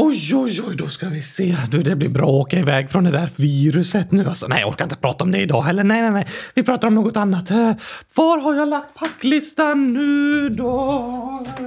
Oj, 0.00 0.34
oj, 0.34 0.60
oj, 0.68 0.76
då 0.76 0.86
ska 0.86 1.08
vi 1.08 1.22
se. 1.22 1.56
Du, 1.70 1.82
det 1.82 1.96
blir 1.96 2.08
bra 2.08 2.24
att 2.24 2.32
åka 2.32 2.58
iväg 2.58 2.90
från 2.90 3.04
det 3.04 3.10
där 3.10 3.30
viruset 3.36 4.12
nu. 4.12 4.24
Alltså, 4.24 4.46
nej, 4.46 4.60
jag 4.60 4.68
orkar 4.68 4.84
inte 4.84 4.96
prata 4.96 5.24
om 5.24 5.30
det 5.30 5.38
idag 5.38 5.62
heller. 5.62 5.84
Nej, 5.84 6.02
nej, 6.02 6.10
nej. 6.10 6.26
Vi 6.54 6.62
pratar 6.62 6.88
om 6.88 6.94
något 6.94 7.16
annat. 7.16 7.50
Eh, 7.50 7.72
var 8.14 8.38
har 8.38 8.54
jag 8.54 8.68
lagt 8.68 8.94
packlistan 8.94 9.92
nu 9.92 10.48
då? 10.48 10.80
Eh, 11.58 11.64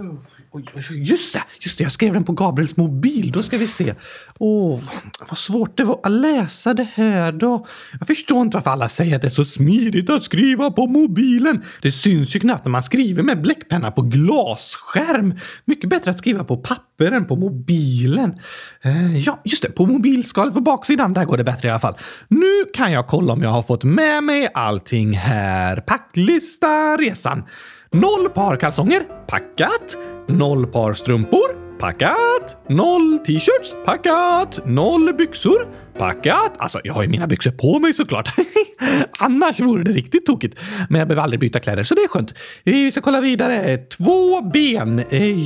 oh. 0.00 0.14
Oj, 0.54 0.64
just 0.90 1.34
det! 1.34 1.42
Just 1.60 1.78
det, 1.78 1.84
jag 1.84 1.92
skrev 1.92 2.12
den 2.12 2.24
på 2.24 2.32
Gabriels 2.32 2.76
mobil. 2.76 3.32
Då 3.32 3.42
ska 3.42 3.58
vi 3.58 3.66
se. 3.66 3.94
Åh, 4.38 4.80
vad 5.28 5.38
svårt 5.38 5.76
det 5.76 5.84
var 5.84 6.00
att 6.02 6.12
läsa 6.12 6.74
det 6.74 6.88
här 6.94 7.32
då. 7.32 7.66
Jag 7.98 8.06
förstår 8.06 8.42
inte 8.42 8.56
varför 8.56 8.70
alla 8.70 8.88
säger 8.88 9.16
att 9.16 9.22
det 9.22 9.28
är 9.28 9.30
så 9.30 9.44
smidigt 9.44 10.10
att 10.10 10.22
skriva 10.22 10.70
på 10.70 10.86
mobilen. 10.86 11.64
Det 11.82 11.92
syns 11.92 12.36
ju 12.36 12.40
knappt 12.40 12.64
när 12.64 12.70
man 12.70 12.82
skriver 12.82 13.22
med 13.22 13.42
bläckpenna 13.42 13.90
på 13.90 14.02
glasskärm. 14.02 15.34
Mycket 15.64 15.90
bättre 15.90 16.10
att 16.10 16.18
skriva 16.18 16.44
på 16.44 16.56
papper 16.56 17.12
än 17.12 17.26
på 17.26 17.36
mobilen. 17.36 18.38
Eh, 18.82 19.18
ja, 19.18 19.40
just 19.44 19.62
det. 19.62 19.70
På 19.70 19.86
mobilskalet 19.86 20.54
på 20.54 20.60
baksidan, 20.60 21.12
där 21.12 21.24
går 21.24 21.36
det 21.36 21.44
bättre 21.44 21.68
i 21.68 21.70
alla 21.70 21.80
fall. 21.80 21.96
Nu 22.28 22.64
kan 22.74 22.92
jag 22.92 23.06
kolla 23.06 23.32
om 23.32 23.42
jag 23.42 23.50
har 23.50 23.62
fått 23.62 23.84
med 23.84 24.24
mig 24.24 24.48
allting 24.54 25.12
här. 25.12 25.76
Packlista 25.76 26.96
resan. 26.96 27.44
Noll 27.92 28.28
par 28.28 28.56
kalsonger, 28.56 29.00
packat. 29.26 29.96
Noll 30.32 30.64
par 30.72 30.94
strumpor, 30.96 31.52
packat. 31.76 32.54
Noll 32.72 33.18
t-shirts, 33.26 33.74
packat. 33.84 34.62
Noll 34.64 35.12
byxor, 35.12 35.66
packat. 35.98 36.52
Alltså, 36.58 36.80
jag 36.84 36.94
har 36.94 37.02
ju 37.02 37.08
mina 37.08 37.26
byxor 37.26 37.50
på 37.50 37.78
mig 37.78 37.94
såklart. 37.94 38.32
Annars 39.18 39.60
vore 39.60 39.84
det 39.84 39.92
riktigt 39.92 40.26
tokigt. 40.26 40.58
Men 40.88 40.98
jag 40.98 41.08
behöver 41.08 41.22
aldrig 41.22 41.40
byta 41.40 41.60
kläder, 41.60 41.82
så 41.82 41.94
det 41.94 42.00
är 42.00 42.08
skönt. 42.08 42.34
Vi 42.64 42.90
ska 42.92 43.00
kolla 43.00 43.20
vidare. 43.20 43.76
Två 43.78 44.40
ben. 44.40 44.98
Eh, 44.98 45.38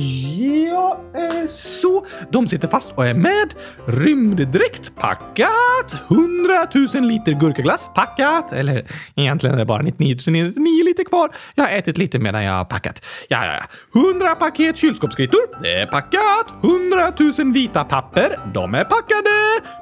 ja, 0.67 1.01
eh, 1.15 1.49
så. 1.49 2.05
De 2.31 2.47
sitter 2.47 2.67
fast 2.67 2.91
och 2.91 3.07
är 3.07 3.13
med. 3.13 3.53
Rymddräkt, 3.85 4.95
packat. 4.95 5.95
100 6.09 6.67
000 6.93 7.07
liter 7.07 7.31
gurkaglass, 7.31 7.89
packat. 7.95 8.53
Eller 8.53 8.85
egentligen 9.15 9.55
är 9.55 9.59
det 9.59 9.65
bara 9.65 9.81
99 9.81 10.17
999 10.27 10.85
liter 10.85 11.03
kvar. 11.03 11.29
Jag 11.55 11.63
har 11.63 11.71
ätit 11.71 11.97
lite 11.97 12.19
medan 12.19 12.43
jag 12.43 12.53
har 12.53 12.65
packat. 12.65 13.05
Ja, 13.29 13.45
ja, 13.45 13.53
ja. 13.93 14.01
100 14.01 14.35
paket 14.35 14.77
kylskåpsgrytor. 14.77 15.61
det 15.61 15.81
är 15.81 15.85
packat. 15.85 16.63
100 16.63 17.13
000 17.37 17.53
vita 17.53 17.83
papper, 17.83 18.39
de 18.53 18.75
är 18.75 18.83
packade. 18.83 19.29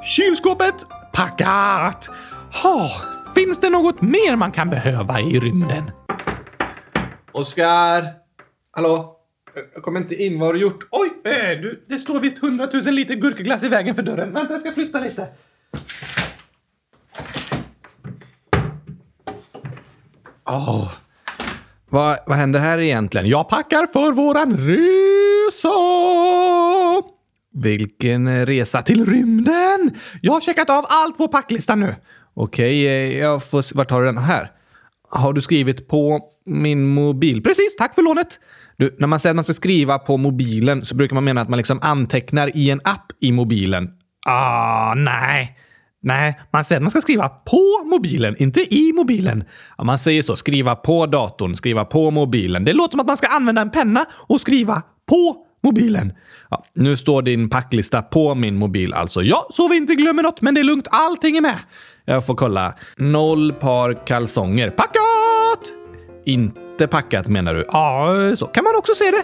Kylskåp! 0.03 0.54
Kylskåpet, 0.55 0.85
packat. 1.13 2.09
Ha, 2.63 2.91
finns 3.35 3.59
det 3.59 3.69
något 3.69 4.01
mer 4.01 4.35
man 4.35 4.51
kan 4.51 4.69
behöva 4.69 5.19
i 5.19 5.39
rymden? 5.39 5.91
Oskar! 7.31 8.13
Hallå? 8.71 9.17
Jag 9.73 9.83
kommer 9.83 9.99
inte 9.99 10.15
in. 10.15 10.39
Vad 10.39 10.47
har 10.47 10.53
du 10.53 10.59
gjort? 10.59 10.87
Oj, 10.91 11.09
eh, 11.23 11.61
du, 11.61 11.85
det 11.89 11.97
står 11.97 12.19
visst 12.19 12.43
100 12.43 12.69
000 12.73 12.83
liter 12.93 13.15
gurkaglass 13.15 13.63
i 13.63 13.67
vägen 13.67 13.95
för 13.95 14.03
dörren. 14.03 14.33
Vänta, 14.33 14.53
jag 14.53 14.61
ska 14.61 14.71
flytta 14.71 14.99
lite. 14.99 15.27
Åh. 20.45 20.91
Vad, 21.89 22.17
vad 22.25 22.37
händer 22.37 22.59
här 22.59 22.77
egentligen? 22.79 23.27
Jag 23.27 23.49
packar 23.49 23.85
för 23.85 24.11
våran 24.11 24.57
resa! 24.57 25.69
Vilken 27.55 28.27
eh, 28.27 28.45
resa 28.45 28.81
till... 28.81 29.05
Rymden! 29.05 29.91
Jag 30.21 30.33
har 30.33 30.41
checkat 30.41 30.69
av 30.69 30.85
allt 30.89 31.17
på 31.17 31.27
packlistan 31.27 31.79
nu. 31.79 31.95
Okej, 32.33 32.87
eh, 32.87 33.17
jag 33.17 33.43
får... 33.43 33.61
se- 33.61 33.77
Vart 33.77 33.91
har 33.91 33.99
du 33.99 34.05
den? 34.05 34.17
Här. 34.17 34.51
Har 35.09 35.33
du 35.33 35.41
skrivit 35.41 35.87
på 35.87 36.19
min 36.45 36.87
mobil? 36.87 37.43
Precis, 37.43 37.75
tack 37.75 37.95
för 37.95 38.01
lånet. 38.01 38.39
Du, 38.77 38.95
när 38.99 39.07
man 39.07 39.19
säger 39.19 39.31
att 39.31 39.35
man 39.35 39.43
ska 39.43 39.53
skriva 39.53 39.99
på 39.99 40.17
mobilen 40.17 40.85
så 40.85 40.95
brukar 40.95 41.13
man 41.13 41.23
mena 41.23 41.41
att 41.41 41.49
man 41.49 41.57
liksom 41.57 41.79
antecknar 41.81 42.57
i 42.57 42.69
en 42.69 42.81
app 42.83 43.11
i 43.19 43.31
mobilen. 43.31 43.89
Ah, 44.25 44.93
nej. 44.93 45.57
Nej, 46.01 46.39
man 46.51 46.63
säger 46.65 46.79
att 46.79 46.83
man 46.83 46.91
ska 46.91 47.01
skriva 47.01 47.29
på 47.29 47.83
mobilen, 47.85 48.35
inte 48.39 48.75
i 48.75 48.93
mobilen. 48.93 49.43
Ja, 49.77 49.83
man 49.83 49.97
säger 49.97 50.21
så. 50.21 50.35
Skriva 50.35 50.75
på 50.75 51.05
datorn, 51.05 51.55
skriva 51.55 51.85
på 51.85 52.11
mobilen. 52.11 52.65
Det 52.65 52.73
låter 52.73 52.91
som 52.91 52.99
att 52.99 53.07
man 53.07 53.17
ska 53.17 53.27
använda 53.27 53.61
en 53.61 53.71
penna 53.71 54.05
och 54.11 54.41
skriva 54.41 54.81
på 55.09 55.44
mobilen. 55.65 56.13
Ja, 56.49 56.65
nu 56.75 56.97
står 56.97 57.21
din 57.21 57.49
packlista 57.49 58.01
på 58.01 58.35
min 58.35 58.55
mobil 58.55 58.93
alltså. 58.93 59.21
Ja, 59.21 59.47
så 59.49 59.67
vi 59.67 59.77
inte 59.77 59.95
glömmer 59.95 60.23
något, 60.23 60.41
men 60.41 60.53
det 60.53 60.61
är 60.61 60.63
lugnt. 60.63 60.87
Allting 60.91 61.37
är 61.37 61.41
med. 61.41 61.59
jag 62.05 62.25
får 62.25 62.35
kolla. 62.35 62.73
Noll 62.97 63.53
par 63.53 64.05
kalsonger. 64.07 64.69
Packat! 64.69 65.71
Inte 66.25 66.87
packat 66.87 67.27
menar 67.27 67.53
du? 67.53 67.65
Ja, 67.71 68.35
så 68.37 68.45
kan 68.45 68.63
man 68.63 68.75
också 68.77 68.95
se 68.95 69.11
det. 69.11 69.23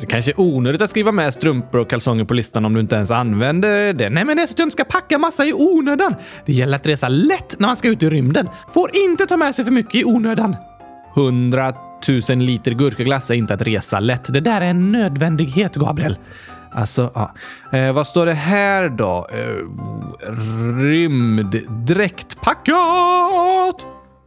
Det 0.00 0.06
kanske 0.06 0.30
är 0.30 0.40
onödigt 0.40 0.82
att 0.82 0.90
skriva 0.90 1.12
med 1.12 1.34
strumpor 1.34 1.80
och 1.80 1.90
kalsonger 1.90 2.24
på 2.24 2.34
listan 2.34 2.64
om 2.64 2.74
du 2.74 2.80
inte 2.80 2.96
ens 2.96 3.10
använder 3.10 3.92
det. 3.92 4.10
Nej, 4.10 4.24
men 4.24 4.36
det 4.36 4.42
är 4.42 4.46
så 4.46 4.52
att 4.52 4.58
jag 4.58 4.66
inte 4.66 4.72
ska 4.72 4.84
packa 4.84 5.18
massa 5.18 5.46
i 5.46 5.52
onödan. 5.52 6.14
Det 6.46 6.52
gäller 6.52 6.76
att 6.76 6.86
resa 6.86 7.08
lätt 7.08 7.58
när 7.58 7.66
man 7.68 7.76
ska 7.76 7.88
ut 7.88 8.02
i 8.02 8.10
rymden. 8.10 8.48
Får 8.74 8.96
inte 8.96 9.26
ta 9.26 9.36
med 9.36 9.54
sig 9.54 9.64
för 9.64 9.72
mycket 9.72 9.94
i 9.94 10.04
onödan. 10.04 10.56
100 11.16 11.74
1000 12.02 12.46
liter 12.46 12.70
gurkaglass 12.70 13.30
är 13.30 13.34
inte 13.34 13.54
att 13.54 13.62
resa 13.62 14.00
lätt. 14.00 14.32
Det 14.32 14.40
där 14.40 14.60
är 14.60 14.66
en 14.66 14.92
nödvändighet, 14.92 15.76
Gabriel. 15.76 16.16
Alltså, 16.72 17.10
ja. 17.14 17.34
Eh, 17.78 17.92
vad 17.92 18.06
står 18.06 18.26
det 18.26 18.32
här 18.32 18.88
då? 18.88 19.26
Eh, 19.32 19.38
rymddräkt. 20.84 22.40
Packat! 22.40 23.86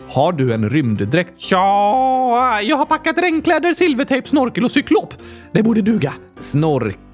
Har 0.09 0.31
du 0.31 0.53
en 0.53 0.69
rymddräkt? 0.69 1.51
Ja, 1.51 2.61
jag 2.61 2.77
har 2.77 2.85
packat 2.85 3.17
regnkläder, 3.17 3.73
silvertejp, 3.73 4.27
snorkel 4.27 4.63
och 4.63 4.71
cyklop. 4.71 5.13
Det 5.51 5.63
borde 5.63 5.81
duga. 5.81 6.13
Snorkel? 6.39 7.04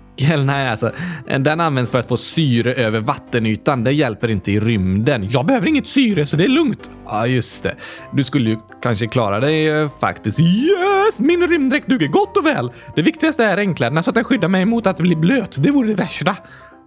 Nej, 0.45 0.69
alltså. 0.69 0.91
Den 1.39 1.59
används 1.59 1.91
för 1.91 1.99
att 1.99 2.07
få 2.07 2.17
syre 2.17 2.73
över 2.73 2.99
vattenytan. 2.99 3.83
Det 3.83 3.91
hjälper 3.91 4.27
inte 4.27 4.51
i 4.51 4.59
rymden. 4.59 5.29
Jag 5.31 5.45
behöver 5.45 5.67
inget 5.67 5.87
syre, 5.87 6.25
så 6.25 6.37
det 6.37 6.43
är 6.43 6.49
lugnt. 6.49 6.91
Ja, 7.05 7.27
just 7.27 7.63
det. 7.63 7.75
Du 8.13 8.23
skulle 8.23 8.49
ju 8.49 8.57
kanske 8.81 9.07
klara 9.07 9.39
dig 9.39 9.69
eh, 9.69 9.89
faktiskt. 9.99 10.39
Yes! 10.39 11.19
Min 11.19 11.47
rymddräkt 11.47 11.87
duger 11.87 12.07
gott 12.07 12.37
och 12.37 12.45
väl. 12.45 12.71
Det 12.95 13.01
viktigaste 13.01 13.45
är 13.45 13.55
regnkläderna 13.55 14.03
så 14.03 14.09
att 14.11 14.15
den 14.15 14.23
skyddar 14.23 14.47
mig 14.47 14.65
mot 14.65 14.87
att 14.87 14.97
bli 14.97 15.15
blöt. 15.15 15.55
Det 15.63 15.71
vore 15.71 15.87
det 15.87 15.95
värsta. 15.95 16.35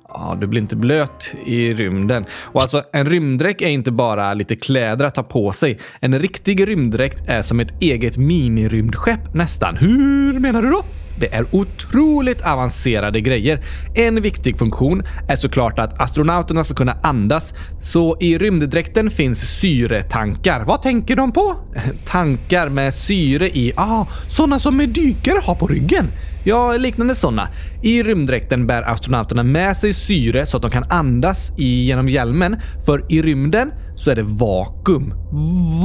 Ja, 0.08 0.36
du 0.40 0.46
blir 0.46 0.60
inte 0.60 0.76
blöt 0.76 1.30
i 1.46 1.74
rymden. 1.74 2.24
Och 2.42 2.62
alltså, 2.62 2.82
en 2.92 3.06
rymddräkt 3.06 3.62
är 3.62 3.68
inte 3.68 3.90
bara 3.90 4.34
lite 4.34 4.56
kläder 4.56 5.04
att 5.04 5.14
ta 5.14 5.22
på 5.22 5.52
sig. 5.52 5.78
En 6.00 6.18
riktig 6.18 6.68
rymddräkt 6.68 7.28
är 7.28 7.42
som 7.42 7.60
ett 7.60 7.82
eget 7.82 8.16
minirymdskepp 8.16 9.34
nästan. 9.34 9.76
Hur 9.76 10.38
menar 10.38 10.62
du 10.62 10.70
då? 10.70 10.82
Det 11.16 11.34
är 11.34 11.46
otroligt 11.50 12.42
avancerade 12.42 13.20
grejer. 13.20 13.64
En 13.94 14.22
viktig 14.22 14.58
funktion 14.58 15.02
är 15.28 15.36
såklart 15.36 15.78
att 15.78 16.00
astronauterna 16.00 16.64
ska 16.64 16.74
kunna 16.74 16.96
andas, 17.02 17.54
så 17.80 18.16
i 18.20 18.38
rymddräkten 18.38 19.10
finns 19.10 19.58
syretankar. 19.60 20.64
Vad 20.64 20.82
tänker 20.82 21.16
de 21.16 21.32
på? 21.32 21.56
Tankar 22.06 22.68
med 22.68 22.94
syre 22.94 23.48
i. 23.48 23.72
Ah, 23.76 24.06
sådana 24.28 24.58
som 24.58 24.78
dykare 24.78 25.40
har 25.44 25.54
på 25.54 25.66
ryggen. 25.66 26.06
Ja, 26.46 26.72
liknande 26.72 27.14
sådana. 27.14 27.48
I 27.82 28.02
rymddräkten 28.02 28.66
bär 28.66 28.82
astronauterna 28.82 29.42
med 29.42 29.76
sig 29.76 29.94
syre 29.94 30.46
så 30.46 30.56
att 30.56 30.62
de 30.62 30.70
kan 30.70 30.84
andas 30.90 31.52
genom 31.56 32.08
hjälmen. 32.08 32.56
För 32.86 33.12
i 33.12 33.22
rymden 33.22 33.72
så 33.96 34.10
är 34.10 34.14
det 34.14 34.22
vakuum. 34.22 35.14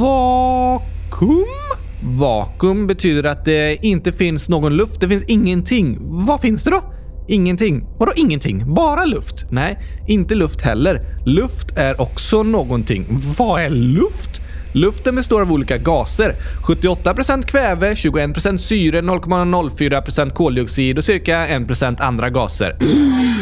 Vakuum? 0.00 1.79
Vakuum 2.02 2.86
betyder 2.86 3.24
att 3.24 3.44
det 3.44 3.78
inte 3.82 4.12
finns 4.12 4.48
någon 4.48 4.76
luft. 4.76 5.00
Det 5.00 5.08
finns 5.08 5.24
ingenting. 5.24 5.98
Vad 6.00 6.40
finns 6.40 6.64
det 6.64 6.70
då? 6.70 6.82
Ingenting. 7.28 7.84
Vadå 7.98 8.12
ingenting? 8.16 8.74
Bara 8.74 9.04
luft? 9.04 9.44
Nej, 9.50 9.78
inte 10.08 10.34
luft 10.34 10.60
heller. 10.60 11.00
Luft 11.26 11.76
är 11.76 12.00
också 12.00 12.42
någonting. 12.42 13.04
Vad 13.38 13.62
är 13.62 13.70
luft? 13.70 14.40
Luften 14.72 15.16
består 15.16 15.40
av 15.40 15.52
olika 15.52 15.78
gaser. 15.78 16.34
78% 16.66 17.42
kväve, 17.42 17.94
21% 17.94 18.56
syre, 18.56 19.00
0,04% 19.00 20.30
koldioxid 20.30 20.98
och 20.98 21.04
cirka 21.04 21.46
1% 21.46 22.00
andra 22.00 22.30
gaser. 22.30 22.76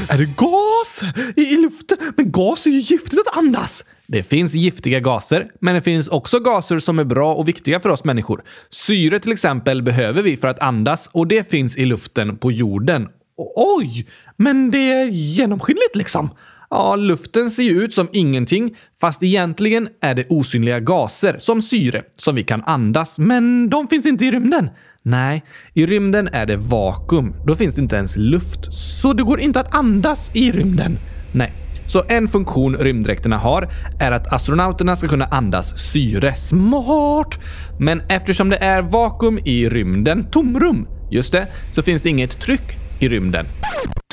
Är 0.08 0.18
det 0.18 0.28
gas 0.36 1.00
i, 1.36 1.56
luften? 1.56 1.98
Men 2.16 2.30
gas 2.30 2.66
är 2.66 2.70
ju 2.70 2.80
giftigt 2.80 3.22
att 3.26 3.38
andas. 3.38 3.84
Det 4.08 4.22
finns 4.22 4.54
giftiga 4.54 5.00
gaser, 5.00 5.50
men 5.60 5.74
det 5.74 5.80
finns 5.80 6.08
också 6.08 6.40
gaser 6.40 6.78
som 6.78 6.98
är 6.98 7.04
bra 7.04 7.34
och 7.34 7.48
viktiga 7.48 7.80
för 7.80 7.90
oss 7.90 8.04
människor. 8.04 8.42
Syre 8.70 9.20
till 9.20 9.32
exempel 9.32 9.82
behöver 9.82 10.22
vi 10.22 10.36
för 10.36 10.48
att 10.48 10.58
andas 10.58 11.10
och 11.12 11.26
det 11.26 11.50
finns 11.50 11.76
i 11.76 11.84
luften 11.84 12.36
på 12.36 12.52
jorden. 12.52 13.08
Oj, 13.56 14.06
men 14.36 14.70
det 14.70 14.92
är 14.92 15.04
genomskinligt 15.04 15.96
liksom. 15.96 16.30
Ja, 16.70 16.96
luften 16.96 17.50
ser 17.50 17.62
ju 17.62 17.84
ut 17.84 17.94
som 17.94 18.08
ingenting, 18.12 18.76
fast 19.00 19.22
egentligen 19.22 19.88
är 20.00 20.14
det 20.14 20.26
osynliga 20.28 20.80
gaser 20.80 21.36
som 21.38 21.62
syre 21.62 22.02
som 22.16 22.34
vi 22.34 22.42
kan 22.42 22.62
andas. 22.62 23.18
Men 23.18 23.70
de 23.70 23.88
finns 23.88 24.06
inte 24.06 24.24
i 24.24 24.30
rymden. 24.30 24.70
Nej, 25.02 25.44
i 25.74 25.86
rymden 25.86 26.28
är 26.32 26.46
det 26.46 26.56
vakuum. 26.56 27.34
Då 27.46 27.56
finns 27.56 27.74
det 27.74 27.82
inte 27.82 27.96
ens 27.96 28.16
luft. 28.16 28.72
Så 28.72 29.12
det 29.12 29.22
går 29.22 29.40
inte 29.40 29.60
att 29.60 29.74
andas 29.74 30.36
i 30.36 30.52
rymden. 30.52 30.96
Nej. 31.32 31.52
Så 31.88 32.04
en 32.08 32.28
funktion 32.28 32.76
rymddräkterna 32.76 33.36
har 33.36 33.68
är 34.00 34.12
att 34.12 34.32
astronauterna 34.32 34.96
ska 34.96 35.08
kunna 35.08 35.24
andas 35.24 35.78
syre. 35.78 36.34
Smart! 36.34 37.38
Men 37.80 38.02
eftersom 38.08 38.48
det 38.48 38.56
är 38.56 38.82
vakuum 38.82 39.38
i 39.44 39.68
rymden, 39.68 40.30
tomrum, 40.30 40.88
just 41.10 41.32
det, 41.32 41.46
så 41.74 41.82
finns 41.82 42.02
det 42.02 42.08
inget 42.08 42.40
tryck 42.40 42.76
i 43.00 43.08
rymden. 43.08 43.46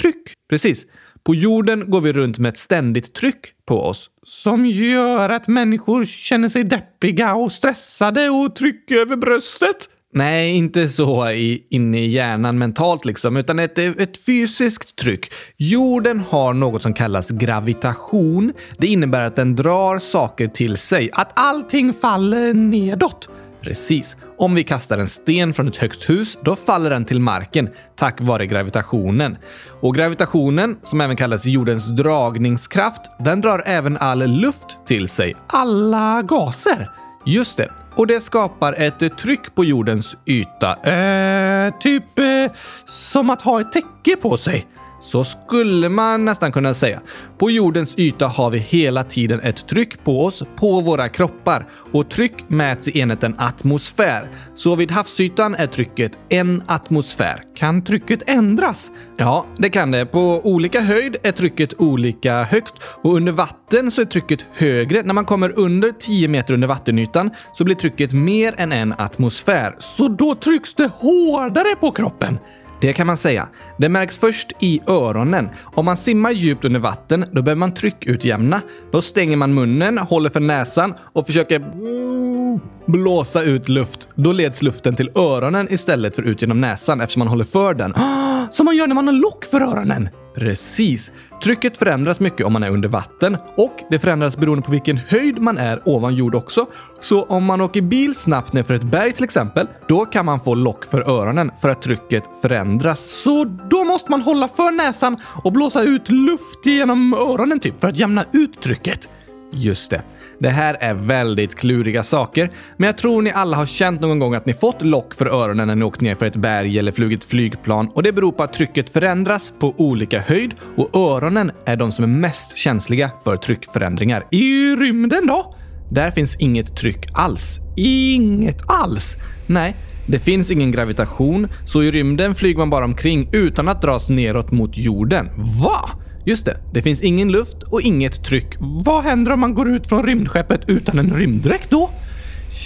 Tryck? 0.02 0.34
Precis. 0.50 0.86
På 1.24 1.36
jorden 1.36 1.92
går 1.92 2.02
vi 2.02 2.14
runt 2.14 2.40
med 2.40 2.50
ett 2.50 2.58
ständigt 2.58 3.14
tryck 3.14 3.54
på 3.66 3.82
oss. 3.82 4.10
Som 4.24 4.66
gör 4.66 5.30
att 5.30 5.48
människor 5.48 6.06
känner 6.06 6.50
sig 6.50 6.64
deppiga 6.64 7.36
och 7.36 7.52
stressade 7.52 8.30
och 8.30 8.56
tryck 8.56 8.92
över 8.92 9.16
bröstet? 9.16 9.90
Nej, 10.16 10.52
inte 10.52 10.90
så 10.90 11.30
i, 11.30 11.64
inne 11.70 12.00
i 12.00 12.08
hjärnan 12.08 12.58
mentalt 12.58 13.06
liksom, 13.06 13.38
utan 13.38 13.60
ett, 13.60 13.78
ett 13.78 14.26
fysiskt 14.26 14.96
tryck. 14.96 15.32
Jorden 15.58 16.20
har 16.20 16.54
något 16.54 16.82
som 16.82 16.94
kallas 16.94 17.30
gravitation. 17.30 18.54
Det 18.78 18.88
innebär 18.88 19.26
att 19.26 19.36
den 19.36 19.56
drar 19.56 20.00
saker 20.00 20.48
till 20.48 20.78
sig. 20.78 21.10
Att 21.14 21.32
allting 21.40 21.94
faller 21.94 22.54
nedåt. 22.54 23.30
Precis. 23.62 24.16
Om 24.38 24.56
vi 24.56 24.64
kastar 24.64 24.98
en 24.98 25.08
sten 25.08 25.54
från 25.54 25.68
ett 25.68 25.78
högt 25.78 26.10
hus, 26.10 26.38
då 26.42 26.56
faller 26.56 26.90
den 26.90 27.06
till 27.06 27.20
marken 27.20 27.70
tack 27.96 28.22
vare 28.22 28.46
gravitationen. 28.46 29.38
Och 29.82 29.96
gravitationen, 29.96 30.78
som 30.84 31.02
även 31.02 31.16
kallas 31.16 31.46
jordens 31.46 31.86
dragningskraft, 31.86 33.02
den 33.20 33.42
drar 33.42 33.64
även 33.66 33.98
all 33.98 34.28
luft 34.28 34.80
till 34.86 35.10
sig. 35.10 35.36
Alla 35.48 36.22
gaser? 36.22 36.90
Just 37.26 37.58
det. 37.58 37.72
Och 37.96 38.08
det 38.08 38.22
skapar 38.22 38.74
ett 38.74 39.18
tryck 39.18 39.56
på 39.56 39.66
jordens 39.66 40.18
yta. 40.26 40.76
Eh, 40.76 41.74
typ 41.80 42.20
eh, 42.20 42.52
som 42.86 43.30
att 43.30 43.42
ha 43.42 43.62
ett 43.62 43.72
täcke 43.72 44.16
på 44.16 44.38
sig. 44.38 44.68
Så 45.06 45.24
skulle 45.24 45.90
man 45.90 46.26
nästan 46.26 46.52
kunna 46.52 46.74
säga. 46.74 47.02
På 47.38 47.52
jordens 47.52 48.00
yta 48.00 48.28
har 48.28 48.50
vi 48.50 48.58
hela 48.58 49.04
tiden 49.04 49.40
ett 49.40 49.68
tryck 49.68 50.04
på 50.04 50.26
oss, 50.26 50.44
på 50.56 50.80
våra 50.80 51.10
kroppar. 51.10 51.66
Och 51.92 52.10
tryck 52.10 52.34
mäts 52.48 52.88
i 52.88 53.00
enheten 53.00 53.36
atmosfär. 53.38 54.30
Så 54.56 54.76
vid 54.76 54.92
havsytan 54.92 55.56
är 55.56 55.68
trycket 55.68 56.12
en 56.30 56.64
atmosfär. 56.68 57.44
Kan 57.56 57.84
trycket 57.84 58.30
ändras? 58.30 58.92
Ja, 59.18 59.46
det 59.58 59.70
kan 59.70 59.92
det. 59.92 60.06
På 60.06 60.42
olika 60.44 60.82
höjd 60.82 61.18
är 61.24 61.32
trycket 61.32 61.74
olika 61.78 62.44
högt 62.44 62.74
och 63.02 63.16
under 63.16 63.32
vatten 63.32 63.92
så 63.92 64.02
är 64.02 64.06
trycket 64.06 64.46
högre. 64.54 65.04
När 65.04 65.14
man 65.14 65.26
kommer 65.26 65.60
under 65.60 65.92
10 65.92 66.28
meter 66.28 66.54
under 66.54 66.68
vattenytan 66.68 67.30
så 67.54 67.64
blir 67.64 67.76
trycket 67.76 68.14
mer 68.14 68.56
än 68.58 68.72
en 68.72 68.94
atmosfär. 68.98 69.76
Så 69.80 70.08
då 70.08 70.36
trycks 70.36 70.74
det 70.74 70.90
hårdare 71.00 71.76
på 71.80 71.92
kroppen? 71.92 72.40
Det 72.82 72.94
kan 72.94 73.08
man 73.08 73.18
säga. 73.18 73.48
Det 73.78 73.90
märks 73.90 74.18
först 74.18 74.52
i 74.60 74.82
öronen. 74.88 75.50
Om 75.64 75.86
man 75.86 75.98
simmar 75.98 76.32
djupt 76.32 76.66
under 76.66 76.80
vatten, 76.80 77.26
då 77.32 77.42
behöver 77.42 77.60
man 77.60 77.74
tryckutjämna. 77.74 78.62
Då 78.92 79.02
stänger 79.02 79.38
man 79.38 79.54
munnen, 79.54 79.98
håller 79.98 80.30
för 80.30 80.40
näsan 80.40 80.94
och 81.14 81.26
försöker 81.26 81.56
mm, 81.56 82.60
blåsa 82.86 83.44
ut 83.44 83.70
luft. 83.70 84.08
Då 84.16 84.32
leds 84.32 84.62
luften 84.62 84.96
till 84.96 85.12
öronen 85.16 85.68
istället 85.74 86.16
för 86.16 86.24
ut 86.24 86.42
genom 86.42 86.62
näsan 86.62 87.02
eftersom 87.02 87.20
man 87.20 87.28
håller 87.28 87.46
för 87.46 87.74
den. 87.74 87.94
Som 88.52 88.66
man 88.66 88.78
gör 88.78 88.88
när 88.88 88.96
man 88.96 89.08
har 89.08 89.14
lock 89.14 89.46
för 89.46 89.62
öronen! 89.62 90.10
Precis. 90.36 91.12
Trycket 91.44 91.78
förändras 91.78 92.20
mycket 92.20 92.46
om 92.46 92.54
man 92.54 92.64
är 92.64 92.70
under 92.70 92.90
vatten 92.90 93.38
och 93.56 93.84
det 93.90 94.00
förändras 94.00 94.38
beroende 94.38 94.66
på 94.66 94.72
vilken 94.72 94.98
höjd 94.98 95.42
man 95.42 95.58
är 95.58 95.82
ovan 95.86 96.16
jord 96.16 96.36
också. 96.36 96.66
Så 97.00 97.24
om 97.24 97.44
man 97.44 97.62
åker 97.62 97.82
bil 97.82 98.16
snabbt 98.16 98.54
ner 98.54 98.64
för 98.64 98.74
ett 98.74 98.84
berg 98.84 99.14
till 99.14 99.24
exempel, 99.24 99.68
då 99.88 100.06
kan 100.06 100.26
man 100.26 100.40
få 100.40 100.56
lock 100.56 100.86
för 100.86 101.10
öronen 101.10 101.52
för 101.62 101.70
att 101.70 101.82
trycket 101.82 102.24
förändras. 102.42 103.22
Så 103.24 103.44
då 103.70 103.84
måste 103.84 104.12
man 104.12 104.22
hålla 104.22 104.48
för 104.48 104.72
näsan 104.72 105.18
och 105.44 105.52
blåsa 105.52 105.82
ut 105.82 106.10
luft 106.10 106.66
genom 106.66 107.14
öronen 107.14 107.60
typ 107.60 107.82
för 107.82 107.88
att 107.88 108.00
jämna 108.00 108.26
ut 108.34 108.62
trycket. 108.62 109.10
Just 109.56 109.90
det. 109.90 110.02
Det 110.40 110.50
här 110.50 110.78
är 110.80 110.94
väldigt 110.94 111.56
kluriga 111.56 112.04
saker, 112.04 112.52
men 112.78 112.88
jag 112.88 112.98
tror 112.98 113.22
ni 113.22 113.32
alla 113.32 113.58
har 113.58 113.66
känt 113.66 114.02
någon 114.02 114.20
gång 114.20 114.34
att 114.34 114.46
ni 114.46 114.54
fått 114.54 114.82
lock 114.82 115.14
för 115.14 115.26
öronen 115.26 115.68
när 115.68 115.76
ni 115.76 115.86
åkt 115.86 116.02
ner 116.02 116.16
för 116.16 116.26
ett 116.26 116.36
berg 116.36 116.80
eller 116.80 116.92
flugit 116.92 117.24
flygplan 117.24 117.90
och 117.94 118.04
det 118.04 118.12
beror 118.12 118.32
på 118.32 118.44
att 118.44 118.54
trycket 118.54 118.90
förändras 118.90 119.54
på 119.60 119.76
olika 119.78 120.20
höjd 120.20 120.56
och 120.78 120.96
öronen 120.96 121.52
är 121.66 121.76
de 121.76 121.92
som 121.92 122.04
är 122.04 122.08
mest 122.08 122.58
känsliga 122.58 123.12
för 123.24 123.38
tryckförändringar. 123.38 124.28
I 124.32 124.76
rymden 124.76 125.28
då? 125.28 125.56
Där 125.92 126.12
finns 126.12 126.36
inget 126.36 126.78
tryck 126.78 127.08
alls. 127.14 127.60
Inget 127.78 128.62
alls? 128.68 129.16
Nej, 129.48 129.76
det 130.08 130.20
finns 130.20 130.52
ingen 130.52 130.72
gravitation, 130.72 131.48
så 131.66 131.84
i 131.84 131.92
rymden 131.92 132.36
flyger 132.36 132.58
man 132.58 132.70
bara 132.70 132.86
omkring 132.86 133.30
utan 133.32 133.68
att 133.68 133.82
dras 133.82 134.10
neråt 134.10 134.52
mot 134.52 134.78
jorden. 134.78 135.30
Va? 135.64 135.90
Just 136.26 136.46
det, 136.46 136.58
det 136.74 136.82
finns 136.82 137.02
ingen 137.02 137.32
luft 137.32 137.64
och 137.64 137.82
inget 137.82 138.24
tryck. 138.24 138.56
Vad 138.60 139.04
händer 139.04 139.32
om 139.32 139.40
man 139.40 139.54
går 139.54 139.70
ut 139.70 139.88
från 139.88 140.04
rymdskeppet 140.04 140.62
utan 140.68 141.00
en 141.00 141.14
rymddräkt 141.14 141.70
då? 141.70 141.90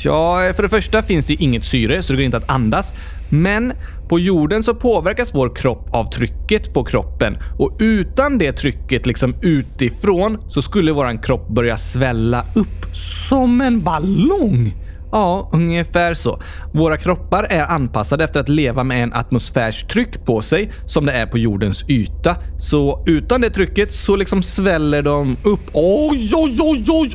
Ja, 0.03 0.53
för 0.55 0.63
det 0.63 0.69
första 0.69 1.01
finns 1.01 1.27
det 1.27 1.33
inget 1.33 1.65
syre 1.65 2.01
så 2.01 2.13
det 2.13 2.17
går 2.17 2.25
inte 2.25 2.37
att 2.37 2.49
andas. 2.49 2.93
Men 3.29 3.73
på 4.09 4.19
jorden 4.19 4.63
så 4.63 4.75
påverkas 4.75 5.35
vår 5.35 5.55
kropp 5.55 5.93
av 5.93 6.11
trycket 6.11 6.73
på 6.73 6.83
kroppen 6.83 7.37
och 7.57 7.77
utan 7.79 8.37
det 8.37 8.51
trycket 8.51 9.05
liksom 9.05 9.35
utifrån 9.41 10.37
så 10.47 10.61
skulle 10.61 10.91
våran 10.91 11.17
kropp 11.17 11.49
börja 11.49 11.77
svälla 11.77 12.43
upp. 12.55 12.95
Som 13.29 13.61
en 13.61 13.81
ballong? 13.81 14.73
Ja, 15.11 15.49
ungefär 15.53 16.13
så. 16.13 16.41
Våra 16.73 16.97
kroppar 16.97 17.43
är 17.43 17.63
anpassade 17.63 18.23
efter 18.23 18.39
att 18.39 18.49
leva 18.49 18.83
med 18.83 19.03
en 19.03 19.13
atmosfärs 19.13 19.83
tryck 19.83 20.25
på 20.25 20.41
sig 20.41 20.71
som 20.85 21.05
det 21.05 21.11
är 21.11 21.25
på 21.25 21.37
jordens 21.37 21.89
yta. 21.89 22.35
Så 22.57 23.03
utan 23.05 23.41
det 23.41 23.49
trycket 23.49 23.93
så 23.93 24.15
liksom 24.15 24.43
sväller 24.43 25.01
de 25.01 25.37
upp. 25.43 25.69
Oj, 25.73 26.31
oj, 26.35 26.57
oj, 26.59 26.85
oj, 26.87 27.11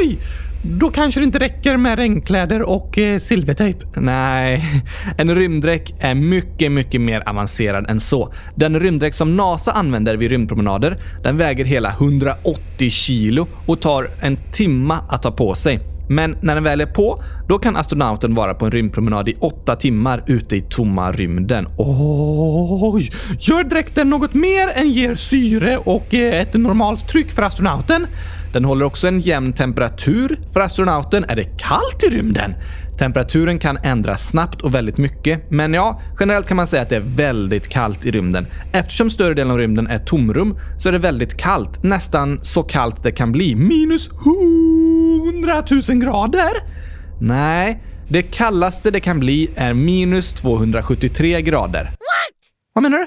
oj! 0.00 0.18
Då 0.62 0.90
kanske 0.90 1.20
det 1.20 1.24
inte 1.24 1.38
räcker 1.38 1.76
med 1.76 1.98
regnkläder 1.98 2.62
och 2.62 2.98
eh, 2.98 3.18
silvertejp. 3.18 3.84
Nej, 3.96 4.64
en 5.18 5.34
rymddräkt 5.34 5.94
är 6.00 6.14
mycket, 6.14 6.72
mycket 6.72 7.00
mer 7.00 7.28
avancerad 7.28 7.90
än 7.90 8.00
så. 8.00 8.32
Den 8.54 8.80
rymddräkt 8.80 9.16
som 9.16 9.36
NASA 9.36 9.72
använder 9.72 10.16
vid 10.16 10.30
rymdpromenader, 10.30 10.96
den 11.22 11.36
väger 11.36 11.64
hela 11.64 11.90
180 11.90 12.90
kilo 12.90 13.46
och 13.66 13.80
tar 13.80 14.08
en 14.20 14.36
timma 14.52 14.98
att 15.08 15.22
ta 15.22 15.30
på 15.30 15.54
sig. 15.54 15.97
Men 16.08 16.36
när 16.40 16.54
den 16.54 16.64
väl 16.64 16.80
är 16.80 16.86
på, 16.86 17.22
då 17.48 17.58
kan 17.58 17.76
astronauten 17.76 18.34
vara 18.34 18.54
på 18.54 18.64
en 18.64 18.70
rymdpromenad 18.70 19.28
i 19.28 19.36
åtta 19.40 19.76
timmar 19.76 20.22
ute 20.26 20.56
i 20.56 20.60
tomma 20.60 21.12
rymden. 21.12 21.66
Oj! 21.76 23.10
Gör 23.40 23.64
dräkten 23.64 24.10
något 24.10 24.34
mer 24.34 24.68
än 24.74 24.90
ger 24.90 25.14
syre 25.14 25.78
och 25.78 26.14
eh, 26.14 26.40
ett 26.40 26.54
normalt 26.54 27.08
tryck 27.08 27.30
för 27.30 27.42
astronauten? 27.42 28.06
Den 28.52 28.64
håller 28.64 28.84
också 28.84 29.08
en 29.08 29.20
jämn 29.20 29.52
temperatur 29.52 30.38
för 30.52 30.60
astronauten. 30.60 31.24
Är 31.24 31.36
det 31.36 31.44
kallt 31.44 32.04
i 32.04 32.06
rymden? 32.06 32.54
Temperaturen 32.98 33.58
kan 33.58 33.76
ändras 33.76 34.28
snabbt 34.28 34.62
och 34.62 34.74
väldigt 34.74 34.98
mycket, 34.98 35.50
men 35.50 35.74
ja, 35.74 36.00
generellt 36.20 36.46
kan 36.46 36.56
man 36.56 36.66
säga 36.66 36.82
att 36.82 36.88
det 36.88 36.96
är 36.96 37.16
väldigt 37.16 37.68
kallt 37.68 38.06
i 38.06 38.10
rymden. 38.10 38.46
Eftersom 38.72 39.10
större 39.10 39.34
delen 39.34 39.50
av 39.50 39.58
rymden 39.58 39.86
är 39.86 39.98
tomrum 39.98 40.58
så 40.78 40.88
är 40.88 40.92
det 40.92 40.98
väldigt 40.98 41.36
kallt, 41.36 41.82
nästan 41.82 42.40
så 42.42 42.62
kallt 42.62 43.02
det 43.02 43.12
kan 43.12 43.32
bli. 43.32 43.54
Minus 43.54 44.08
100 45.32 45.64
000 45.88 45.98
grader? 45.98 46.50
Nej, 47.20 47.82
det 48.08 48.22
kallaste 48.22 48.90
det 48.90 49.00
kan 49.00 49.20
bli 49.20 49.50
är 49.56 49.74
minus 49.74 50.32
273 50.32 51.42
grader. 51.42 51.84
What? 51.84 52.34
Vad 52.72 52.82
menar 52.82 52.98
du? 52.98 53.06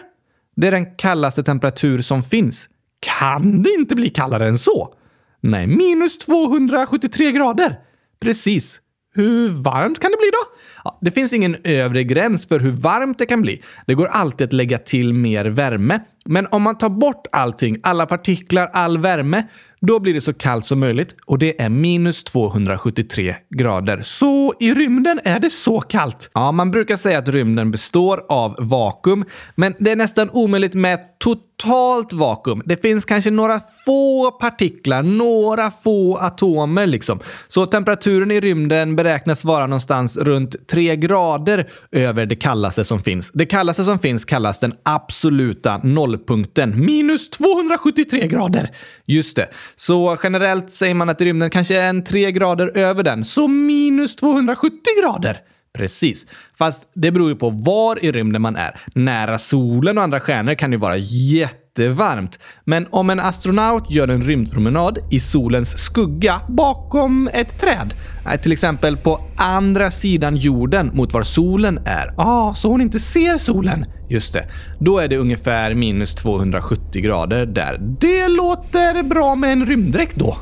Det 0.56 0.68
är 0.68 0.72
den 0.72 0.96
kallaste 0.96 1.44
temperatur 1.44 2.01
som 2.01 2.24
finns. 2.24 2.68
Kan 3.00 3.63
det 3.63 3.70
inte 3.80 3.96
bli 3.96 4.10
kallare 4.10 4.48
än 4.48 4.58
så? 4.58 4.94
Nej, 5.42 5.68
minus 5.68 6.18
273 6.18 7.32
grader. 7.32 7.80
Precis. 8.20 8.80
Hur 9.14 9.50
varmt 9.50 10.00
kan 10.00 10.12
det 10.12 10.18
bli 10.18 10.30
då? 10.32 10.58
Ja, 10.84 11.00
det 11.02 11.12
finns 11.12 11.34
ingen 11.34 11.56
övre 11.64 12.04
gräns 12.04 12.48
för 12.48 12.60
hur 12.60 12.72
varmt 12.72 13.18
det 13.20 13.26
kan 13.26 13.42
bli. 13.42 13.64
Det 13.88 13.94
går 13.94 14.08
alltid 14.08 14.48
att 14.48 14.54
lägga 14.54 14.78
till 14.78 15.14
mer 15.14 15.46
värme. 15.46 16.00
Men 16.26 16.48
om 16.52 16.62
man 16.62 16.78
tar 16.78 16.90
bort 16.90 17.28
allting, 17.32 17.78
alla 17.84 18.06
partiklar, 18.06 18.70
all 18.74 18.98
värme, 18.98 19.48
då 19.88 20.00
blir 20.00 20.14
det 20.14 20.22
så 20.22 20.34
kallt 20.34 20.66
som 20.66 20.80
möjligt 20.80 21.16
och 21.26 21.40
det 21.40 21.62
är 21.62 21.70
minus 21.70 22.24
273 22.24 23.36
grader. 23.50 24.02
Så 24.02 24.54
i 24.60 24.74
rymden 24.74 25.20
är 25.24 25.40
det 25.40 25.50
så 25.50 25.82
kallt? 25.82 26.30
Ja, 26.34 26.52
man 26.52 26.72
brukar 26.72 26.98
säga 26.98 27.18
att 27.18 27.28
rymden 27.28 27.72
består 27.72 28.26
av 28.30 28.56
vakuum, 28.60 29.26
men 29.56 29.76
det 29.80 29.92
är 29.92 29.96
nästan 29.96 30.30
omöjligt 30.30 30.74
med 30.74 31.00
totalt 31.20 32.14
vakuum. 32.14 32.62
Det 32.66 32.82
finns 32.82 33.06
kanske 33.06 33.32
några 33.32 33.62
få 33.86 34.32
partiklar, 34.32 35.04
några 35.04 35.72
få 35.72 36.18
atomer 36.18 36.88
liksom. 36.88 37.20
Så 37.48 37.66
temperaturen 37.66 38.32
i 38.32 38.40
rymden 38.40 38.96
beräknas 38.96 39.46
vara 39.46 39.68
någonstans 39.68 40.18
runt 40.18 40.68
3 40.68 40.96
grader 40.96 41.70
över 41.92 42.26
det 42.26 42.36
kallaste 42.36 42.84
som 42.84 43.04
finns. 43.04 43.32
Det 43.34 43.46
kallaste 43.46 43.84
som 43.84 44.00
finns 44.00 44.26
kallas 44.26 44.60
den 44.60 44.74
absoluta 44.84 45.78
nollpunkten. 45.78 46.86
Minus 46.86 47.30
273 47.30 48.28
grader! 48.28 48.70
Just 49.06 49.36
det. 49.36 49.48
Så 49.75 50.18
generellt 50.24 50.72
säger 50.72 50.94
man 50.94 51.10
att 51.10 51.22
rymden 51.22 51.50
kanske 51.50 51.80
är 51.80 51.90
en 51.90 52.04
3 52.04 52.32
grader 52.32 52.78
över 52.78 53.04
den. 53.04 53.24
Så 53.24 53.48
minus 53.48 54.16
270 54.16 54.80
grader? 55.01 55.42
Precis. 55.74 56.25
Fast 56.58 56.90
det 56.94 57.12
beror 57.12 57.30
ju 57.30 57.36
på 57.36 57.50
var 57.50 58.06
i 58.06 58.12
rymden 58.12 58.42
man 58.42 58.56
är. 58.56 58.82
Nära 58.96 59.38
solen 59.40 59.98
och 59.98 60.04
andra 60.04 60.20
stjärnor 60.20 60.54
kan 60.54 60.72
ju 60.72 60.78
vara 60.78 60.98
jättevarmt. 60.98 62.40
Men 62.63 62.88
om 62.90 63.10
en 63.10 63.20
astronaut 63.20 63.92
gör 63.92 64.08
en 64.08 64.24
rymdpromenad 64.24 65.00
i 65.12 65.20
solens 65.20 65.78
skugga 65.86 66.42
bakom 66.48 67.30
ett 67.34 67.60
träd, 67.60 67.94
till 68.42 68.51
exempel 68.51 68.98
på 68.98 69.20
andra 69.36 69.92
sidan 69.92 70.36
jorden 70.36 70.92
mot 70.94 71.13
var 71.13 71.24
solen 71.24 71.80
är. 71.86 72.13
Ah, 72.18 72.54
så 72.54 72.68
hon 72.68 72.82
inte 72.82 73.00
ser 73.00 73.38
solen? 73.38 73.86
Just 74.10 74.34
det. 74.34 74.48
Då 74.80 75.00
är 75.00 75.08
det 75.08 75.18
ungefär 75.18 75.74
minus 75.74 76.16
270 76.16 77.01
grader 77.01 77.46
där. 77.46 77.78
Det 78.00 78.28
låter 78.28 79.04
bra 79.04 79.36
med 79.36 79.51
en 79.51 79.66
rymddräkt 79.66 80.16
då. 80.16 80.38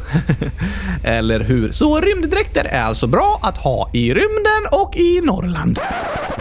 Eller 1.03 1.39
hur? 1.39 1.71
Så 1.71 1.99
rymddräkter 1.99 2.65
är 2.65 2.81
alltså 2.81 3.07
bra 3.07 3.39
att 3.41 3.57
ha 3.57 3.89
i 3.93 4.13
rymden 4.13 4.65
och 4.71 4.97
i 4.97 5.21
Norrland. 5.21 5.79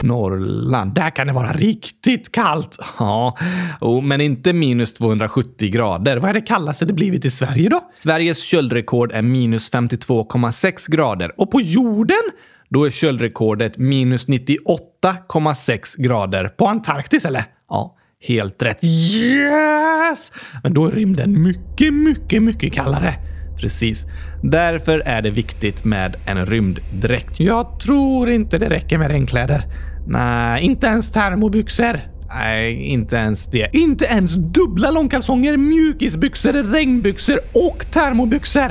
Norrland, 0.03 0.95
där 0.95 1.11
kan 1.11 1.27
det 1.27 1.33
vara 1.33 1.53
riktigt 1.53 2.33
kallt. 2.33 2.79
Ja, 2.99 3.39
oh, 3.81 4.03
men 4.03 4.21
inte 4.21 4.53
minus 4.53 4.95
270 4.95 5.71
grader. 5.71 6.17
Vad 6.17 6.31
är 6.31 6.35
det 6.35 6.41
kallaste 6.41 6.85
det 6.85 6.93
blivit 6.93 7.25
i 7.25 7.31
Sverige 7.31 7.69
då? 7.69 7.81
Sveriges 7.95 8.43
köldrekord 8.43 9.13
är 9.13 9.23
minus 9.23 9.73
52,6 9.73 10.91
grader 10.91 11.28
och 11.37 11.51
på 11.51 11.61
jorden 11.61 12.23
då 12.69 12.85
är 12.85 12.91
köldrekordet 12.91 13.79
minus 13.79 14.29
98,6 14.29 16.03
grader. 16.03 16.49
På 16.49 16.67
Antarktis 16.67 17.25
eller? 17.25 17.45
Ja, 17.69 17.97
helt 18.21 18.63
rätt. 18.63 18.85
Yes! 18.85 20.33
Men 20.63 20.75
då 20.75 20.87
är 20.87 20.91
rymden 20.91 21.43
mycket, 21.43 21.95
mycket, 21.95 22.43
mycket 22.43 22.73
kallare. 22.73 23.15
Precis. 23.61 24.07
Därför 24.43 25.03
är 25.05 25.23
det 25.23 25.31
viktigt 25.31 25.85
med 25.85 26.17
en 26.27 26.47
rymddräkt. 26.47 27.41
Jag 27.41 27.81
tror 27.81 28.31
inte 28.31 28.59
det 28.59 28.69
räcker 28.69 28.99
med 28.99 29.11
regnkläder. 29.11 29.63
Nej, 30.07 30.65
inte 30.65 30.87
ens 30.87 31.13
termobyxor. 31.13 32.01
Nej, 32.29 32.75
inte 32.75 33.17
ens 33.17 33.47
det. 33.47 33.71
Inte 33.73 34.05
ens 34.05 34.35
dubbla 34.35 34.91
långkalsonger, 34.91 35.57
mjukisbyxor, 35.57 36.53
regnbyxor 36.53 37.39
och 37.55 37.87
termobyxor. 37.93 38.71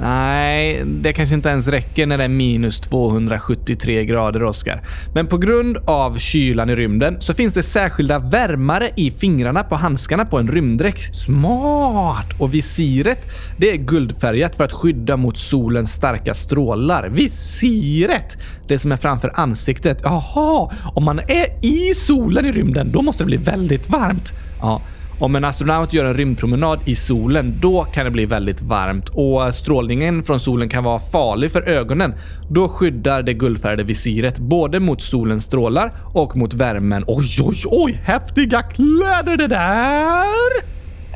Nej, 0.00 0.82
det 0.84 1.12
kanske 1.12 1.34
inte 1.34 1.48
ens 1.48 1.68
räcker 1.68 2.06
när 2.06 2.18
det 2.18 2.24
är 2.24 2.28
minus 2.28 2.80
273 2.80 4.04
grader, 4.04 4.42
Oskar. 4.42 4.82
Men 5.14 5.26
på 5.26 5.38
grund 5.38 5.76
av 5.84 6.18
kylan 6.18 6.70
i 6.70 6.74
rymden 6.74 7.16
så 7.20 7.34
finns 7.34 7.54
det 7.54 7.62
särskilda 7.62 8.18
värmare 8.18 8.90
i 8.96 9.10
fingrarna 9.10 9.64
på 9.64 9.74
handskarna 9.74 10.24
på 10.24 10.38
en 10.38 10.48
rymddräkt. 10.48 11.16
Smart! 11.16 12.40
Och 12.40 12.54
visiret, 12.54 13.18
det 13.56 13.70
är 13.70 13.76
guldfärgat 13.76 14.56
för 14.56 14.64
att 14.64 14.72
skydda 14.72 15.16
mot 15.16 15.36
solens 15.36 15.92
starka 15.92 16.34
strålar. 16.34 17.08
Visiret! 17.08 18.36
Det 18.68 18.78
som 18.78 18.92
är 18.92 18.96
framför 18.96 19.32
ansiktet. 19.34 20.00
Jaha, 20.02 20.70
om 20.94 21.04
man 21.04 21.18
är 21.18 21.64
i 21.64 21.94
solen 21.94 22.46
i 22.46 22.52
rymden, 22.52 22.92
då 22.92 23.02
måste 23.02 23.22
det 23.22 23.26
bli 23.26 23.36
väldigt 23.36 23.90
varmt. 23.90 24.32
Ja. 24.60 24.80
Om 25.18 25.36
en 25.36 25.44
astronaut 25.44 25.92
gör 25.92 26.04
en 26.04 26.14
rymdpromenad 26.14 26.78
i 26.84 26.96
solen, 26.96 27.54
då 27.60 27.84
kan 27.84 28.04
det 28.04 28.10
bli 28.10 28.26
väldigt 28.26 28.62
varmt 28.62 29.08
och 29.08 29.54
strålningen 29.54 30.22
från 30.22 30.40
solen 30.40 30.68
kan 30.68 30.84
vara 30.84 30.98
farlig 30.98 31.52
för 31.52 31.62
ögonen. 31.62 32.14
Då 32.50 32.68
skyddar 32.68 33.22
det 33.22 33.32
guldfärgade 33.32 33.84
visiret 33.84 34.38
både 34.38 34.80
mot 34.80 35.02
solens 35.02 35.44
strålar 35.44 35.92
och 36.14 36.36
mot 36.36 36.54
värmen. 36.54 37.04
Oj, 37.06 37.38
oj, 37.42 37.62
oj! 37.64 37.92
Häftiga 37.92 38.62
kläder 38.62 39.36
det 39.36 39.46
där! 39.46 40.24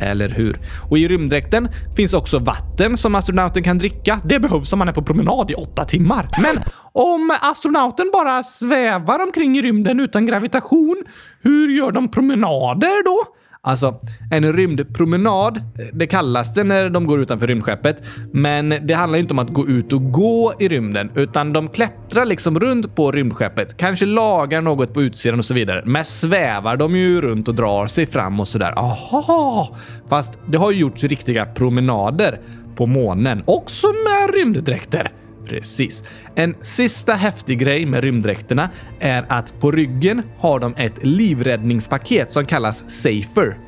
Eller 0.01 0.29
hur? 0.29 0.59
Och 0.91 0.99
i 0.99 1.09
rymddräkten 1.09 1.69
finns 1.97 2.15
också 2.15 2.39
vatten 2.39 2.97
som 2.97 3.15
astronauten 3.15 3.63
kan 3.63 3.79
dricka. 3.79 4.21
Det 4.25 4.41
behövs 4.41 4.73
om 4.73 4.79
man 4.79 4.89
är 4.89 4.93
på 4.93 5.03
promenad 5.03 5.51
i 5.51 5.55
åtta 5.55 5.85
timmar. 5.85 6.29
Men 6.43 6.63
om 6.93 7.37
astronauten 7.41 8.11
bara 8.13 8.43
svävar 8.43 9.23
omkring 9.23 9.59
i 9.59 9.63
rymden 9.63 10.01
utan 10.01 10.27
gravitation, 10.27 11.05
hur 11.43 11.69
gör 11.77 11.93
de 11.93 12.11
promenader 12.11 13.05
då? 13.05 13.38
Alltså, 13.61 14.01
en 14.31 14.53
rymdpromenad, 14.53 15.63
det 15.93 16.07
kallas 16.07 16.55
det 16.55 16.65
när 16.65 16.91
de 16.91 17.07
går 17.07 17.21
utanför 17.21 17.47
rymdskeppet. 17.47 18.03
Men 18.33 18.69
det 18.69 18.95
handlar 18.95 19.19
inte 19.19 19.35
om 19.35 19.39
att 19.39 19.49
gå 19.49 19.69
ut 19.69 19.93
och 19.93 20.13
gå 20.13 20.55
i 20.59 20.69
rymden, 20.69 21.11
utan 21.15 21.53
de 21.53 21.69
klättrar 21.69 22.25
liksom 22.25 22.61
runt 22.61 22.97
på 22.97 23.13
rymdskeppet. 23.13 23.77
Kanske 23.77 24.07
lagar 24.07 24.63
något 24.63 24.95
på 24.95 25.03
utsidan 25.03 25.39
och 25.39 25.45
så 25.45 25.55
vidare. 25.55 25.83
Men 25.87 26.05
svävar 26.05 26.77
de 26.77 26.97
ju 26.97 27.21
runt 27.21 27.49
och 27.49 27.55
drar 27.55 27.87
sig 27.87 28.07
fram 28.07 28.41
och 28.41 28.49
sådär. 28.49 28.73
Aha! 28.77 29.77
Fast 30.09 30.39
det 30.47 30.59
har 30.59 30.71
ju 30.71 30.79
gjorts 30.81 31.05
riktiga 31.05 31.47
promenader 31.47 32.41
på 32.77 32.87
månen, 32.87 33.43
också 33.47 33.87
med 33.87 34.35
rymddräkter. 34.35 35.13
Precis. 35.49 36.05
En 36.35 36.55
sista 36.63 37.15
häftig 37.15 37.59
grej 37.59 37.87
med 37.87 38.05
rymddräkterna 38.05 38.71
är 39.01 39.25
att 39.29 39.61
på 39.61 39.71
ryggen 39.71 40.23
har 40.39 40.61
de 40.61 40.75
ett 40.77 41.05
livräddningspaket 41.05 42.33
som 42.33 42.47
kallas 42.47 42.85
Safer. 42.91 43.59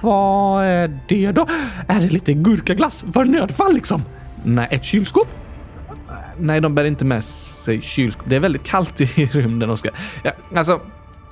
Vad 0.00 0.64
är 0.64 1.00
det 1.08 1.32
då? 1.32 1.46
Är 1.88 2.00
det 2.00 2.08
lite 2.08 2.32
gurkaglass 2.32 3.04
för 3.12 3.24
nödfall 3.24 3.74
liksom? 3.74 4.02
Nej, 4.44 4.68
ett 4.70 4.84
kylskåp? 4.84 5.28
Nej, 6.38 6.60
de 6.60 6.74
bär 6.74 6.84
inte 6.84 7.04
med 7.04 7.24
sig 7.24 7.80
kylskåp. 7.80 8.26
Det 8.28 8.36
är 8.36 8.40
väldigt 8.40 8.64
kallt 8.64 9.00
i 9.00 9.06
rymden, 9.32 9.70
Oskar. 9.70 9.92
Ja, 10.22 10.32
alltså, 10.54 10.80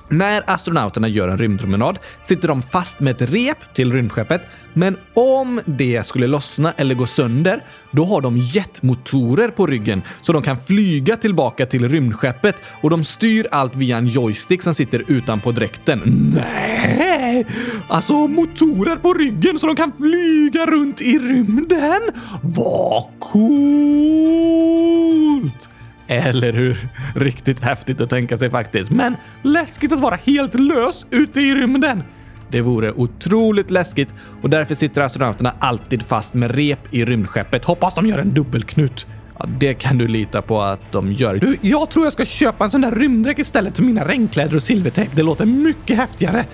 när 0.09 0.43
astronauterna 0.47 1.07
gör 1.07 1.27
en 1.27 1.37
rymdpromenad 1.37 1.99
sitter 2.23 2.47
de 2.47 2.61
fast 2.61 2.99
med 2.99 3.21
ett 3.21 3.29
rep 3.29 3.73
till 3.73 3.93
rymdskeppet, 3.93 4.41
men 4.73 4.97
om 5.13 5.61
det 5.65 6.05
skulle 6.05 6.27
lossna 6.27 6.73
eller 6.77 6.95
gå 6.95 7.05
sönder, 7.05 7.63
då 7.91 8.05
har 8.05 8.21
de 8.21 8.37
jetmotorer 8.37 9.49
på 9.49 9.67
ryggen 9.67 10.01
så 10.21 10.33
de 10.33 10.43
kan 10.43 10.57
flyga 10.57 11.17
tillbaka 11.17 11.65
till 11.65 11.89
rymdskeppet 11.89 12.55
och 12.81 12.89
de 12.89 13.03
styr 13.03 13.47
allt 13.51 13.75
via 13.75 13.97
en 13.97 14.07
joystick 14.07 14.63
som 14.63 14.73
sitter 14.73 15.03
utanpå 15.07 15.51
dräkten. 15.51 16.01
Nej! 16.35 17.45
Alltså 17.87 18.27
motorer 18.27 18.95
på 18.95 19.13
ryggen 19.13 19.59
så 19.59 19.67
de 19.67 19.75
kan 19.75 19.91
flyga 19.97 20.65
runt 20.65 21.01
i 21.01 21.19
rymden? 21.19 22.01
Vad 22.41 23.03
coolt! 23.19 24.35
Eller 26.07 26.53
hur? 26.53 26.87
Riktigt 27.15 27.59
häftigt 27.59 28.01
att 28.01 28.09
tänka 28.09 28.37
sig 28.37 28.49
faktiskt. 28.49 28.91
Men 28.91 29.15
läskigt 29.41 29.91
att 29.91 29.99
vara 29.99 30.15
helt 30.15 30.55
lös 30.59 31.05
ute 31.11 31.41
i 31.41 31.55
rymden. 31.55 32.03
Det 32.49 32.61
vore 32.61 32.91
otroligt 32.91 33.71
läskigt 33.71 34.13
och 34.41 34.49
därför 34.49 34.75
sitter 34.75 35.01
astronauterna 35.01 35.53
alltid 35.59 36.03
fast 36.03 36.33
med 36.33 36.55
rep 36.55 36.79
i 36.91 37.05
rymdskeppet. 37.05 37.65
Hoppas 37.65 37.95
de 37.95 38.05
gör 38.05 38.19
en 38.19 38.33
dubbelknut. 38.33 39.07
Ja, 39.39 39.45
det 39.59 39.73
kan 39.73 39.97
du 39.97 40.07
lita 40.07 40.41
på 40.41 40.61
att 40.61 40.91
de 40.91 41.11
gör. 41.11 41.35
Du, 41.35 41.57
jag 41.61 41.89
tror 41.89 42.05
jag 42.05 42.13
ska 42.13 42.25
köpa 42.25 42.63
en 42.63 42.71
sån 42.71 42.81
där 42.81 42.91
rymddräkt 42.91 43.39
istället 43.39 43.75
för 43.75 43.83
mina 43.83 44.07
regnkläder 44.07 44.55
och 44.55 44.63
silvertejp. 44.63 45.11
Det 45.15 45.23
låter 45.23 45.45
mycket 45.45 45.97
häftigare. 45.97 46.45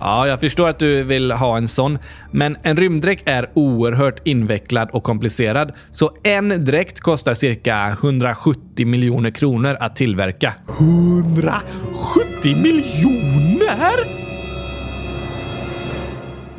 Ja, 0.00 0.26
jag 0.26 0.40
förstår 0.40 0.68
att 0.68 0.78
du 0.78 1.02
vill 1.02 1.32
ha 1.32 1.56
en 1.56 1.68
sån, 1.68 1.98
men 2.30 2.56
en 2.62 2.76
rymddräkt 2.76 3.28
är 3.28 3.50
oerhört 3.54 4.20
invecklad 4.24 4.90
och 4.90 5.02
komplicerad, 5.02 5.72
så 5.90 6.16
en 6.22 6.64
dräkt 6.64 7.00
kostar 7.00 7.34
cirka 7.34 7.88
170 7.88 8.86
miljoner 8.86 9.30
kronor 9.30 9.76
att 9.80 9.96
tillverka. 9.96 10.54
170 10.78 12.56
miljoner? 12.56 14.26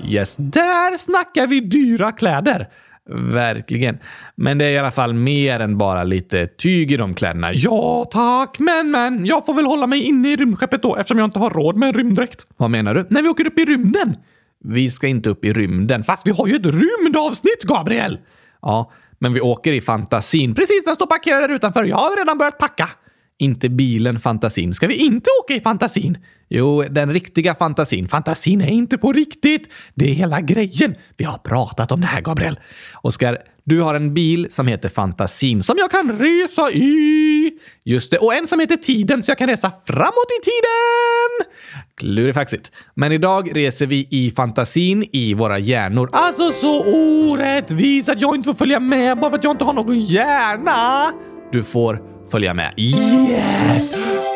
Yes, 0.05 0.35
där 0.35 0.97
snackar 0.97 1.47
vi 1.47 1.59
dyra 1.59 2.11
kläder. 2.11 2.69
Verkligen. 3.09 3.97
Men 4.35 4.57
det 4.57 4.65
är 4.65 4.71
i 4.71 4.77
alla 4.77 4.91
fall 4.91 5.13
mer 5.13 5.59
än 5.59 5.77
bara 5.77 6.03
lite 6.03 6.47
tyg 6.47 6.91
i 6.91 6.97
de 6.97 7.13
kläderna. 7.13 7.53
Ja, 7.53 8.05
tack. 8.11 8.59
Men, 8.59 8.91
men, 8.91 9.25
jag 9.25 9.45
får 9.45 9.53
väl 9.53 9.65
hålla 9.65 9.87
mig 9.87 10.01
inne 10.01 10.33
i 10.33 10.35
rymdskeppet 10.35 10.81
då 10.81 10.95
eftersom 10.95 11.19
jag 11.19 11.25
inte 11.25 11.39
har 11.39 11.49
råd 11.49 11.77
med 11.77 11.87
en 11.87 11.93
rymddräkt. 11.93 12.45
Vad 12.57 12.69
menar 12.69 12.95
du? 12.95 13.05
När 13.09 13.21
vi 13.21 13.29
åker 13.29 13.47
upp 13.47 13.59
i 13.59 13.65
rymden. 13.65 14.15
Vi 14.63 14.89
ska 14.89 15.07
inte 15.07 15.29
upp 15.29 15.45
i 15.45 15.53
rymden. 15.53 16.03
Fast 16.03 16.27
vi 16.27 16.31
har 16.31 16.47
ju 16.47 16.55
ett 16.55 16.65
rymdavsnitt, 16.65 17.63
Gabriel! 17.63 18.19
Ja, 18.61 18.91
men 19.19 19.33
vi 19.33 19.41
åker 19.41 19.73
i 19.73 19.81
fantasin. 19.81 20.55
Precis, 20.55 20.85
den 20.85 20.95
står 20.95 21.05
parkerad 21.05 21.43
där 21.43 21.55
utanför. 21.55 21.83
Jag 21.83 21.97
har 21.97 22.17
redan 22.17 22.37
börjat 22.37 22.57
packa. 22.57 22.89
Inte 23.39 23.69
bilen 23.69 24.19
fantasin. 24.19 24.73
Ska 24.73 24.87
vi 24.87 24.95
inte 24.95 25.29
åka 25.43 25.53
i 25.53 25.59
fantasin? 25.59 26.17
Jo, 26.49 26.83
den 26.83 27.13
riktiga 27.13 27.55
fantasin. 27.55 28.07
Fantasin 28.07 28.61
är 28.61 28.67
inte 28.67 28.97
på 28.97 29.11
riktigt. 29.11 29.69
Det 29.95 30.09
är 30.09 30.13
hela 30.13 30.41
grejen. 30.41 30.95
Vi 31.17 31.25
har 31.25 31.37
pratat 31.37 31.91
om 31.91 32.01
det 32.01 32.07
här, 32.07 32.21
Gabriel. 32.21 32.59
Oskar, 33.01 33.37
du 33.63 33.81
har 33.81 33.95
en 33.95 34.13
bil 34.13 34.47
som 34.49 34.67
heter 34.67 34.89
Fantasin 34.89 35.63
som 35.63 35.75
jag 35.77 35.91
kan 35.91 36.19
resa 36.19 36.71
i. 36.71 37.51
Just 37.83 38.11
det, 38.11 38.17
och 38.17 38.33
en 38.33 38.47
som 38.47 38.59
heter 38.59 38.75
Tiden 38.77 39.23
så 39.23 39.31
jag 39.31 39.37
kan 39.37 39.49
resa 39.49 39.71
framåt 39.85 40.27
i 40.41 40.43
tiden. 40.43 41.51
Klurifaxigt. 41.95 42.71
Men 42.93 43.11
idag 43.11 43.55
reser 43.55 43.85
vi 43.85 44.07
i 44.11 44.31
fantasin 44.31 45.05
i 45.11 45.33
våra 45.33 45.59
hjärnor. 45.59 46.09
Alltså 46.11 46.51
så 46.51 46.83
orättvist 46.85 48.09
att 48.09 48.21
jag 48.21 48.35
inte 48.35 48.45
får 48.45 48.53
följa 48.53 48.79
med 48.79 49.19
bara 49.19 49.29
för 49.29 49.37
att 49.37 49.43
jag 49.43 49.53
inte 49.53 49.65
har 49.65 49.73
någon 49.73 50.01
hjärna. 50.01 51.11
Du 51.51 51.63
får 51.63 52.16
följa 52.31 52.53
med. 52.53 52.73
Yes! 52.77 53.91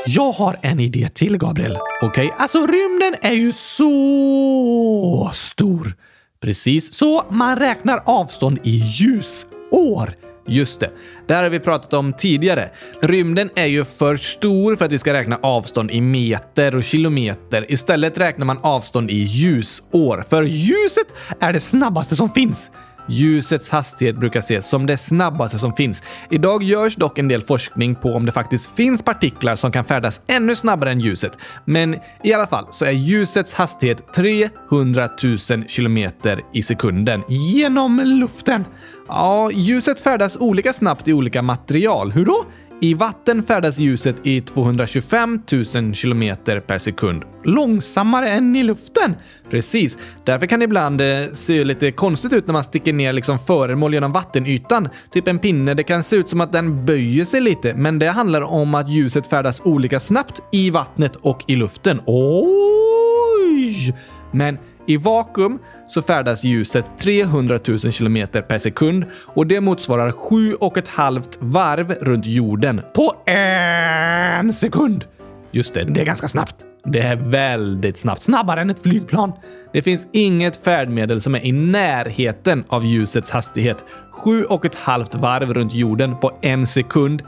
Jag 0.06 0.32
har 0.32 0.58
en 0.62 0.80
idé 0.80 1.10
till, 1.14 1.38
Gabriel. 1.38 1.78
Okej, 2.02 2.26
okay. 2.26 2.30
alltså 2.38 2.68
rymden 2.68 3.16
är 3.22 3.34
ju 3.34 3.52
så 3.54 5.32
stor. 5.34 5.94
Precis, 6.42 6.94
så 6.94 7.26
man 7.30 7.56
räknar 7.56 8.04
avstånd 8.06 8.60
i 8.64 8.70
ljusår. 8.70 10.16
Just 10.48 10.80
det. 10.80 10.90
Det 11.28 11.34
här 11.34 11.44
har 11.44 11.50
vi 11.50 11.60
pratat 11.60 11.94
om 11.94 12.14
tidigare. 12.14 12.70
Rymden 13.02 13.50
är 13.56 13.66
ju 13.66 13.86
för 13.86 14.16
stor 14.16 14.76
för 14.76 14.86
att 14.86 14.92
vi 14.92 15.00
ska 15.00 15.14
räkna 15.14 15.40
avstånd 15.44 15.92
i 15.92 16.02
meter 16.02 16.76
och 16.76 16.84
kilometer. 16.84 17.72
Istället 17.72 18.18
räknar 18.18 18.46
man 18.46 18.58
avstånd 18.62 19.12
i 19.12 19.18
ljusår, 19.18 20.26
för 20.30 20.44
ljuset 20.44 21.08
är 21.40 21.54
det 21.54 21.60
snabbaste 21.60 22.16
som 22.16 22.30
finns. 22.30 22.70
Ljusets 23.08 23.70
hastighet 23.70 24.16
brukar 24.16 24.40
ses 24.40 24.70
som 24.70 24.86
det 24.86 24.98
snabbaste 24.98 25.60
som 25.60 25.74
finns. 25.74 26.04
Idag 26.30 26.64
görs 26.64 26.96
dock 26.96 27.20
en 27.20 27.28
del 27.28 27.42
forskning 27.42 27.96
på 27.96 28.14
om 28.14 28.26
det 28.26 28.32
faktiskt 28.32 28.76
finns 28.76 29.04
partiklar 29.04 29.56
som 29.56 29.72
kan 29.72 29.86
färdas 29.86 30.22
ännu 30.28 30.56
snabbare 30.56 30.92
än 30.92 31.00
ljuset. 31.00 31.38
Men 31.66 31.96
i 32.24 32.34
alla 32.34 32.48
fall 32.48 32.68
så 32.72 32.86
är 32.86 32.92
ljusets 32.92 33.54
hastighet 33.54 34.14
300 34.14 35.10
000 35.24 35.38
kilometer 35.68 36.42
i 36.54 36.64
sekunden 36.64 37.24
genom 37.30 38.00
luften. 38.00 38.66
Ja, 39.08 39.52
ljuset 39.52 40.00
färdas 40.00 40.38
olika 40.38 40.74
snabbt 40.74 41.08
i 41.08 41.14
olika 41.14 41.42
material. 41.42 42.12
Hur 42.12 42.26
då? 42.26 42.46
I 42.84 42.94
vatten 42.94 43.44
färdas 43.44 43.78
ljuset 43.78 44.16
i 44.24 44.42
225 44.42 45.42
000 45.76 45.94
kilometer 45.94 46.60
per 46.60 46.78
sekund. 46.78 47.24
Långsammare 47.44 48.30
än 48.30 48.56
i 48.56 48.64
luften! 48.64 49.16
Precis. 49.50 49.98
Därför 50.24 50.46
kan 50.46 50.60
det 50.60 50.64
ibland 50.64 51.02
eh, 51.02 51.28
se 51.34 51.64
lite 51.64 51.92
konstigt 51.92 52.34
ut 52.34 52.48
när 52.48 52.54
man 52.54 52.64
sticker 52.64 52.94
ner 52.94 53.14
liksom 53.14 53.40
föremål 53.40 53.94
genom 53.94 54.12
vattenytan. 54.12 54.90
Typ 55.12 55.28
en 55.28 55.40
pinne. 55.40 55.74
Det 55.74 55.84
kan 55.84 56.04
se 56.04 56.16
ut 56.16 56.30
som 56.30 56.42
att 56.42 56.52
den 56.52 56.86
böjer 56.86 57.26
sig 57.26 57.42
lite, 57.42 57.74
men 57.74 58.00
det 58.00 58.08
handlar 58.08 58.42
om 58.42 58.76
att 58.76 58.90
ljuset 58.90 59.28
färdas 59.28 59.62
olika 59.64 60.00
snabbt 60.00 60.42
i 60.52 60.70
vattnet 60.70 61.16
och 61.16 61.44
i 61.48 61.56
luften. 61.56 62.02
Oj! 62.06 63.96
Men 64.32 64.58
i 64.88 64.98
vakuum 64.98 65.60
så 65.88 66.02
färdas 66.02 66.44
ljuset 66.44 66.92
300 66.98 67.60
000 67.68 67.80
kilometer 67.80 68.42
per 68.42 68.58
sekund 68.58 69.06
och 69.16 69.48
det 69.48 69.62
motsvarar 69.62 70.12
sju 70.12 70.54
och 70.54 70.78
ett 70.78 70.88
halvt 70.88 71.38
varv 71.40 71.92
runt 71.92 72.26
jorden 72.26 72.82
på 72.96 73.16
en 73.26 74.54
sekund. 74.54 75.06
Just 75.52 75.74
det, 75.74 75.84
det 75.84 76.02
är 76.02 76.06
ganska 76.06 76.28
snabbt. 76.28 76.66
Det 76.86 77.00
är 77.00 77.16
väldigt 77.16 77.98
snabbt. 77.98 78.22
Snabbare 78.22 78.62
än 78.62 78.70
ett 78.70 78.84
flygplan. 78.84 79.32
Det 79.74 79.82
finns 79.82 80.08
inget 80.12 80.64
färdmedel 80.64 81.22
som 81.22 81.36
är 81.36 81.46
i 81.46 81.52
närheten 81.52 82.64
av 82.68 82.86
ljusets 82.86 83.32
hastighet. 83.32 83.86
Sju 84.12 84.44
och 84.44 84.66
ett 84.66 84.76
halvt 84.76 85.16
varv 85.16 85.54
runt 85.54 85.74
jorden 85.74 86.18
på 86.18 86.38
en 86.42 86.68
sekund. 86.68 87.24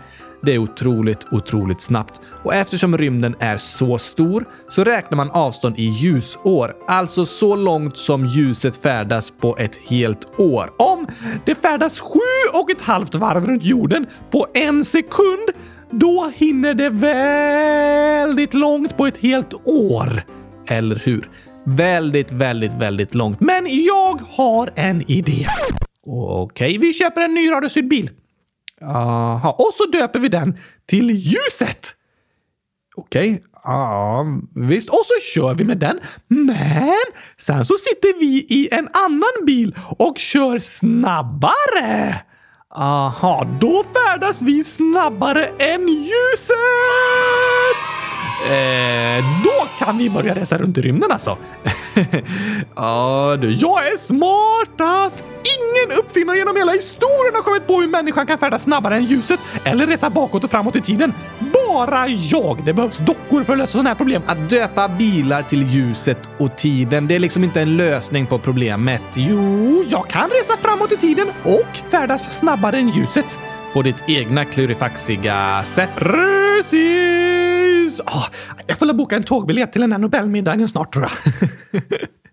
Det 0.46 0.52
är 0.52 0.58
otroligt, 0.58 1.28
otroligt 1.32 1.82
snabbt. 1.82 2.22
Och 2.44 2.54
eftersom 2.54 2.98
rymden 2.98 3.36
är 3.40 3.58
så 3.58 3.98
stor 3.98 4.46
så 4.70 4.84
räknar 4.84 5.16
man 5.16 5.32
avstånd 5.32 5.80
i 5.80 5.84
ljusår. 5.84 6.76
Alltså 6.88 7.26
så 7.26 7.56
långt 7.56 7.98
som 7.98 8.26
ljuset 8.26 8.78
färdas 8.78 9.32
på 9.32 9.58
ett 9.58 9.78
helt 9.78 10.40
år. 10.40 10.72
Om 10.78 11.08
det 11.46 11.56
färdas 11.56 12.00
sju 12.00 12.20
och 12.54 12.72
ett 12.72 12.82
halvt 12.82 13.16
varv 13.16 13.48
runt 13.48 13.64
jorden 13.64 14.06
på 14.32 14.48
en 14.54 14.86
sekund, 14.86 15.50
då 15.92 16.32
hinner 16.36 16.74
det 16.74 16.90
väldigt 16.90 18.54
långt 18.54 18.98
på 18.98 19.08
ett 19.08 19.18
helt 19.18 19.54
år. 19.64 20.24
Eller 20.68 20.96
hur? 20.96 21.30
Väldigt, 21.66 22.32
väldigt, 22.32 22.74
väldigt 22.74 23.16
långt. 23.16 23.40
Men 23.40 23.66
jag 23.86 24.22
har 24.30 24.70
en 24.76 25.12
idé. 25.12 25.46
Okej, 26.06 26.78
vi 26.78 26.94
köper 26.94 27.22
en 27.22 27.34
ny 27.34 27.52
radiostyrd 27.52 27.88
bil. 27.88 28.10
Aha. 28.84 29.52
och 29.52 29.74
så 29.74 29.86
döper 29.86 30.20
vi 30.20 30.30
den 30.30 30.58
till 30.86 31.10
ljuset. 31.10 31.96
Okej, 32.96 33.44
ja 33.64 34.26
visst. 34.56 34.90
Och 34.90 35.06
så 35.06 35.14
kör 35.34 35.54
vi 35.54 35.64
med 35.64 35.78
den. 35.78 36.00
Men 36.28 37.04
sen 37.38 37.66
så 37.66 37.74
sitter 37.78 38.20
vi 38.20 38.46
i 38.50 38.70
en 38.72 38.90
annan 38.94 39.46
bil 39.46 39.76
och 39.98 40.18
kör 40.18 40.60
snabbare. 40.60 42.22
Aha, 42.76 43.48
då 43.62 43.84
färdas 43.84 44.42
vi 44.42 44.64
snabbare 44.64 45.48
än 45.48 45.88
ljuset! 45.88 46.58
Eh, 48.44 49.24
då 49.44 49.86
kan 49.86 49.98
vi 49.98 50.10
börja 50.10 50.36
resa 50.36 50.58
runt 50.58 50.78
i 50.78 50.82
rymden 50.82 51.12
alltså. 51.12 51.38
ja, 52.76 53.38
du, 53.42 53.52
jag 53.52 53.88
är 53.88 53.98
smartast! 53.98 55.24
Ingen 55.44 56.00
uppfinnare 56.00 56.38
genom 56.38 56.56
hela 56.56 56.72
historien 56.72 57.36
har 57.36 57.42
kommit 57.42 57.68
på 57.68 57.82
hur 57.82 57.88
människan 57.88 58.28
kan 58.28 58.38
färdas 58.38 58.64
snabbare 58.64 58.96
än 58.96 59.06
ljuset 59.06 59.40
eller 59.64 59.88
resa 59.88 60.10
bakåt 60.10 60.44
och 60.44 60.52
framåt 60.52 60.76
i 60.76 60.82
tiden. 60.82 61.14
Bara 61.40 62.08
jag! 62.08 62.66
Det 62.66 62.74
behövs 62.74 62.98
dockor 62.98 63.44
för 63.44 63.54
att 63.54 63.60
lösa 63.60 63.72
sådana 63.72 63.90
här 63.90 63.96
problem. 63.96 64.22
Att 64.26 64.50
döpa 64.50 64.88
bilar 64.88 65.44
till 65.44 65.64
ljuset 65.64 66.20
och 66.38 66.58
tiden, 66.58 67.08
det 67.08 67.16
är 67.16 67.20
liksom 67.20 67.44
inte 67.44 67.62
en 67.62 67.78
lösning 67.78 68.26
på 68.28 68.40
problemet. 68.40 69.02
Jo, 69.16 69.86
jag 69.90 70.08
kan 70.08 70.30
resa 70.30 70.58
framåt 70.62 70.92
i 70.92 70.98
tiden 70.98 71.28
och 71.44 71.92
färdas 71.92 72.40
snabbare 72.40 72.78
än 72.78 72.90
ljuset. 72.90 73.38
På 73.74 73.82
ditt 73.82 74.04
egna 74.08 74.46
klurifaxiga 74.46 75.64
sätt. 75.64 76.02
Precis! 76.58 78.00
Oh, 78.00 78.26
jag 78.68 78.78
får 78.78 78.94
boka 78.94 79.16
en 79.16 79.24
tågbiljett 79.24 79.72
till 79.72 79.82
den 79.82 79.92
här 79.92 80.00
Nobelmiddagen 80.00 80.70
snart 80.70 80.94
tror 80.94 81.06
jag. 81.06 81.12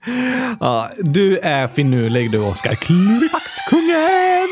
ja, 0.06 0.56
ah, 0.60 0.90
du 0.98 1.38
är 1.38 1.68
finurlig 1.68 2.30
du, 2.30 2.38
Oskar. 2.38 2.74
Klurifaxkungen! 2.74 4.48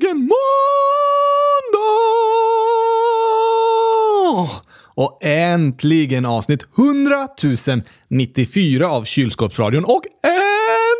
Äntligen 0.00 0.18
måndag! 0.18 0.40
Och 4.94 5.18
äntligen 5.24 6.26
avsnitt 6.26 6.66
100 6.78 7.28
094 8.08 8.88
av 8.88 9.04
Kylskåpsradion 9.04 9.84
och 9.84 10.04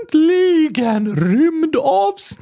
äntligen 0.02 1.16
rymdavsnitt! 1.16 2.40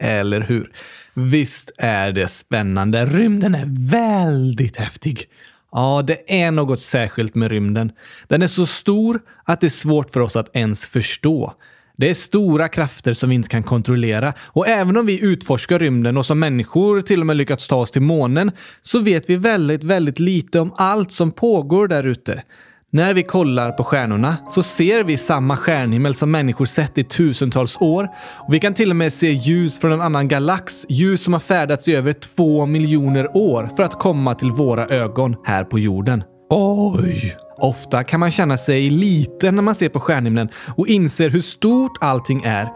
Eller 0.00 0.40
hur? 0.40 0.72
Visst 1.14 1.70
är 1.78 2.12
det 2.12 2.28
spännande. 2.28 3.06
Rymden 3.06 3.54
är 3.54 3.90
väldigt 3.90 4.76
häftig. 4.76 5.28
Ja, 5.72 6.02
det 6.06 6.42
är 6.42 6.50
något 6.50 6.80
särskilt 6.80 7.34
med 7.34 7.50
rymden. 7.50 7.92
Den 8.28 8.42
är 8.42 8.46
så 8.46 8.66
stor 8.66 9.20
att 9.44 9.60
det 9.60 9.66
är 9.66 9.70
svårt 9.70 10.10
för 10.10 10.20
oss 10.20 10.36
att 10.36 10.56
ens 10.56 10.86
förstå. 10.86 11.54
Det 11.98 12.10
är 12.10 12.14
stora 12.14 12.68
krafter 12.68 13.12
som 13.12 13.28
vi 13.28 13.34
inte 13.34 13.48
kan 13.48 13.62
kontrollera 13.62 14.32
och 14.46 14.68
även 14.68 14.96
om 14.96 15.06
vi 15.06 15.24
utforskar 15.24 15.78
rymden 15.78 16.16
och 16.16 16.26
som 16.26 16.38
människor 16.38 17.00
till 17.00 17.20
och 17.20 17.26
med 17.26 17.36
lyckats 17.36 17.68
ta 17.68 17.76
oss 17.76 17.90
till 17.90 18.02
månen 18.02 18.50
så 18.82 18.98
vet 18.98 19.30
vi 19.30 19.36
väldigt, 19.36 19.84
väldigt 19.84 20.18
lite 20.18 20.60
om 20.60 20.72
allt 20.76 21.12
som 21.12 21.32
pågår 21.32 21.88
där 21.88 22.04
ute. 22.04 22.42
När 22.90 23.14
vi 23.14 23.22
kollar 23.22 23.72
på 23.72 23.84
stjärnorna 23.84 24.36
så 24.48 24.62
ser 24.62 25.04
vi 25.04 25.16
samma 25.16 25.56
stjärnhimmel 25.56 26.14
som 26.14 26.30
människor 26.30 26.66
sett 26.66 26.98
i 26.98 27.04
tusentals 27.04 27.76
år. 27.80 28.08
Och 28.38 28.54
vi 28.54 28.60
kan 28.60 28.74
till 28.74 28.90
och 28.90 28.96
med 28.96 29.12
se 29.12 29.30
ljus 29.30 29.80
från 29.80 29.92
en 29.92 30.00
annan 30.00 30.28
galax, 30.28 30.86
ljus 30.88 31.22
som 31.22 31.32
har 31.32 31.40
färdats 31.40 31.88
i 31.88 31.94
över 31.94 32.12
två 32.12 32.66
miljoner 32.66 33.36
år 33.36 33.70
för 33.76 33.82
att 33.82 33.98
komma 33.98 34.34
till 34.34 34.50
våra 34.50 34.86
ögon 34.86 35.36
här 35.44 35.64
på 35.64 35.78
jorden. 35.78 36.22
Oj! 36.50 37.47
Ofta 37.60 38.04
kan 38.04 38.20
man 38.20 38.30
känna 38.30 38.58
sig 38.58 38.90
liten 38.90 39.56
när 39.56 39.62
man 39.62 39.74
ser 39.74 39.88
på 39.88 40.00
stjärnhimlen 40.00 40.48
och 40.76 40.88
inser 40.88 41.30
hur 41.30 41.40
stort 41.40 41.98
allting 42.00 42.42
är. 42.44 42.68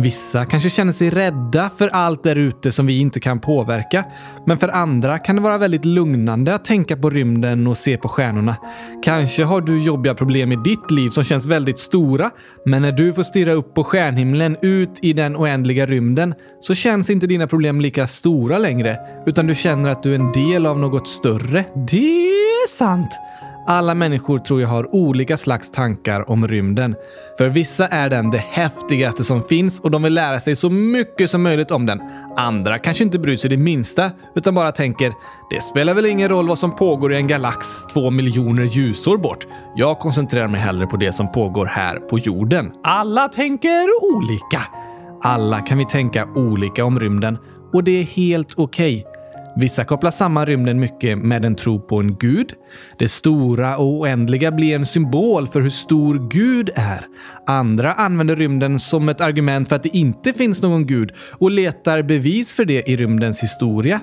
Vissa 0.00 0.46
kanske 0.46 0.70
känner 0.70 0.92
sig 0.92 1.10
rädda 1.10 1.70
för 1.78 1.88
allt 1.88 2.22
där 2.22 2.36
ute 2.36 2.72
som 2.72 2.86
vi 2.86 3.00
inte 3.00 3.20
kan 3.20 3.40
påverka. 3.40 4.04
Men 4.46 4.58
för 4.58 4.68
andra 4.68 5.18
kan 5.18 5.36
det 5.36 5.42
vara 5.42 5.58
väldigt 5.58 5.84
lugnande 5.84 6.54
att 6.54 6.64
tänka 6.64 6.96
på 6.96 7.10
rymden 7.10 7.66
och 7.66 7.78
se 7.78 7.96
på 7.96 8.08
stjärnorna. 8.08 8.56
Kanske 9.02 9.44
har 9.44 9.60
du 9.60 9.82
jobbiga 9.82 10.14
problem 10.14 10.52
i 10.52 10.56
ditt 10.56 10.90
liv 10.90 11.10
som 11.10 11.24
känns 11.24 11.46
väldigt 11.46 11.78
stora, 11.78 12.30
men 12.64 12.82
när 12.82 12.92
du 12.92 13.12
får 13.12 13.22
stirra 13.22 13.52
upp 13.52 13.74
på 13.74 13.84
stjärnhimlen 13.84 14.56
ut 14.62 14.98
i 15.02 15.12
den 15.12 15.36
oändliga 15.36 15.86
rymden 15.86 16.34
så 16.60 16.74
känns 16.74 17.10
inte 17.10 17.26
dina 17.26 17.46
problem 17.46 17.80
lika 17.80 18.06
stora 18.06 18.58
längre, 18.58 18.96
utan 19.26 19.46
du 19.46 19.54
känner 19.54 19.90
att 19.90 20.02
du 20.02 20.10
är 20.10 20.18
en 20.18 20.32
del 20.32 20.66
av 20.66 20.78
något 20.78 21.08
större. 21.08 21.64
Det 21.90 22.28
är 22.28 22.68
sant! 22.68 23.27
Alla 23.70 23.94
människor 23.94 24.38
tror 24.38 24.60
jag 24.60 24.68
har 24.68 24.94
olika 24.94 25.36
slags 25.36 25.70
tankar 25.70 26.30
om 26.30 26.48
rymden. 26.48 26.94
För 27.38 27.48
vissa 27.48 27.86
är 27.86 28.10
den 28.10 28.30
det 28.30 28.38
häftigaste 28.38 29.24
som 29.24 29.42
finns 29.42 29.80
och 29.80 29.90
de 29.90 30.02
vill 30.02 30.14
lära 30.14 30.40
sig 30.40 30.56
så 30.56 30.70
mycket 30.70 31.30
som 31.30 31.42
möjligt 31.42 31.70
om 31.70 31.86
den. 31.86 32.02
Andra 32.36 32.78
kanske 32.78 33.04
inte 33.04 33.18
bryr 33.18 33.36
sig 33.36 33.50
det 33.50 33.56
minsta 33.56 34.10
utan 34.34 34.54
bara 34.54 34.72
tänker 34.72 35.12
det 35.50 35.60
spelar 35.60 35.94
väl 35.94 36.06
ingen 36.06 36.28
roll 36.28 36.48
vad 36.48 36.58
som 36.58 36.76
pågår 36.76 37.12
i 37.12 37.16
en 37.16 37.26
galax 37.26 37.86
två 37.86 38.10
miljoner 38.10 38.64
ljusår 38.64 39.16
bort. 39.16 39.46
Jag 39.76 39.98
koncentrerar 39.98 40.48
mig 40.48 40.60
hellre 40.60 40.86
på 40.86 40.96
det 40.96 41.12
som 41.12 41.32
pågår 41.32 41.66
här 41.66 41.96
på 41.96 42.18
jorden. 42.18 42.72
Alla 42.84 43.28
tänker 43.28 43.86
olika. 44.14 44.62
Alla 45.22 45.60
kan 45.60 45.78
vi 45.78 45.86
tänka 45.86 46.28
olika 46.34 46.84
om 46.84 47.00
rymden 47.00 47.38
och 47.72 47.84
det 47.84 48.00
är 48.00 48.04
helt 48.04 48.54
okej. 48.56 49.04
Okay. 49.06 49.17
Vissa 49.58 49.84
kopplar 49.84 50.10
samman 50.10 50.46
rymden 50.46 50.80
mycket 50.80 51.18
med 51.18 51.44
en 51.44 51.54
tro 51.54 51.80
på 51.80 52.00
en 52.00 52.16
gud. 52.16 52.52
Det 52.98 53.08
stora 53.08 53.76
och 53.76 53.86
oändliga 53.86 54.52
blir 54.52 54.74
en 54.74 54.86
symbol 54.86 55.48
för 55.48 55.60
hur 55.60 55.70
stor 55.70 56.28
Gud 56.30 56.70
är. 56.74 57.06
Andra 57.46 57.92
använder 57.92 58.36
rymden 58.36 58.80
som 58.80 59.08
ett 59.08 59.20
argument 59.20 59.68
för 59.68 59.76
att 59.76 59.82
det 59.82 59.96
inte 59.96 60.32
finns 60.32 60.62
någon 60.62 60.86
gud 60.86 61.12
och 61.32 61.50
letar 61.50 62.02
bevis 62.02 62.54
för 62.54 62.64
det 62.64 62.88
i 62.88 62.96
rymdens 62.96 63.42
historia. 63.42 64.00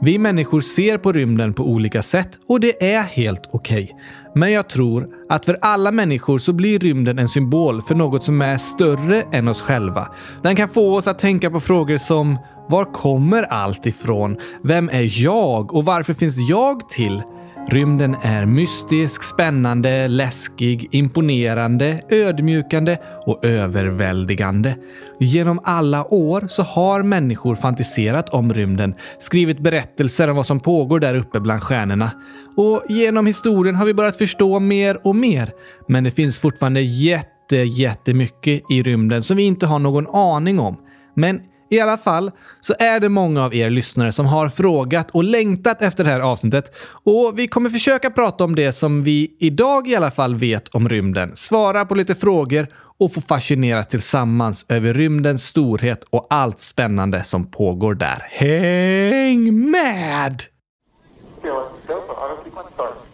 Vi 0.00 0.18
människor 0.18 0.60
ser 0.60 0.98
på 0.98 1.12
rymden 1.12 1.54
på 1.54 1.62
olika 1.64 2.02
sätt 2.02 2.28
och 2.48 2.60
det 2.60 2.92
är 2.92 3.02
helt 3.02 3.48
okej. 3.52 3.84
Okay. 3.84 3.96
Men 4.38 4.52
jag 4.52 4.68
tror 4.68 5.08
att 5.28 5.44
för 5.44 5.58
alla 5.60 5.92
människor 5.92 6.38
så 6.38 6.52
blir 6.52 6.78
rymden 6.78 7.18
en 7.18 7.28
symbol 7.28 7.82
för 7.82 7.94
något 7.94 8.24
som 8.24 8.42
är 8.42 8.58
större 8.58 9.22
än 9.32 9.48
oss 9.48 9.60
själva. 9.62 10.08
Den 10.42 10.56
kan 10.56 10.68
få 10.68 10.96
oss 10.96 11.06
att 11.06 11.18
tänka 11.18 11.50
på 11.50 11.60
frågor 11.60 11.98
som 11.98 12.38
var 12.68 12.84
kommer 12.84 13.42
allt 13.42 13.86
ifrån? 13.86 14.36
Vem 14.62 14.88
är 14.88 15.24
jag 15.24 15.74
och 15.74 15.84
varför 15.84 16.14
finns 16.14 16.36
jag 16.38 16.88
till? 16.88 17.22
Rymden 17.70 18.16
är 18.22 18.46
mystisk, 18.46 19.22
spännande, 19.22 20.08
läskig, 20.08 20.88
imponerande, 20.90 22.02
ödmjukande 22.10 22.96
och 23.26 23.44
överväldigande. 23.44 24.76
Genom 25.20 25.60
alla 25.64 26.14
år 26.14 26.46
så 26.48 26.62
har 26.62 27.02
människor 27.02 27.54
fantiserat 27.54 28.28
om 28.28 28.54
rymden, 28.54 28.94
skrivit 29.20 29.58
berättelser 29.58 30.30
om 30.30 30.36
vad 30.36 30.46
som 30.46 30.60
pågår 30.60 31.00
där 31.00 31.14
uppe 31.14 31.40
bland 31.40 31.62
stjärnorna. 31.62 32.10
Och 32.56 32.84
genom 32.88 33.26
historien 33.26 33.74
har 33.74 33.86
vi 33.86 33.94
börjat 33.94 34.16
förstå 34.16 34.58
mer 34.58 35.06
och 35.06 35.16
mer. 35.16 35.52
Men 35.88 36.04
det 36.04 36.10
finns 36.10 36.38
fortfarande 36.38 36.80
jätte, 36.80 37.56
jättemycket 37.56 38.62
i 38.70 38.82
rymden 38.82 39.22
som 39.22 39.36
vi 39.36 39.42
inte 39.42 39.66
har 39.66 39.78
någon 39.78 40.06
aning 40.06 40.60
om. 40.60 40.76
Men 41.14 41.40
i 41.70 41.80
alla 41.80 41.96
fall 41.96 42.30
så 42.60 42.74
är 42.78 43.00
det 43.00 43.08
många 43.08 43.44
av 43.44 43.54
er 43.54 43.70
lyssnare 43.70 44.12
som 44.12 44.26
har 44.26 44.48
frågat 44.48 45.10
och 45.10 45.24
längtat 45.24 45.82
efter 45.82 46.04
det 46.04 46.10
här 46.10 46.20
avsnittet 46.20 46.72
och 47.04 47.38
vi 47.38 47.48
kommer 47.48 47.70
försöka 47.70 48.10
prata 48.10 48.44
om 48.44 48.54
det 48.54 48.72
som 48.72 49.04
vi 49.04 49.36
idag 49.38 49.88
i 49.88 49.96
alla 49.96 50.10
fall 50.10 50.34
vet 50.34 50.68
om 50.68 50.88
rymden, 50.88 51.36
svara 51.36 51.84
på 51.84 51.94
lite 51.94 52.14
frågor 52.14 52.68
och 52.98 53.12
få 53.12 53.20
fascineras 53.20 53.88
tillsammans 53.88 54.64
över 54.68 54.94
rymdens 54.94 55.46
storhet 55.46 56.04
och 56.10 56.26
allt 56.30 56.60
spännande 56.60 57.24
som 57.24 57.50
pågår 57.50 57.94
där. 57.94 58.26
Häng 58.30 59.70
med! 59.70 60.42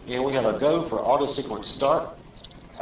Yeah, 0.07 0.23
we 0.23 0.33
have 0.33 0.45
a 0.45 0.57
go 0.59 0.85
for 0.89 0.99
auto 0.99 1.25
sequence 1.27 1.67
start. 1.67 2.01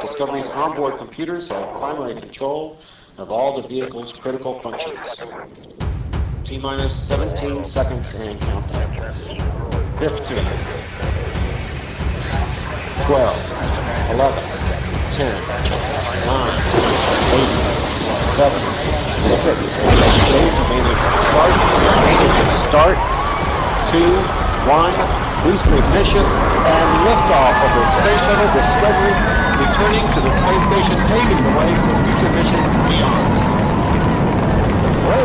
Discovery's 0.02 0.50
onboard 0.54 0.98
computers 0.98 1.48
have 1.48 1.80
primary 1.80 2.20
control 2.20 2.76
of 3.16 3.30
all 3.30 3.60
the 3.60 3.68
vehicle's 3.68 4.12
critical 4.12 4.60
functions. 4.60 5.20
T 6.44 6.58
minus 6.58 6.94
17 7.08 7.64
seconds 7.64 8.14
and 8.14 8.40
counting. 8.40 8.74
15, 9.98 10.36
12, 13.06 13.34
11, 14.10 14.42
10, 15.14 15.30
9, 16.26 16.50
8, 17.34 17.54
7, 18.34 18.58
6, 19.24 19.62
remaining 20.74 20.98
start, 21.30 21.54
start, 22.68 22.96
2, 23.92 24.53
1, 24.64 24.96
booster 25.44 25.76
ignition, 25.76 26.24
and 26.24 26.88
liftoff 27.04 27.52
of 27.52 27.70
the 27.76 27.84
Space 28.00 28.22
Shuttle 28.24 28.48
Discovery, 28.56 29.12
returning 29.60 30.08
to 30.08 30.20
the 30.24 30.32
space 30.40 30.64
station, 30.72 30.96
paving 31.12 31.36
the 31.44 31.52
way 31.52 31.68
for 31.84 31.92
future 32.00 32.32
missions 32.32 32.72
beyond. 32.88 33.28
Well, 35.04 35.24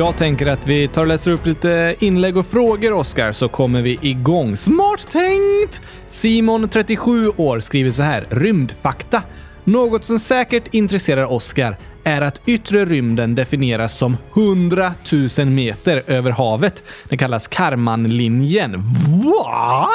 Jag 0.00 0.16
tänker 0.16 0.46
att 0.46 0.66
vi 0.66 0.88
tar 0.88 1.00
och 1.00 1.06
läser 1.06 1.30
upp 1.30 1.46
lite 1.46 1.94
inlägg 1.98 2.36
och 2.36 2.46
frågor, 2.46 2.92
Oskar, 2.92 3.32
så 3.32 3.48
kommer 3.48 3.82
vi 3.82 3.98
igång. 4.02 4.56
Smart 4.56 5.10
tänkt! 5.10 5.80
Simon, 6.06 6.68
37 6.68 7.28
år, 7.28 7.60
skriver 7.60 7.90
så 7.90 8.02
här. 8.02 8.26
Rymdfakta. 8.30 9.22
Något 9.64 10.04
som 10.04 10.18
säkert 10.18 10.74
intresserar 10.74 11.32
Oskar 11.32 11.76
är 12.04 12.22
att 12.22 12.40
yttre 12.46 12.84
rymden 12.84 13.34
definieras 13.34 13.98
som 13.98 14.16
100 14.34 14.94
000 15.38 15.46
meter 15.46 16.02
över 16.06 16.30
havet. 16.30 16.82
Den 17.08 17.18
kallas 17.18 17.48
Karmanlinjen. 17.48 18.82
Va? 19.24 19.88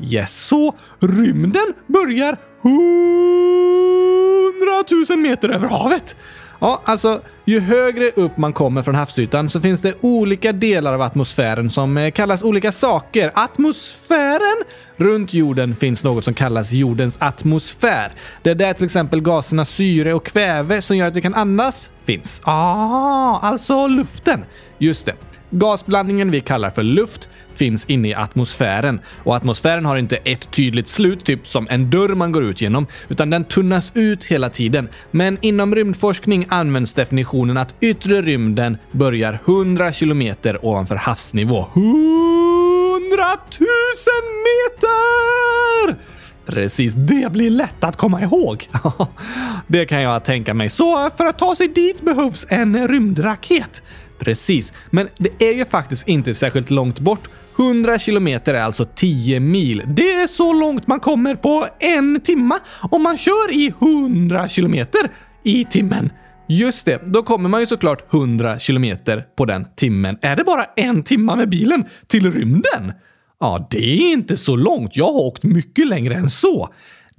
Yes, 0.00 0.44
så 0.46 0.74
rymden 1.00 1.74
börjar 1.86 2.36
100 2.62 2.76
000 5.10 5.18
meter 5.18 5.48
över 5.48 5.68
havet. 5.68 6.16
Ja, 6.60 6.82
alltså 6.84 7.20
ju 7.44 7.60
högre 7.60 8.10
upp 8.10 8.36
man 8.36 8.52
kommer 8.52 8.82
från 8.82 8.94
havsytan 8.94 9.48
så 9.48 9.60
finns 9.60 9.82
det 9.82 9.94
olika 10.00 10.52
delar 10.52 10.94
av 10.94 11.02
atmosfären 11.02 11.70
som 11.70 11.96
eh, 11.96 12.10
kallas 12.10 12.42
olika 12.42 12.72
saker. 12.72 13.32
Atmosfären? 13.34 14.64
Runt 14.96 15.34
jorden 15.34 15.76
finns 15.76 16.04
något 16.04 16.24
som 16.24 16.34
kallas 16.34 16.72
jordens 16.72 17.16
atmosfär. 17.20 18.12
Det 18.42 18.50
är 18.50 18.54
där 18.54 18.72
till 18.72 18.84
exempel 18.84 19.20
gaserna 19.20 19.64
syre 19.64 20.14
och 20.14 20.26
kväve 20.26 20.82
som 20.82 20.96
gör 20.96 21.06
att 21.06 21.16
vi 21.16 21.22
kan 21.22 21.34
andas 21.34 21.90
finns. 22.04 22.40
Ah, 22.44 23.38
alltså 23.38 23.86
luften. 23.86 24.44
Just 24.78 25.06
det. 25.06 25.14
Gasblandningen 25.50 26.30
vi 26.30 26.40
kallar 26.40 26.70
för 26.70 26.82
luft 26.82 27.28
finns 27.60 27.84
inne 27.84 28.08
i 28.08 28.14
atmosfären. 28.14 29.00
Och 29.24 29.36
atmosfären 29.36 29.86
har 29.86 29.96
inte 29.96 30.16
ett 30.16 30.50
tydligt 30.50 30.88
slut, 30.88 31.24
typ 31.24 31.46
som 31.46 31.66
en 31.70 31.90
dörr 31.90 32.14
man 32.14 32.32
går 32.32 32.44
ut 32.44 32.60
genom, 32.60 32.86
utan 33.08 33.30
den 33.30 33.44
tunnas 33.44 33.92
ut 33.94 34.24
hela 34.24 34.50
tiden. 34.50 34.88
Men 35.10 35.38
inom 35.40 35.74
rymdforskning 35.74 36.46
används 36.48 36.94
definitionen 36.94 37.56
att 37.56 37.74
yttre 37.80 38.22
rymden 38.22 38.78
börjar 38.92 39.40
100 39.46 39.92
kilometer 39.92 40.64
ovanför 40.64 40.96
havsnivå. 40.96 41.66
100 41.74 41.80
000 43.58 43.68
meter! 44.48 46.00
Precis, 46.46 46.94
det 46.94 47.32
blir 47.32 47.50
lätt 47.50 47.84
att 47.84 47.96
komma 47.96 48.22
ihåg. 48.22 48.68
det 49.66 49.86
kan 49.86 50.02
jag 50.02 50.24
tänka 50.24 50.54
mig. 50.54 50.70
Så 50.70 51.10
för 51.16 51.26
att 51.26 51.38
ta 51.38 51.56
sig 51.56 51.68
dit 51.68 52.02
behövs 52.02 52.46
en 52.48 52.88
rymdraket. 52.88 53.82
Precis, 54.20 54.72
men 54.90 55.08
det 55.18 55.48
är 55.48 55.54
ju 55.54 55.64
faktiskt 55.64 56.08
inte 56.08 56.34
särskilt 56.34 56.70
långt 56.70 57.00
bort. 57.00 57.30
100 57.58 57.98
kilometer 57.98 58.54
är 58.54 58.62
alltså 58.62 58.84
10 58.84 59.40
mil. 59.40 59.82
Det 59.86 60.12
är 60.12 60.26
så 60.26 60.52
långt 60.52 60.86
man 60.86 61.00
kommer 61.00 61.34
på 61.34 61.66
en 61.78 62.20
timma 62.20 62.58
om 62.90 63.02
man 63.02 63.16
kör 63.16 63.52
i 63.52 63.72
100 63.80 64.48
kilometer 64.48 65.10
i 65.42 65.64
timmen. 65.64 66.10
Just 66.48 66.86
det, 66.86 67.02
då 67.06 67.22
kommer 67.22 67.48
man 67.48 67.60
ju 67.60 67.66
såklart 67.66 68.14
100 68.14 68.58
kilometer 68.58 69.24
på 69.36 69.44
den 69.44 69.66
timmen. 69.76 70.18
Är 70.22 70.36
det 70.36 70.44
bara 70.44 70.64
en 70.64 71.02
timma 71.02 71.36
med 71.36 71.48
bilen 71.48 71.84
till 72.06 72.32
rymden? 72.32 72.92
Ja, 73.40 73.68
det 73.70 73.78
är 73.78 74.12
inte 74.12 74.36
så 74.36 74.56
långt. 74.56 74.96
Jag 74.96 75.04
har 75.04 75.20
åkt 75.20 75.42
mycket 75.42 75.86
längre 75.86 76.14
än 76.14 76.30
så. 76.30 76.68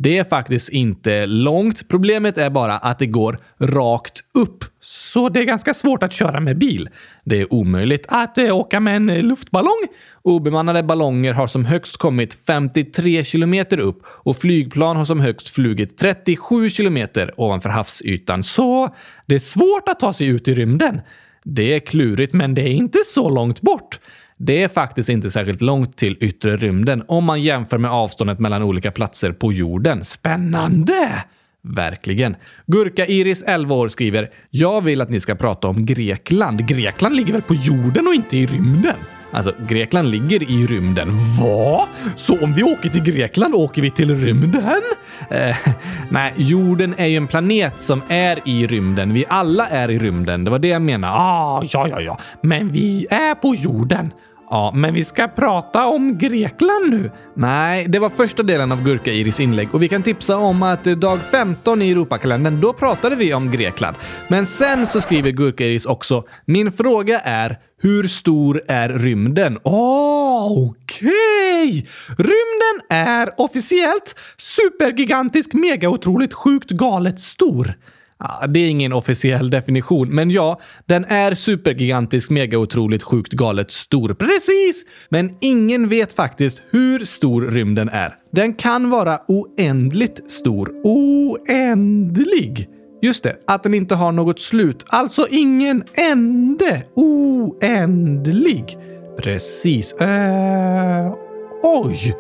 Det 0.04 0.18
är 0.18 0.24
faktiskt 0.24 0.70
inte 0.70 1.26
långt. 1.26 1.88
Problemet 1.88 2.38
är 2.38 2.50
bara 2.50 2.78
att 2.78 3.00
det 3.00 3.06
går 3.06 3.38
rakt 3.60 4.24
upp. 4.34 4.66
Så 4.80 5.30
det 5.30 5.40
är 5.40 5.44
ganska 5.44 5.74
svårt 5.74 6.04
att 6.04 6.14
köra 6.14 6.40
med 6.40 6.58
bil. 6.58 6.90
Det 7.24 7.42
är 7.42 7.54
omöjligt 7.54 8.06
att 8.08 8.38
eh, 8.38 8.58
åka 8.58 8.80
med 8.80 8.96
en 8.96 9.10
eh, 9.10 9.24
luftballong. 9.24 9.88
Obemannade 10.22 10.84
ballonger 10.84 11.34
har 11.34 11.48
som 11.48 11.66
högst 11.66 11.98
kommit 11.98 12.38
53 12.48 13.24
kilometer 13.24 13.80
upp 13.80 14.02
och 14.06 14.38
flygplan 14.38 14.98
har 14.98 15.06
som 15.06 15.20
högst 15.20 15.50
flugit 15.50 15.98
37 15.98 16.70
kilometer 16.70 17.34
ovanför 17.38 17.70
havsytan. 17.70 18.44
Så 18.44 18.96
det 19.26 19.36
är 19.36 19.40
svårt 19.40 19.90
att 19.90 20.00
ta 20.00 20.14
sig 20.14 20.28
ut 20.28 20.48
i 20.48 20.56
rymden. 20.56 21.02
Det 21.44 21.74
är 21.74 21.80
klurigt, 21.80 22.34
men 22.34 22.56
det 22.56 22.62
är 22.62 22.74
inte 22.74 23.00
så 23.06 23.30
långt 23.30 23.62
bort. 23.62 24.00
Det 24.44 24.64
är 24.64 24.68
faktiskt 24.68 25.10
inte 25.10 25.32
särskilt 25.32 25.62
långt 25.62 25.98
till 25.98 26.18
yttre 26.20 26.58
rymden 26.58 27.04
om 27.08 27.24
man 27.24 27.42
jämför 27.42 27.78
med 27.78 27.92
avståndet 27.92 28.40
mellan 28.40 28.64
olika 28.64 28.92
platser 28.92 29.32
på 29.32 29.54
jorden. 29.54 30.04
Spännande! 30.06 31.24
Verkligen. 31.64 32.36
Gurka-Iris, 32.66 33.44
11 33.48 33.76
år, 33.76 33.88
skriver 33.88 34.30
“Jag 34.50 34.82
vill 34.82 35.02
att 35.02 35.10
ni 35.10 35.20
ska 35.20 35.36
prata 35.36 35.68
om 35.68 35.86
Grekland. 35.86 36.68
Grekland 36.68 37.16
ligger 37.16 37.34
väl 37.34 37.42
på 37.42 37.56
jorden 37.56 38.08
och 38.08 38.14
inte 38.14 38.38
i 38.38 38.46
rymden?” 38.46 38.96
Alltså, 39.34 39.54
Grekland 39.68 40.08
ligger 40.08 40.52
i 40.52 40.68
rymden. 40.68 41.10
Va? 41.40 41.88
Så 42.16 42.44
om 42.44 42.54
vi 42.54 42.64
åker 42.64 42.90
till 42.90 43.04
Grekland 43.04 43.56
åker 43.56 43.82
vi 43.82 43.92
till 43.92 44.16
rymden? 44.16 44.82
Eh, 45.30 45.58
nej, 46.10 46.34
jorden 46.36 46.96
är 46.98 47.06
ju 47.06 47.18
en 47.18 47.28
planet 47.28 47.82
som 47.82 48.02
är 48.08 48.40
i 48.46 48.68
rymden. 48.68 49.14
Vi 49.14 49.26
alla 49.28 49.68
är 49.68 49.92
i 49.92 50.00
rymden. 50.00 50.44
Det 50.44 50.52
var 50.52 50.60
det 50.60 50.68
jag 50.68 50.82
menade. 50.82 51.14
Ah, 51.14 51.64
ja, 51.70 51.88
ja, 51.88 52.02
ja. 52.02 52.20
Men 52.42 52.72
vi 52.72 53.08
är 53.10 53.36
på 53.36 53.56
jorden. 53.56 54.14
Ja, 54.52 54.72
men 54.76 54.94
vi 54.94 55.04
ska 55.04 55.28
prata 55.28 55.86
om 55.86 56.18
Grekland 56.18 56.90
nu. 56.90 57.12
Nej, 57.34 57.86
det 57.88 58.00
var 58.00 58.10
första 58.10 58.44
delen 58.44 58.72
av 58.72 58.84
Gurka-Iris 58.84 59.40
inlägg 59.40 59.76
och 59.76 59.84
vi 59.84 59.88
kan 59.88 60.04
tipsa 60.04 60.38
om 60.38 60.64
att 60.64 60.88
eh, 60.88 60.96
dag 60.96 61.20
15 61.32 61.82
i 61.82 61.92
Europakalendern, 61.92 62.62
då 62.62 62.74
pratade 62.74 63.16
vi 63.16 63.34
om 63.34 63.52
Grekland. 63.52 63.98
Men 64.28 64.46
sen 64.46 64.88
så 64.88 65.02
skriver 65.02 65.32
Gurka-Iris 65.32 65.86
också 65.86 66.24
“Min 66.46 66.72
fråga 66.72 67.20
är 67.20 67.58
hur 67.82 68.08
stor 68.08 68.62
är 68.68 68.90
rymden?” 68.90 69.58
oh, 69.64 70.70
okej! 70.70 71.68
Okay. 71.70 71.86
Rymden 72.18 72.88
är 72.90 73.42
officiellt 73.42 74.16
supergigantisk, 74.38 75.54
megaotroligt, 75.54 76.34
sjukt 76.34 76.70
galet 76.70 77.20
stor. 77.20 77.74
Ja, 78.24 78.48
det 78.48 78.60
är 78.60 78.70
ingen 78.70 78.94
officiell 78.94 79.50
definition, 79.50 80.10
men 80.10 80.30
ja, 80.30 80.60
den 80.86 81.06
är 81.06 81.36
supergigantisk, 81.36 82.30
mega-otroligt, 82.30 83.04
sjukt 83.04 83.34
galet 83.34 83.72
stor. 83.72 84.14
Precis! 84.14 84.86
Men 85.10 85.36
ingen 85.42 85.90
vet 85.90 86.14
faktiskt 86.14 86.64
hur 86.70 87.00
stor 87.06 87.42
rymden 87.42 87.90
är. 87.90 88.16
Den 88.32 88.54
kan 88.54 88.90
vara 88.90 89.20
oändligt 89.28 90.32
stor. 90.32 90.72
Oändlig? 90.84 92.70
Just 93.02 93.24
det, 93.24 93.36
att 93.48 93.64
den 93.64 93.74
inte 93.74 93.96
har 93.96 94.12
något 94.12 94.40
slut. 94.40 94.86
Alltså 94.88 95.28
ingen 95.30 95.84
ände. 95.94 96.84
Oändlig. 96.96 98.78
Precis. 99.18 99.94
Äh, 99.94 101.14
oj! 101.64 102.16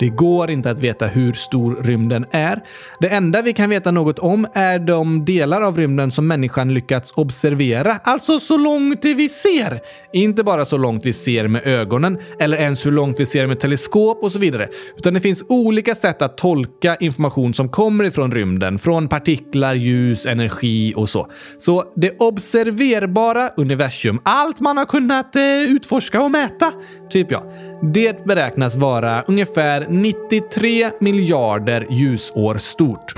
Det 0.00 0.08
går 0.08 0.50
inte 0.50 0.70
att 0.70 0.78
veta 0.78 1.06
hur 1.06 1.32
stor 1.32 1.76
rymden 1.82 2.26
är. 2.30 2.62
Det 3.00 3.08
enda 3.08 3.42
vi 3.42 3.52
kan 3.52 3.70
veta 3.70 3.90
något 3.90 4.18
om 4.18 4.46
är 4.54 4.78
de 4.78 5.24
delar 5.24 5.62
av 5.62 5.76
rymden 5.76 6.10
som 6.10 6.26
människan 6.26 6.74
lyckats 6.74 7.12
observera, 7.16 8.00
alltså 8.04 8.40
så 8.40 8.56
långt 8.56 9.04
vi 9.04 9.28
ser. 9.28 9.80
Inte 10.12 10.44
bara 10.44 10.64
så 10.64 10.76
långt 10.76 11.06
vi 11.06 11.12
ser 11.12 11.48
med 11.48 11.66
ögonen 11.66 12.18
eller 12.38 12.56
ens 12.56 12.86
hur 12.86 12.92
långt 12.92 13.20
vi 13.20 13.26
ser 13.26 13.46
med 13.46 13.60
teleskop 13.60 14.22
och 14.22 14.32
så 14.32 14.38
vidare, 14.38 14.68
utan 14.96 15.14
det 15.14 15.20
finns 15.20 15.44
olika 15.48 15.94
sätt 15.94 16.22
att 16.22 16.36
tolka 16.36 16.96
information 16.96 17.54
som 17.54 17.68
kommer 17.68 18.04
ifrån 18.04 18.32
rymden, 18.32 18.78
från 18.78 19.08
partiklar, 19.08 19.74
ljus, 19.74 20.26
energi 20.26 20.94
och 20.96 21.08
så. 21.08 21.26
Så 21.58 21.84
det 21.96 22.16
observerbara 22.18 23.48
universum, 23.56 24.20
allt 24.22 24.60
man 24.60 24.76
har 24.76 24.86
kunnat 24.86 25.36
eh, 25.36 25.42
utforska 25.42 26.22
och 26.22 26.30
mäta, 26.30 26.72
typ 27.10 27.30
ja, 27.30 27.44
det 27.82 28.24
beräknas 28.24 28.76
vara 28.76 29.22
ungefär 29.22 29.86
93 29.90 30.90
miljarder 31.00 31.86
ljusår 31.90 32.58
stort. 32.58 33.14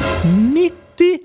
93 0.54 1.18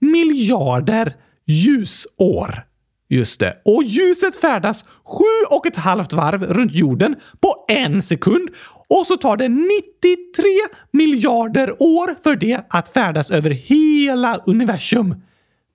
miljarder 0.00 1.12
ljusår! 1.46 2.64
Just 3.08 3.40
det. 3.40 3.62
Och 3.64 3.82
ljuset 3.84 4.36
färdas 4.36 4.84
sju 5.04 5.46
och 5.50 5.66
ett 5.66 5.76
halvt 5.76 6.12
varv 6.12 6.44
runt 6.44 6.72
jorden 6.72 7.16
på 7.40 7.64
en 7.68 8.02
sekund. 8.02 8.48
Och 8.88 9.06
så 9.06 9.16
tar 9.16 9.36
det 9.36 9.48
93 9.48 10.44
miljarder 10.90 11.82
år 11.82 12.16
för 12.22 12.36
det 12.36 12.60
att 12.68 12.88
färdas 12.88 13.30
över 13.30 13.50
hela 13.50 14.36
universum. 14.46 15.14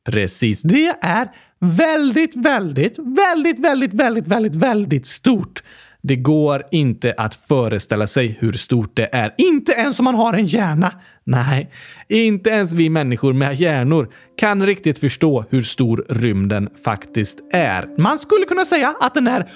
Precis. 0.06 0.62
Det 0.62 0.96
är 1.02 1.30
väldigt, 1.60 2.36
väldigt, 2.36 2.98
väldigt, 2.98 3.60
väldigt, 3.60 3.94
väldigt, 3.94 4.28
väldigt, 4.28 4.56
väldigt 4.56 5.06
stort. 5.06 5.64
Det 6.02 6.16
går 6.16 6.64
inte 6.72 7.14
att 7.18 7.36
föreställa 7.36 8.08
sig 8.08 8.38
hur 8.40 8.54
stort 8.54 8.96
det 8.96 9.10
är. 9.12 9.34
Inte 9.38 9.72
ens 9.72 10.00
om 10.00 10.06
man 10.06 10.16
har 10.16 10.34
en 10.34 10.46
hjärna. 10.46 10.94
Nej, 11.24 11.72
inte 12.10 12.50
ens 12.50 12.74
vi 12.74 12.90
människor 12.90 13.34
med 13.34 13.56
hjärnor 13.56 14.10
kan 14.38 14.66
riktigt 14.66 15.00
förstå 15.00 15.46
hur 15.50 15.62
stor 15.62 16.06
rymden 16.10 16.70
faktiskt 16.84 17.40
är. 17.54 18.02
Man 18.02 18.20
skulle 18.20 18.46
kunna 18.46 18.66
säga 18.66 18.96
att 19.00 19.14
den 19.14 19.28
är 19.28 19.50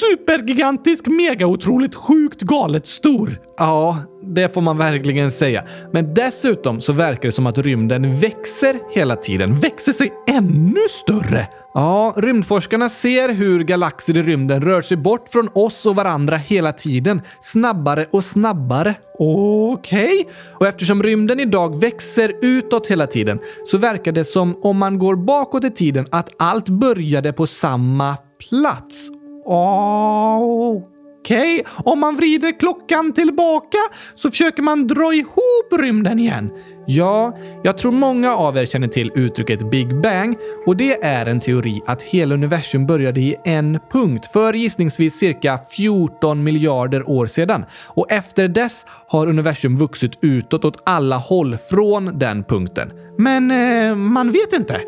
supergigantisk, 0.00 1.06
megaotroligt, 1.06 1.94
sjukt 1.94 2.42
galet 2.42 2.86
stor. 2.86 3.40
Ja, 3.56 3.98
det 4.34 4.54
får 4.54 4.60
man 4.60 4.78
verkligen 4.78 5.30
säga. 5.30 5.64
Men 5.92 6.14
dessutom 6.14 6.80
så 6.80 6.92
verkar 6.92 7.28
det 7.28 7.32
som 7.32 7.46
att 7.46 7.58
rymden 7.58 8.18
växer 8.18 8.78
hela 8.94 9.16
tiden. 9.16 9.58
Växer 9.58 9.92
sig 9.92 10.12
ännu 10.28 10.80
större. 10.88 11.48
Ja, 11.74 12.14
rymdforskarna 12.16 12.88
ser 12.88 13.28
hur 13.28 13.64
galaxer 13.64 14.16
i 14.16 14.22
rymden 14.22 14.62
rör 14.62 14.82
sig 14.82 14.96
bort 14.96 15.28
från 15.28 15.48
oss 15.52 15.86
och 15.86 15.96
varandra 15.96 16.36
hela 16.36 16.72
tiden. 16.72 17.22
Snabbare 17.42 18.06
och 18.10 18.24
snabbare. 18.24 18.94
Okej. 19.18 20.20
Okay. 20.20 20.24
Och 20.54 20.66
eftersom 20.66 21.02
rymden 21.02 21.40
idag 21.40 21.80
växer 21.80 22.32
utåt 22.42 22.86
hela 22.86 23.06
tiden 23.06 23.38
så 23.66 23.78
verkar 23.78 24.12
det 24.12 24.24
som 24.24 24.60
om 24.62 24.76
man 24.76 24.98
går 24.98 25.16
bakåt 25.16 25.64
i 25.64 25.70
tiden 25.70 26.06
att 26.10 26.30
allt 26.38 26.68
började 26.68 27.32
på 27.32 27.46
samma 27.46 28.16
plats. 28.48 29.08
Okej. 29.44 30.97
Okay. 31.28 31.62
Om 31.84 31.98
man 31.98 32.16
vrider 32.16 32.58
klockan 32.58 33.12
tillbaka 33.12 33.78
så 34.14 34.30
försöker 34.30 34.62
man 34.62 34.86
dra 34.86 35.14
ihop 35.14 35.80
rymden 35.80 36.18
igen. 36.18 36.50
Ja, 36.86 37.38
jag 37.62 37.78
tror 37.78 37.92
många 37.92 38.34
av 38.34 38.56
er 38.56 38.66
känner 38.66 38.88
till 38.88 39.12
uttrycket 39.14 39.70
Big 39.70 40.00
Bang 40.00 40.36
och 40.66 40.76
det 40.76 41.04
är 41.04 41.26
en 41.26 41.40
teori 41.40 41.80
att 41.86 42.02
hela 42.02 42.34
universum 42.34 42.86
började 42.86 43.20
i 43.20 43.36
en 43.44 43.78
punkt 43.92 44.26
för 44.32 44.52
gissningsvis 44.52 45.14
cirka 45.14 45.58
14 45.76 46.44
miljarder 46.44 47.08
år 47.08 47.26
sedan. 47.26 47.64
Och 47.86 48.12
efter 48.12 48.48
dess 48.48 48.86
har 49.08 49.26
universum 49.26 49.76
vuxit 49.76 50.18
utåt 50.20 50.64
åt 50.64 50.82
alla 50.86 51.16
håll 51.16 51.56
från 51.70 52.18
den 52.18 52.44
punkten. 52.44 52.92
Men 53.18 53.50
eh, 53.50 53.96
man 53.96 54.32
vet 54.32 54.52
inte. 54.52 54.80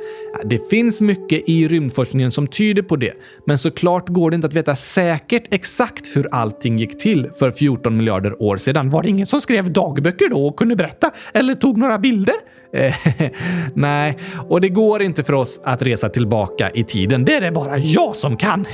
Det 0.45 0.71
finns 0.71 1.01
mycket 1.01 1.49
i 1.49 1.69
rymdforskningen 1.69 2.31
som 2.31 2.47
tyder 2.47 2.83
på 2.83 2.97
det, 2.97 3.13
men 3.47 3.59
såklart 3.59 4.09
går 4.09 4.31
det 4.31 4.35
inte 4.35 4.47
att 4.47 4.55
veta 4.55 4.77
säkert 4.77 5.45
exakt 5.51 6.07
hur 6.13 6.29
allting 6.33 6.79
gick 6.79 6.99
till 6.99 7.31
för 7.39 7.53
14 7.53 7.97
miljarder 7.97 8.43
år 8.43 8.57
sedan. 8.57 8.91
Var 8.91 9.03
det 9.03 9.09
ingen 9.09 9.27
som 9.27 9.41
skrev 9.41 9.73
dagböcker 9.73 10.29
då 10.29 10.47
och 10.47 10.57
kunde 10.57 10.77
berätta 10.77 11.11
eller 11.33 11.55
tog 11.55 11.79
några 11.79 11.99
bilder? 11.99 12.35
Eh, 12.73 12.95
nej, 13.75 14.19
och 14.49 14.61
det 14.61 14.69
går 14.69 15.03
inte 15.03 15.25
för 15.25 15.33
oss 15.33 15.61
att 15.65 15.83
resa 15.83 16.09
tillbaka 16.09 16.71
i 16.71 16.85
tiden. 16.85 17.25
Det 17.25 17.35
är 17.35 17.41
det 17.41 17.51
bara 17.51 17.79
jag 17.79 18.17
som 18.17 18.37
kan. 18.37 18.67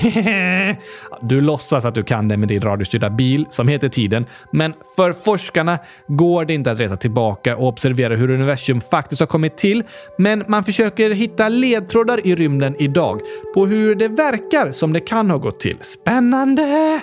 du 1.23 1.41
låtsas 1.41 1.85
att 1.85 1.95
du 1.95 2.03
kan 2.03 2.29
det 2.29 2.37
med 2.37 2.49
din 2.49 2.61
radiostyrda 2.61 3.11
bil 3.11 3.47
som 3.51 3.69
heter 3.69 3.89
tiden, 3.89 4.27
men 4.53 4.75
för 4.97 5.13
forskarna 5.13 5.79
går 6.09 6.45
det 6.45 6.55
inte 6.55 6.71
att 6.71 6.81
resa 6.81 6.97
tillbaka 6.97 7.57
och 7.57 7.69
observera 7.69 8.17
hur 8.17 8.31
universum 8.31 8.81
faktiskt 8.81 9.21
har 9.21 9.27
kommit 9.27 9.46
till. 9.49 9.85
Men 10.19 10.45
man 10.49 10.65
försöker 10.65 11.11
hitta 11.11 11.49
ledtrådar 11.49 12.27
i 12.27 12.35
rymden 12.35 12.77
idag 12.79 13.21
på 13.55 13.67
hur 13.67 13.95
det 13.95 14.09
verkar 14.09 14.73
som 14.73 14.93
det 14.93 15.01
kan 15.01 15.31
ha 15.31 15.39
gått 15.39 15.61
till. 15.61 15.77
Spännande! 15.81 17.01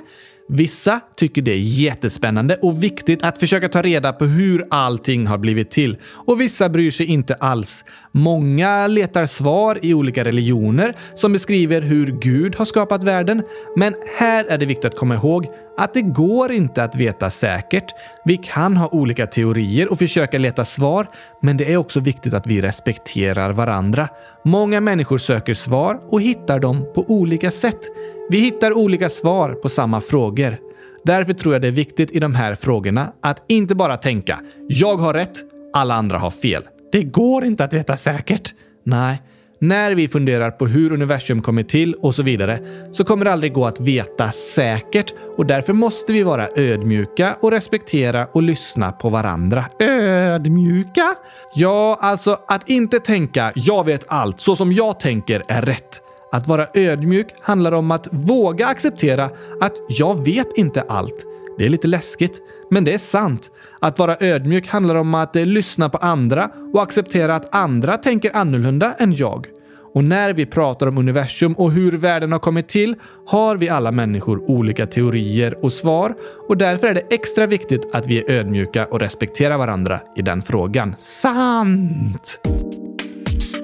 Vissa 0.47 0.99
tycker 1.15 1.41
det 1.41 1.51
är 1.51 1.59
jättespännande 1.59 2.55
och 2.55 2.83
viktigt 2.83 3.23
att 3.23 3.37
försöka 3.37 3.69
ta 3.69 3.81
reda 3.81 4.13
på 4.13 4.25
hur 4.25 4.65
allting 4.69 5.27
har 5.27 5.37
blivit 5.37 5.71
till. 5.71 5.97
Och 6.03 6.41
vissa 6.41 6.69
bryr 6.69 6.91
sig 6.91 7.05
inte 7.05 7.33
alls. 7.33 7.85
Många 8.11 8.87
letar 8.87 9.25
svar 9.25 9.79
i 9.81 9.93
olika 9.93 10.25
religioner 10.25 10.95
som 11.15 11.33
beskriver 11.33 11.81
hur 11.81 12.17
Gud 12.21 12.55
har 12.55 12.65
skapat 12.65 13.03
världen. 13.03 13.43
Men 13.75 13.95
här 14.19 14.45
är 14.45 14.57
det 14.57 14.65
viktigt 14.65 14.85
att 14.85 14.97
komma 14.97 15.15
ihåg 15.15 15.47
att 15.77 15.93
det 15.93 16.01
går 16.01 16.51
inte 16.51 16.83
att 16.83 16.95
veta 16.95 17.29
säkert. 17.29 17.85
Vi 18.25 18.37
kan 18.37 18.77
ha 18.77 18.87
olika 18.87 19.27
teorier 19.27 19.91
och 19.91 19.99
försöka 19.99 20.37
leta 20.37 20.65
svar, 20.65 21.07
men 21.41 21.57
det 21.57 21.73
är 21.73 21.77
också 21.77 21.99
viktigt 21.99 22.33
att 22.33 22.47
vi 22.47 22.61
respekterar 22.61 23.53
varandra. 23.53 24.09
Många 24.45 24.81
människor 24.81 25.17
söker 25.17 25.53
svar 25.53 25.99
och 26.09 26.21
hittar 26.21 26.59
dem 26.59 26.85
på 26.95 27.05
olika 27.07 27.51
sätt. 27.51 27.81
Vi 28.29 28.39
hittar 28.39 28.73
olika 28.73 29.09
svar 29.09 29.53
på 29.53 29.69
samma 29.69 30.01
frågor. 30.01 30.57
Därför 31.05 31.33
tror 31.33 31.55
jag 31.55 31.61
det 31.61 31.67
är 31.67 31.71
viktigt 31.71 32.11
i 32.11 32.19
de 32.19 32.35
här 32.35 32.55
frågorna 32.55 33.11
att 33.21 33.43
inte 33.47 33.75
bara 33.75 33.97
tänka 33.97 34.39
“jag 34.67 34.95
har 34.95 35.13
rätt, 35.13 35.41
alla 35.73 35.95
andra 35.95 36.17
har 36.17 36.31
fel”. 36.31 36.63
Det 36.91 37.03
går 37.03 37.45
inte 37.45 37.63
att 37.63 37.73
veta 37.73 37.97
säkert. 37.97 38.53
Nej, 38.85 39.21
när 39.59 39.95
vi 39.95 40.07
funderar 40.07 40.51
på 40.51 40.67
hur 40.67 40.91
universum 40.93 41.41
kommer 41.41 41.63
till 41.63 41.93
och 41.93 42.15
så 42.15 42.23
vidare 42.23 42.59
så 42.91 43.03
kommer 43.03 43.25
det 43.25 43.31
aldrig 43.31 43.53
gå 43.53 43.65
att 43.65 43.79
veta 43.79 44.31
säkert 44.31 45.13
och 45.37 45.45
därför 45.45 45.73
måste 45.73 46.13
vi 46.13 46.23
vara 46.23 46.47
ödmjuka 46.55 47.35
och 47.41 47.51
respektera 47.51 48.27
och 48.31 48.43
lyssna 48.43 48.91
på 48.91 49.09
varandra. 49.09 49.65
Ödmjuka? 49.79 51.15
Ja, 51.55 51.97
alltså 52.01 52.39
att 52.47 52.69
inte 52.69 52.99
tänka 52.99 53.51
“jag 53.55 53.85
vet 53.85 54.05
allt, 54.07 54.39
så 54.39 54.55
som 54.55 54.71
jag 54.71 54.99
tänker 54.99 55.43
är 55.47 55.61
rätt”. 55.61 56.02
Att 56.33 56.47
vara 56.47 56.67
ödmjuk 56.73 57.27
handlar 57.41 57.71
om 57.71 57.91
att 57.91 58.07
våga 58.11 58.67
acceptera 58.67 59.29
att 59.61 59.73
jag 59.89 60.25
vet 60.25 60.47
inte 60.55 60.81
allt. 60.81 61.25
Det 61.57 61.65
är 61.65 61.69
lite 61.69 61.87
läskigt, 61.87 62.41
men 62.71 62.83
det 62.83 62.93
är 62.93 62.97
sant. 62.97 63.51
Att 63.81 63.99
vara 63.99 64.17
ödmjuk 64.19 64.67
handlar 64.67 64.95
om 64.95 65.15
att 65.15 65.35
eh, 65.35 65.45
lyssna 65.45 65.89
på 65.89 65.97
andra 65.97 66.49
och 66.73 66.83
acceptera 66.83 67.35
att 67.35 67.55
andra 67.55 67.97
tänker 67.97 68.35
annorlunda 68.35 68.93
än 68.99 69.13
jag. 69.13 69.47
Och 69.93 70.03
när 70.03 70.33
vi 70.33 70.45
pratar 70.45 70.87
om 70.87 70.97
universum 70.97 71.53
och 71.53 71.71
hur 71.71 71.91
världen 71.91 72.31
har 72.31 72.39
kommit 72.39 72.67
till 72.67 72.95
har 73.25 73.55
vi 73.55 73.69
alla 73.69 73.91
människor 73.91 74.49
olika 74.49 74.87
teorier 74.87 75.65
och 75.65 75.73
svar 75.73 76.15
och 76.49 76.57
därför 76.57 76.87
är 76.87 76.93
det 76.93 77.13
extra 77.13 77.47
viktigt 77.47 77.89
att 77.93 78.07
vi 78.07 78.19
är 78.19 78.31
ödmjuka 78.31 78.85
och 78.85 78.99
respekterar 78.99 79.57
varandra 79.57 79.99
i 80.15 80.21
den 80.21 80.41
frågan. 80.41 80.95
Sant! 80.97 82.39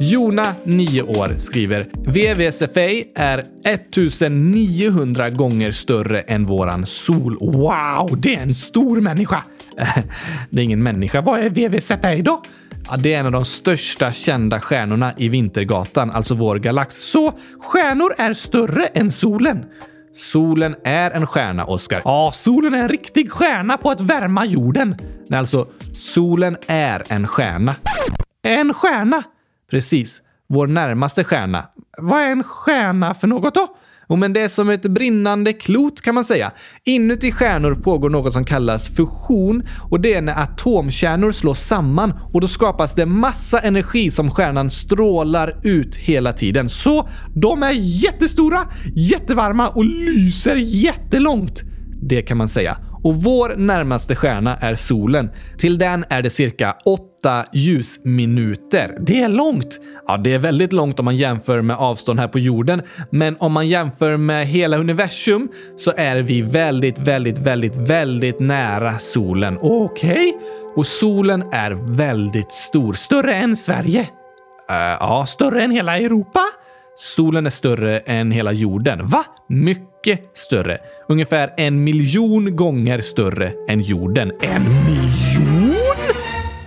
Jona, 0.02 0.54
9 0.64 1.02
år, 1.02 1.36
skriver 1.38 1.84
VVSFA 1.94 3.04
är 3.16 3.44
1900 3.66 5.30
gånger 5.30 5.72
större 5.72 6.20
än 6.20 6.46
våran 6.46 6.86
sol. 6.86 7.38
Wow, 7.42 8.20
det 8.22 8.36
är 8.36 8.42
en 8.42 8.56
stor 8.56 9.02
människa. 9.02 9.44
Det 10.50 10.62
är 10.62 10.64
ingen 10.64 10.84
människa. 10.84 11.22
Vad 11.22 11.40
är 11.40 11.50
VVSFA 11.50 12.16
då? 12.16 12.44
Ja, 12.90 12.96
det 12.98 13.14
är 13.14 13.20
en 13.20 13.26
av 13.26 13.32
de 13.32 13.46
största 13.46 14.12
kända 14.12 14.60
stjärnorna 14.60 15.14
i 15.18 15.30
Vintergatan, 15.30 16.12
alltså 16.12 16.36
vår 16.36 16.56
galax. 16.56 16.96
Så 16.96 17.34
stjärnor 17.62 18.14
är 18.18 18.34
större 18.34 18.86
än 18.86 19.12
solen? 19.12 19.66
Solen 20.14 20.76
är 20.84 21.12
en 21.12 21.28
stjärna, 21.28 21.66
Oskar. 21.66 22.02
Ja, 22.06 22.32
solen 22.34 22.74
är 22.74 22.82
en 22.82 22.90
riktig 22.90 23.32
stjärna 23.32 23.78
på 23.78 23.92
att 23.92 24.02
värma 24.02 24.46
jorden. 24.46 24.96
Nej, 25.28 25.40
alltså, 25.40 25.68
solen 25.98 26.58
är 26.68 27.04
en 27.08 27.28
stjärna. 27.28 27.76
En 28.44 28.74
stjärna? 28.74 29.24
Precis. 29.70 30.22
Vår 30.48 30.68
närmaste 30.68 31.24
stjärna. 31.24 31.66
Vad 31.98 32.22
är 32.22 32.32
en 32.32 32.44
stjärna 32.44 33.14
för 33.14 33.28
något 33.28 33.56
då? 33.56 33.68
Jo, 34.10 34.16
men 34.16 34.34
det 34.34 34.42
är 34.42 34.48
som 34.48 34.70
ett 34.70 34.82
brinnande 34.82 35.54
klot 35.54 36.02
kan 36.02 36.16
man 36.16 36.24
säga. 36.24 36.52
Inuti 36.84 37.32
stjärnor 37.32 37.76
pågår 37.76 38.10
något 38.10 38.34
som 38.34 38.44
kallas 38.44 38.90
fusion 38.96 39.64
och 39.90 40.00
det 40.02 40.14
är 40.14 40.22
när 40.22 40.44
atomkärnor 40.44 41.32
slås 41.32 41.60
samman 41.60 42.14
och 42.34 42.42
då 42.42 42.48
skapas 42.48 42.96
det 42.96 43.06
massa 43.06 43.60
energi 43.60 44.12
som 44.12 44.32
stjärnan 44.32 44.70
strålar 44.70 45.60
ut 45.64 45.96
hela 45.96 46.34
tiden. 46.34 46.70
Så 46.70 47.10
de 47.36 47.64
är 47.64 47.72
jättestora, 48.04 48.62
jättevarma 48.96 49.70
och 49.70 49.86
lyser 49.86 50.56
jättelångt. 50.56 51.62
Det 52.02 52.22
kan 52.22 52.38
man 52.38 52.50
säga. 52.50 52.78
Och 53.04 53.16
vår 53.16 53.56
närmaste 53.58 54.16
stjärna 54.16 54.56
är 54.56 54.76
solen. 54.76 55.30
Till 55.58 55.78
den 55.78 56.06
är 56.10 56.22
det 56.22 56.30
cirka 56.30 56.76
8 56.86 57.46
ljusminuter. 57.54 58.98
Det 59.00 59.22
är 59.22 59.30
långt. 59.30 59.80
Ja, 60.08 60.18
det 60.18 60.34
är 60.34 60.40
väldigt 60.40 60.74
långt 60.74 61.00
om 61.00 61.06
man 61.06 61.18
jämför 61.18 61.62
med 61.62 61.78
avstånd 61.78 62.20
här 62.20 62.28
på 62.28 62.40
jorden. 62.40 62.82
Men 63.12 63.36
om 63.40 63.52
man 63.52 63.68
jämför 63.68 64.18
med 64.18 64.48
hela 64.48 64.78
universum 64.78 65.50
så 65.78 65.94
är 65.98 66.18
vi 66.22 66.42
väldigt, 66.42 67.00
väldigt, 67.00 67.38
väldigt, 67.38 67.76
väldigt 67.76 68.40
nära 68.40 69.00
solen. 69.00 69.58
Okej. 69.62 70.12
Okay. 70.12 70.34
Och 70.76 70.86
solen 70.86 71.44
är 71.52 71.96
väldigt 71.96 72.52
stor. 72.52 72.94
Större 72.94 73.36
än 73.36 73.56
Sverige? 73.56 74.02
Uh, 74.02 74.76
ja, 75.00 75.26
större 75.28 75.64
än 75.64 75.72
hela 75.72 75.98
Europa? 75.98 76.42
Solen 76.96 77.46
är 77.46 77.50
större 77.50 78.00
än 78.00 78.32
hela 78.32 78.52
jorden. 78.52 79.08
Va? 79.08 79.26
Mycket 79.48 79.89
mycket 80.06 80.38
större. 80.38 80.78
Ungefär 81.08 81.54
en 81.58 81.84
miljon 81.84 82.56
gånger 82.56 83.02
större 83.02 83.54
än 83.70 83.82
jorden. 83.82 84.32
En 84.42 84.64
miljon? 84.64 85.76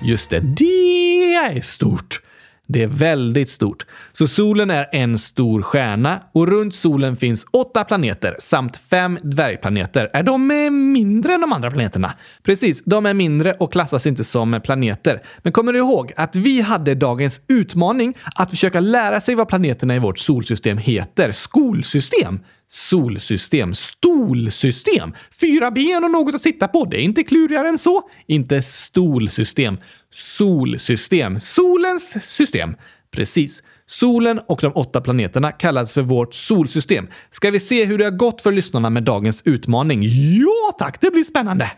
Just 0.03 0.31
det, 0.31 0.41
det 0.41 1.35
är 1.35 1.61
stort. 1.61 2.21
Det 2.67 2.83
är 2.83 2.87
väldigt 2.87 3.51
stort. 3.51 3.87
Så 4.13 4.29
solen 4.29 4.71
är 4.71 4.89
en 4.93 5.19
stor 5.19 5.63
stjärna 5.63 6.21
och 6.33 6.49
runt 6.49 6.75
solen 6.75 7.17
finns 7.17 7.47
åtta 7.51 7.85
planeter 7.85 8.37
samt 8.39 8.77
fem 8.77 9.19
dvärgplaneter. 9.23 10.11
Är 10.13 10.23
de 10.23 10.47
mindre 10.93 11.35
än 11.35 11.41
de 11.41 11.53
andra 11.53 11.71
planeterna? 11.71 12.13
Precis, 12.43 12.85
de 12.85 13.07
är 13.07 13.15
mindre 13.15 13.53
och 13.53 13.73
klassas 13.73 14.07
inte 14.07 14.25
som 14.25 14.61
planeter. 14.65 15.23
Men 15.39 15.53
kommer 15.53 15.73
du 15.73 15.79
ihåg 15.79 16.13
att 16.17 16.37
vi 16.37 16.61
hade 16.61 16.95
dagens 16.95 17.41
utmaning 17.49 18.15
att 18.35 18.51
försöka 18.51 18.81
lära 18.81 19.21
sig 19.21 19.35
vad 19.35 19.49
planeterna 19.49 19.97
i 19.97 19.99
vårt 19.99 20.19
solsystem 20.19 20.79
heter? 20.79 21.33
Skolsystem? 21.33 22.41
Solsystem. 22.69 23.75
Stolsystem. 23.75 25.13
Fyra 25.41 25.71
ben 25.71 26.05
och 26.05 26.11
något 26.11 26.35
att 26.35 26.43
sitta 26.43 26.69
på. 26.69 26.85
Det 26.85 26.97
är 26.97 27.03
inte 27.03 27.23
klurigare 27.23 27.69
än 27.69 27.79
så. 27.79 28.03
Inte 28.27 28.63
stolsystem. 28.63 29.79
Solsystem. 30.13 31.41
Solens 31.41 32.25
system. 32.25 32.77
Precis. 33.11 33.63
Solen 33.87 34.39
och 34.39 34.59
de 34.63 34.73
åtta 34.75 35.01
planeterna 35.01 35.53
kallas 35.53 35.93
för 35.93 36.03
vårt 36.03 36.35
solsystem. 36.35 37.09
Ska 37.31 37.51
vi 37.51 37.61
se 37.61 37.85
hur 37.85 37.99
det 37.99 38.05
har 38.05 38.11
gått 38.11 38.43
för 38.43 38.53
lyssnarna 38.53 38.91
med 38.91 39.03
dagens 39.03 39.43
utmaning? 39.45 40.03
Ja 40.41 40.77
tack, 40.79 41.01
det 41.01 41.11
blir 41.11 41.25
spännande! 41.25 41.71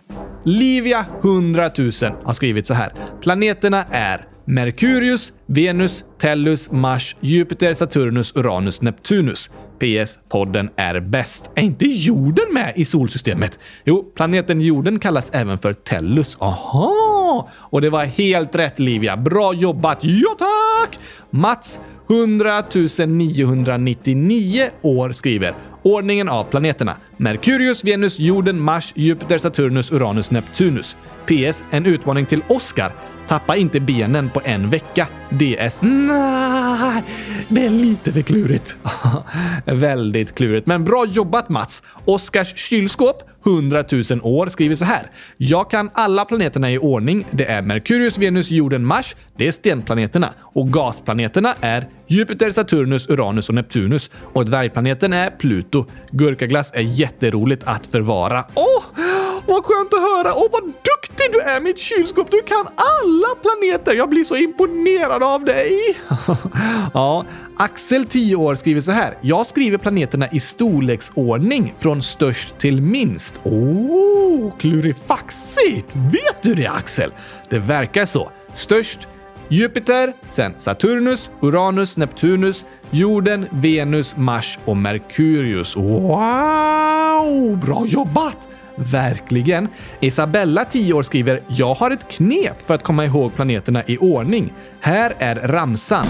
Livia 0.44 1.06
100 1.22 1.70
000 1.78 1.92
har 2.24 2.32
skrivit 2.32 2.66
så 2.66 2.74
här. 2.74 2.92
Planeterna 3.22 3.84
är 3.90 4.26
Merkurius, 4.44 5.32
Venus, 5.46 6.04
Tellus, 6.18 6.70
Mars, 6.70 7.16
Jupiter, 7.20 7.74
Saturnus, 7.74 8.36
Uranus, 8.36 8.82
Neptunus. 8.82 9.50
PS. 9.78 10.18
Podden 10.28 10.70
är 10.76 11.00
bäst. 11.00 11.50
Är 11.54 11.62
inte 11.62 11.84
jorden 11.84 12.44
med 12.52 12.72
i 12.76 12.84
solsystemet? 12.84 13.58
Jo, 13.84 14.12
planeten 14.14 14.60
jorden 14.60 14.98
kallas 14.98 15.30
även 15.34 15.58
för 15.58 15.72
Tellus. 15.72 16.36
Aha! 16.40 17.48
Och 17.58 17.80
det 17.80 17.90
var 17.90 18.04
helt 18.04 18.54
rätt 18.54 18.78
Livia. 18.78 19.16
Bra 19.16 19.54
jobbat! 19.54 19.98
Ja 20.02 20.36
tack! 20.38 20.98
Mats 21.30 21.80
100 22.08 22.64
999 23.06 24.70
år 24.82 25.12
skriver 25.12 25.54
Ordningen 25.82 26.28
av 26.28 26.44
planeterna. 26.44 26.96
Merkurius, 27.16 27.84
Venus, 27.84 28.18
jorden, 28.18 28.60
Mars, 28.60 28.92
Jupiter, 28.96 29.38
Saturnus, 29.38 29.92
Uranus, 29.92 30.30
Neptunus. 30.30 30.96
PS. 31.26 31.64
En 31.70 31.86
utmaning 31.86 32.26
till 32.26 32.42
Oscar. 32.48 32.92
Tappa 33.28 33.56
inte 33.56 33.80
benen 33.80 34.30
på 34.30 34.40
en 34.44 34.70
vecka. 34.70 35.08
DS. 35.30 35.82
Nej, 35.82 37.02
det 37.48 37.66
är 37.66 37.70
lite 37.70 38.12
för 38.12 38.22
klurigt. 38.22 38.76
Väldigt 39.64 40.34
klurigt, 40.34 40.66
men 40.66 40.84
bra 40.84 41.06
jobbat 41.06 41.48
Mats! 41.48 41.82
Oskars 42.04 42.58
kylskåp, 42.58 43.22
100 43.46 43.84
000 43.92 44.02
år, 44.22 44.46
skriver 44.46 44.76
så 44.76 44.84
här. 44.84 45.10
Jag 45.36 45.70
kan 45.70 45.90
alla 45.94 46.24
planeterna 46.24 46.72
i 46.72 46.78
ordning. 46.78 47.26
Det 47.30 47.44
är 47.44 47.62
Merkurius, 47.62 48.18
Venus, 48.18 48.50
jorden, 48.50 48.84
Mars. 48.84 49.16
Det 49.36 49.46
är 49.46 49.52
stenplaneterna. 49.52 50.30
Och 50.40 50.68
gasplaneterna 50.72 51.54
är 51.60 51.88
Jupiter, 52.06 52.50
Saturnus, 52.50 53.08
Uranus 53.08 53.48
och 53.48 53.54
Neptunus. 53.54 54.10
Och 54.32 54.44
dvärgplaneten 54.44 55.12
är 55.12 55.30
Pluto. 55.30 55.86
Gurkaglass 56.10 56.70
är 56.74 56.80
jätteroligt 56.80 57.64
att 57.64 57.86
förvara. 57.86 58.44
Åh! 58.54 58.64
Oh! 58.64 59.23
Vad 59.46 59.64
skönt 59.64 59.94
att 59.94 60.00
höra! 60.00 60.34
Och 60.34 60.48
vad 60.52 60.62
duktig 60.62 61.32
du 61.32 61.40
är 61.40 61.60
mitt 61.60 61.78
kylskåp! 61.78 62.30
Du 62.30 62.42
kan 62.42 62.66
alla 62.76 63.28
planeter! 63.42 63.94
Jag 63.94 64.08
blir 64.08 64.24
så 64.24 64.36
imponerad 64.36 65.22
av 65.22 65.44
dig! 65.44 65.98
ja, 66.94 67.24
Axel, 67.56 68.04
10 68.04 68.36
år, 68.36 68.54
skriver 68.54 68.80
så 68.80 68.92
här. 68.92 69.18
Jag 69.20 69.46
skriver 69.46 69.78
planeterna 69.78 70.28
i 70.30 70.40
storleksordning 70.40 71.74
från 71.78 72.02
störst 72.02 72.58
till 72.58 72.80
minst. 72.80 73.40
Oh, 73.42 74.52
klurifaxigt! 74.58 75.96
Vet 75.96 76.42
du 76.42 76.54
det 76.54 76.66
Axel? 76.66 77.10
Det 77.48 77.58
verkar 77.58 78.04
så. 78.04 78.30
Störst 78.54 79.08
Jupiter, 79.48 80.12
sen 80.28 80.54
Saturnus, 80.58 81.30
Uranus, 81.40 81.96
Neptunus, 81.96 82.64
jorden, 82.90 83.46
Venus, 83.50 84.16
Mars 84.16 84.58
och 84.64 84.76
Merkurius. 84.76 85.76
Wow! 85.76 87.58
Bra 87.58 87.86
jobbat! 87.86 88.48
Verkligen. 88.76 89.68
Isabella, 90.00 90.64
10 90.64 90.92
år, 90.92 91.02
skriver 91.02 91.40
“Jag 91.48 91.74
har 91.74 91.90
ett 91.90 92.08
knep 92.08 92.66
för 92.66 92.74
att 92.74 92.82
komma 92.82 93.04
ihåg 93.04 93.34
planeterna 93.34 93.82
i 93.86 93.98
ordning. 93.98 94.52
Här 94.80 95.14
är 95.18 95.34
ramsan. 95.34 96.06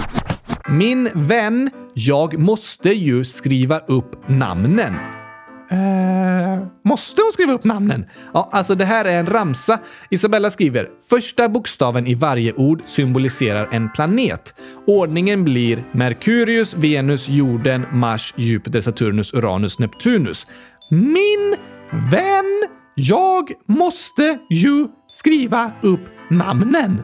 Min 0.69 1.09
vän, 1.13 1.69
jag 1.93 2.39
måste 2.39 2.89
ju 2.89 3.25
skriva 3.25 3.79
upp 3.79 4.29
namnen.” 4.29 4.93
Uh, 5.71 6.67
måste 6.83 7.21
hon 7.21 7.31
skriva 7.33 7.53
upp 7.53 7.63
namnen? 7.63 8.05
Ja, 8.33 8.49
alltså 8.51 8.75
det 8.75 8.85
här 8.85 9.05
är 9.05 9.19
en 9.19 9.25
ramsa. 9.25 9.79
Isabella 10.09 10.51
skriver 10.51 10.89
“Första 11.09 11.49
bokstaven 11.49 12.07
i 12.07 12.15
varje 12.15 12.53
ord 12.53 12.81
symboliserar 12.85 13.69
en 13.71 13.91
planet. 13.91 14.53
Ordningen 14.87 15.43
blir 15.43 15.83
Merkurius, 15.91 16.75
Venus, 16.75 17.29
jorden, 17.29 17.85
Mars, 17.91 18.33
Jupiter, 18.37 18.81
Saturnus, 18.81 19.33
Uranus, 19.33 19.79
Neptunus. 19.79 20.47
Min 20.89 21.55
Vän, 21.95 22.63
jag 22.95 23.51
måste 23.67 24.39
ju 24.49 24.87
skriva 25.11 25.71
upp 25.81 26.01
namnen. 26.29 27.03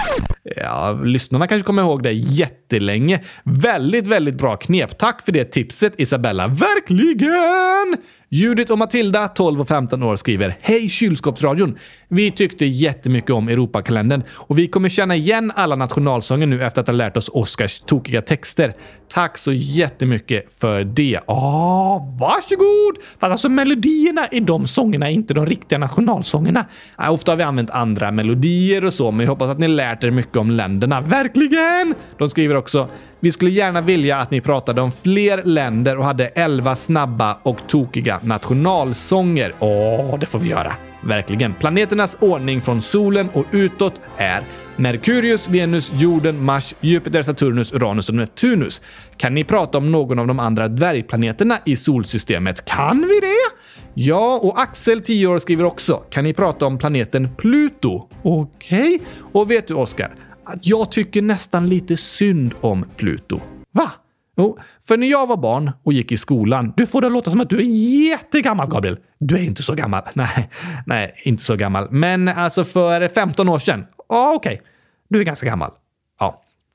Ja, 0.56 1.02
lyssnarna 1.04 1.48
kanske 1.48 1.66
kommer 1.66 1.82
ihåg 1.82 2.04
det 2.04 2.12
jättelänge. 2.12 3.24
Väldigt, 3.44 4.08
väldigt 4.08 4.36
bra 4.36 4.56
knep. 4.56 4.98
Tack 4.98 5.26
för 5.26 5.32
det 5.32 5.46
tipset 5.46 5.94
Isabella. 5.98 6.48
Verkligen! 6.48 7.98
Judith 8.30 8.72
och 8.72 8.78
Matilda, 8.78 9.28
12 9.28 9.62
och 9.62 9.68
15 9.68 10.04
år, 10.04 10.16
skriver 10.16 10.58
Hej 10.62 10.90
kylskåpsradion! 10.90 11.78
Vi 12.12 12.32
tyckte 12.32 12.66
jättemycket 12.66 13.30
om 13.30 13.48
Europakalendern 13.48 14.24
och 14.32 14.58
vi 14.58 14.68
kommer 14.68 14.90
känna 14.90 15.16
igen 15.16 15.52
alla 15.56 15.76
nationalsånger 15.76 16.48
nu 16.48 16.64
efter 16.64 16.82
att 16.82 16.88
ha 16.88 16.94
lärt 16.94 17.18
oss 17.18 17.30
Oscars 17.34 17.80
tokiga 17.80 18.22
texter. 18.22 18.76
Tack 19.14 19.38
så 19.38 19.52
jättemycket 19.52 20.60
för 20.60 20.84
det. 20.84 21.20
Ja, 21.28 22.16
varsågod! 22.20 22.98
Fast 23.20 23.32
alltså 23.32 23.50
melodierna 23.50 24.28
i 24.32 24.40
de 24.40 24.68
sångerna 24.68 25.08
är 25.08 25.12
inte 25.12 25.34
de 25.34 25.46
riktiga 25.46 25.80
nationalsångerna. 25.80 26.66
Ja, 26.98 27.10
ofta 27.12 27.32
har 27.32 27.38
vi 27.38 27.44
använt 27.44 27.70
andra 27.70 28.12
melodier 28.12 28.86
och 28.86 28.94
så, 28.94 29.12
men 29.12 29.26
jag 29.26 29.32
hoppas 29.32 29.50
att 29.50 29.60
ni 29.60 29.68
lärt 29.68 30.04
er 30.04 30.12
mycket 30.12 30.38
om 30.38 30.52
länderna. 30.52 31.02
Verkligen! 31.02 31.96
De 32.18 32.30
skriver 32.30 32.56
också 32.56 32.90
vi 33.20 33.32
skulle 33.32 33.52
gärna 33.52 33.82
vilja 33.82 34.18
att 34.18 34.32
ni 34.32 34.42
pratade 34.42 34.82
om 34.82 34.92
fler 34.92 35.44
länder 35.44 35.98
och 35.98 36.06
hade 36.06 36.28
elva 36.28 36.76
snabba 36.76 37.38
och 37.44 37.68
tokiga 37.68 38.20
nationalsånger. 38.24 39.54
Åh, 39.60 40.20
det 40.20 40.26
får 40.26 40.40
vi 40.40 40.50
göra. 40.50 40.74
Verkligen. 41.02 41.54
Planeternas 41.54 42.18
ordning 42.20 42.62
från 42.62 42.82
solen 42.82 43.30
och 43.34 43.46
utåt 43.52 44.02
är 44.18 44.44
Merkurius, 44.76 45.50
Venus, 45.50 45.92
jorden, 45.94 46.44
Mars, 46.44 46.76
Jupiter, 46.82 47.22
Saturnus, 47.24 47.74
Uranus 47.74 48.10
och 48.10 48.16
Neptunus. 48.16 48.82
Kan 49.18 49.34
ni 49.34 49.44
prata 49.44 49.78
om 49.78 49.92
någon 49.92 50.20
av 50.20 50.28
de 50.28 50.40
andra 50.40 50.68
dvärgplaneterna 50.68 51.58
i 51.66 51.76
solsystemet? 51.76 52.66
Kan 52.66 53.02
vi 53.02 53.20
det? 53.20 53.58
Ja, 53.94 54.40
och 54.44 54.62
Axel, 54.62 55.02
10 55.02 55.28
år, 55.28 55.40
skriver 55.40 55.64
också. 55.64 55.94
Kan 56.10 56.24
ni 56.24 56.34
prata 56.34 56.66
om 56.66 56.78
planeten 56.78 57.30
Pluto? 57.38 58.10
Okej. 58.24 58.96
Okay. 58.96 59.00
Och 59.32 59.52
vet 59.52 59.68
du, 59.68 59.74
Oskar? 59.74 60.14
jag 60.62 60.92
tycker 60.92 61.22
nästan 61.22 61.70
lite 61.70 61.98
synd 61.98 62.54
om 62.62 62.86
Pluto. 62.98 63.40
Va? 63.72 63.92
Jo, 64.40 64.58
för 64.88 64.98
när 64.98 65.08
jag 65.08 65.28
var 65.28 65.38
barn 65.38 65.72
och 65.84 65.94
gick 65.94 66.12
i 66.12 66.18
skolan... 66.18 66.74
Du 66.78 66.86
får 66.86 67.02
det 67.02 67.10
låta 67.10 67.32
som 67.32 67.42
att 67.42 67.50
du 67.50 67.58
är 67.58 68.10
jättegammal, 68.10 68.70
Gabriel. 68.70 68.98
Du 69.20 69.36
är 69.36 69.42
inte 69.42 69.64
så 69.64 69.76
gammal. 69.76 70.04
Nej, 70.14 70.50
nej, 70.86 71.22
inte 71.24 71.44
så 71.44 71.56
gammal. 71.56 71.88
Men 71.92 72.28
alltså 72.28 72.64
för 72.64 73.08
15 73.08 73.50
år 73.50 73.60
sedan. 73.60 73.86
Ja, 74.10 74.34
okej. 74.36 74.54
Okay. 74.54 74.68
Du 75.10 75.20
är 75.20 75.24
ganska 75.24 75.46
gammal. 75.46 75.72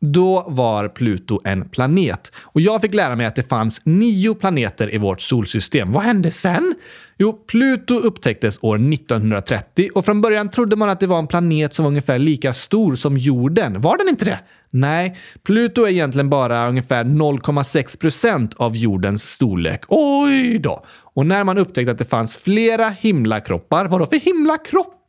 Då 0.00 0.44
var 0.48 0.88
Pluto 0.88 1.40
en 1.44 1.68
planet 1.68 2.32
och 2.36 2.60
jag 2.60 2.80
fick 2.80 2.94
lära 2.94 3.16
mig 3.16 3.26
att 3.26 3.36
det 3.36 3.42
fanns 3.42 3.80
nio 3.84 4.34
planeter 4.34 4.94
i 4.94 4.98
vårt 4.98 5.20
solsystem. 5.20 5.92
Vad 5.92 6.02
hände 6.02 6.30
sen? 6.30 6.74
Jo, 7.18 7.32
Pluto 7.32 7.94
upptäcktes 7.94 8.58
år 8.62 8.92
1930 8.92 9.88
och 9.94 10.04
från 10.04 10.20
början 10.20 10.50
trodde 10.50 10.76
man 10.76 10.88
att 10.88 11.00
det 11.00 11.06
var 11.06 11.18
en 11.18 11.26
planet 11.26 11.74
som 11.74 11.82
var 11.82 11.90
ungefär 11.90 12.18
lika 12.18 12.52
stor 12.52 12.94
som 12.94 13.16
jorden. 13.16 13.80
Var 13.80 13.98
den 13.98 14.08
inte 14.08 14.24
det? 14.24 14.38
Nej, 14.70 15.16
Pluto 15.42 15.82
är 15.82 15.88
egentligen 15.88 16.30
bara 16.30 16.68
ungefär 16.68 17.04
0,6 17.04 18.00
procent 18.00 18.54
av 18.54 18.76
jordens 18.76 19.30
storlek. 19.30 19.82
Oj 19.88 20.58
då! 20.58 20.84
Och 21.14 21.26
när 21.26 21.44
man 21.44 21.58
upptäckte 21.58 21.92
att 21.92 21.98
det 21.98 22.04
fanns 22.04 22.36
flera 22.36 22.88
himlakroppar, 22.88 23.86
vadå 23.86 24.06
för 24.06 24.16
himlakroppar? 24.16 25.03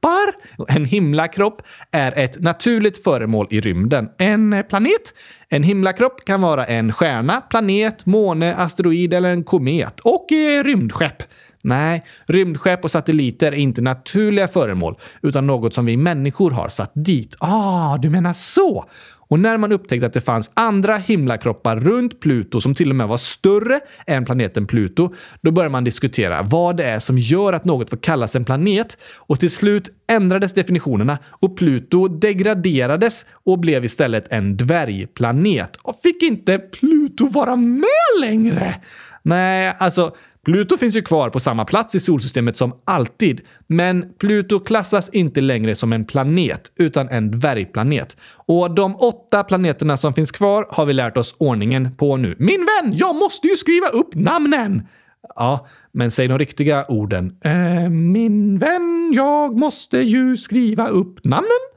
En 0.67 0.85
himlakropp 0.85 1.61
är 1.91 2.11
ett 2.17 2.41
naturligt 2.41 3.03
föremål 3.03 3.47
i 3.49 3.59
rymden. 3.59 4.09
En 4.17 4.53
eh, 4.53 4.61
planet? 4.61 5.13
En 5.49 5.63
himlakropp 5.63 6.25
kan 6.25 6.41
vara 6.41 6.65
en 6.65 6.93
stjärna, 6.93 7.41
planet, 7.41 8.05
måne, 8.05 8.55
asteroid 8.55 9.13
eller 9.13 9.29
en 9.29 9.43
komet. 9.43 9.99
Och 9.99 10.31
eh, 10.31 10.63
rymdskepp. 10.63 11.23
Nej, 11.65 12.03
rymdskepp 12.25 12.83
och 12.83 12.91
satelliter 12.91 13.51
är 13.51 13.55
inte 13.55 13.81
naturliga 13.81 14.47
föremål, 14.47 14.97
utan 15.21 15.47
något 15.47 15.73
som 15.73 15.85
vi 15.85 15.97
människor 15.97 16.51
har 16.51 16.69
satt 16.69 16.91
dit. 16.95 17.35
Ah, 17.39 17.97
du 17.97 18.09
menar 18.09 18.33
så! 18.33 18.85
Och 19.27 19.39
när 19.39 19.57
man 19.57 19.71
upptäckte 19.71 20.07
att 20.07 20.13
det 20.13 20.21
fanns 20.21 20.51
andra 20.53 20.97
himlakroppar 20.97 21.79
runt 21.79 22.19
Pluto 22.19 22.61
som 22.61 22.75
till 22.75 22.89
och 22.89 22.95
med 22.95 23.07
var 23.07 23.17
större 23.17 23.79
än 24.07 24.25
planeten 24.25 24.67
Pluto, 24.67 25.13
då 25.41 25.51
började 25.51 25.71
man 25.71 25.83
diskutera 25.83 26.41
vad 26.41 26.77
det 26.77 26.83
är 26.83 26.99
som 26.99 27.17
gör 27.17 27.53
att 27.53 27.65
något 27.65 27.89
får 27.89 27.97
kallas 27.97 28.35
en 28.35 28.45
planet 28.45 28.97
och 29.15 29.39
till 29.39 29.51
slut 29.51 29.89
ändrades 30.07 30.53
definitionerna 30.53 31.17
och 31.29 31.57
Pluto 31.57 32.07
degraderades 32.07 33.25
och 33.31 33.59
blev 33.59 33.85
istället 33.85 34.27
en 34.29 34.57
dvärgplanet. 34.57 35.75
Och 35.75 35.99
fick 36.03 36.23
inte 36.23 36.59
Pluto 36.59 37.27
vara 37.27 37.55
med 37.55 37.89
längre? 38.21 38.75
Nej, 39.23 39.75
alltså 39.79 40.15
Pluto 40.45 40.77
finns 40.77 40.95
ju 40.95 41.01
kvar 41.01 41.29
på 41.29 41.39
samma 41.39 41.65
plats 41.65 41.95
i 41.95 41.99
solsystemet 41.99 42.57
som 42.57 42.73
alltid, 42.85 43.41
men 43.67 44.13
Pluto 44.19 44.59
klassas 44.59 45.09
inte 45.09 45.41
längre 45.41 45.75
som 45.75 45.93
en 45.93 46.05
planet, 46.05 46.71
utan 46.75 47.09
en 47.09 47.31
dvärgplanet. 47.31 48.17
Och 48.45 48.75
de 48.75 48.95
åtta 48.95 49.43
planeterna 49.43 49.97
som 49.97 50.13
finns 50.13 50.31
kvar 50.31 50.65
har 50.69 50.85
vi 50.85 50.93
lärt 50.93 51.17
oss 51.17 51.35
ordningen 51.37 51.95
på 51.95 52.17
nu. 52.17 52.35
Min 52.39 52.65
vän, 52.65 52.97
jag 52.97 53.15
måste 53.15 53.47
ju 53.47 53.57
skriva 53.57 53.87
upp 53.87 54.15
namnen! 54.15 54.87
Ja, 55.35 55.67
men 55.91 56.11
säg 56.11 56.27
de 56.27 56.39
riktiga 56.39 56.85
orden. 56.87 57.37
Äh, 57.43 57.89
min 57.89 58.59
vän, 58.59 59.11
jag 59.13 59.57
måste 59.57 59.97
ju 59.97 60.37
skriva 60.37 60.87
upp 60.87 61.23
namnen. 61.23 61.75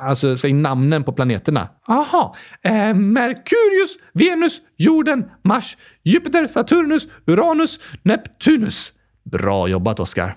Alltså, 0.00 0.36
säg 0.36 0.52
namnen 0.52 1.04
på 1.04 1.12
planeterna. 1.12 1.68
Aha. 1.88 2.34
Eh, 2.62 2.94
Merkurius, 2.94 3.96
Venus, 4.12 4.60
jorden, 4.76 5.24
Mars, 5.44 5.76
Jupiter, 6.06 6.46
Saturnus, 6.46 7.08
Uranus, 7.26 7.80
Neptunus. 8.02 8.92
Bra 9.24 9.68
jobbat, 9.68 10.00
Oskar. 10.00 10.36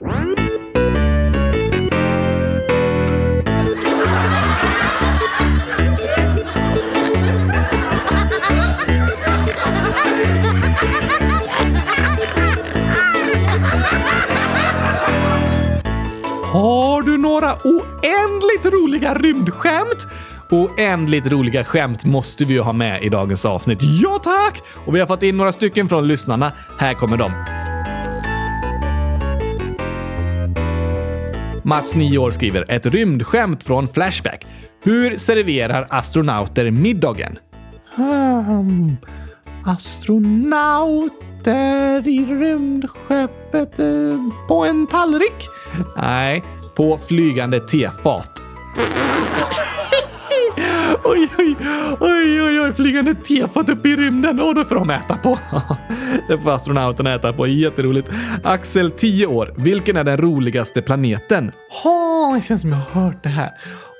Har 16.53 17.01
du 17.01 17.17
några 17.17 17.53
oändligt 17.53 18.65
roliga 18.65 19.13
rymdskämt? 19.13 20.07
Oändligt 20.51 21.27
roliga 21.27 21.63
skämt 21.63 22.05
måste 22.05 22.45
vi 22.45 22.53
ju 22.53 22.59
ha 22.59 22.73
med 22.73 23.03
i 23.03 23.09
dagens 23.09 23.45
avsnitt. 23.45 23.79
Ja 23.81 24.19
tack! 24.23 24.61
Och 24.85 24.95
vi 24.95 24.99
har 24.99 25.07
fått 25.07 25.23
in 25.23 25.37
några 25.37 25.51
stycken 25.51 25.89
från 25.89 26.07
lyssnarna. 26.07 26.51
Här 26.79 26.93
kommer 26.93 27.17
de. 27.17 27.31
Mats, 31.63 31.95
9 31.95 32.17
år, 32.17 32.31
skriver 32.31 32.71
ett 32.71 32.85
rymdskämt 32.85 33.63
från 33.63 33.87
Flashback. 33.87 34.45
Hur 34.83 35.15
serverar 35.15 35.87
astronauter 35.89 36.71
middagen? 36.71 37.39
Um, 37.97 38.97
astronauter 39.65 41.07
i 42.07 42.25
rymdskeppet 42.25 43.79
eh, 43.79 43.85
på 44.47 44.65
en 44.65 44.87
tallrik? 44.87 45.47
Nej, 45.97 46.43
på 46.75 46.97
flygande 46.97 47.59
tefat 47.59 48.41
oj, 51.09 51.29
oj, 51.37 51.55
oj, 51.99 52.41
oj, 52.41 52.59
oj, 52.61 52.73
flygande 52.73 53.15
tefat 53.15 53.69
upp 53.69 53.85
i 53.85 53.95
rymden. 53.95 54.39
Och 54.39 54.55
då 54.55 54.65
får 54.65 54.75
de 54.75 54.89
äta 54.89 55.17
på. 55.17 55.39
det 56.27 56.37
får 56.37 56.51
astronauterna 56.51 57.13
äta 57.13 57.33
på. 57.33 57.47
Jätteroligt. 57.47 58.09
Axel, 58.43 58.91
10 58.91 59.25
år. 59.25 59.53
Vilken 59.57 59.97
är 59.97 60.03
den 60.03 60.17
roligaste 60.17 60.81
planeten? 60.81 61.51
Ha, 61.83 62.33
det 62.35 62.41
känns 62.41 62.61
som 62.61 62.69
jag 62.69 62.77
har 62.77 63.01
hört 63.01 63.23
det 63.23 63.29
här. 63.29 63.49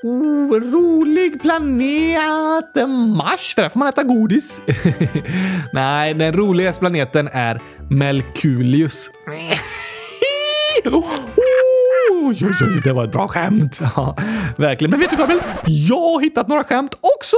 Oh, 0.04 0.60
rolig 0.60 1.42
planet! 1.42 2.88
Mars, 3.18 3.56
för 3.56 3.62
där 3.62 3.70
får 3.70 3.80
man 3.80 3.88
äta 3.88 4.04
godis. 4.04 4.62
Nej, 5.74 6.14
den 6.14 6.34
roligaste 6.34 6.80
planeten 6.80 7.30
är 7.32 7.60
Melkulius. 7.90 9.10
Oh, 10.86 11.06
Oj, 12.22 12.38
oj, 12.42 12.54
oj, 12.62 12.82
det 12.84 12.94
var 12.94 13.04
ett 13.04 13.12
bra 13.12 13.28
skämt. 13.28 13.80
Ja, 13.96 14.16
verkligen. 14.58 14.92
Men 14.92 15.00
vet 15.00 15.10
du 15.10 15.18
Gabriel? 15.18 15.42
Jag 15.66 16.14
har 16.14 16.22
hittat 16.22 16.48
några 16.48 16.64
skämt 16.64 16.94
också! 16.94 17.36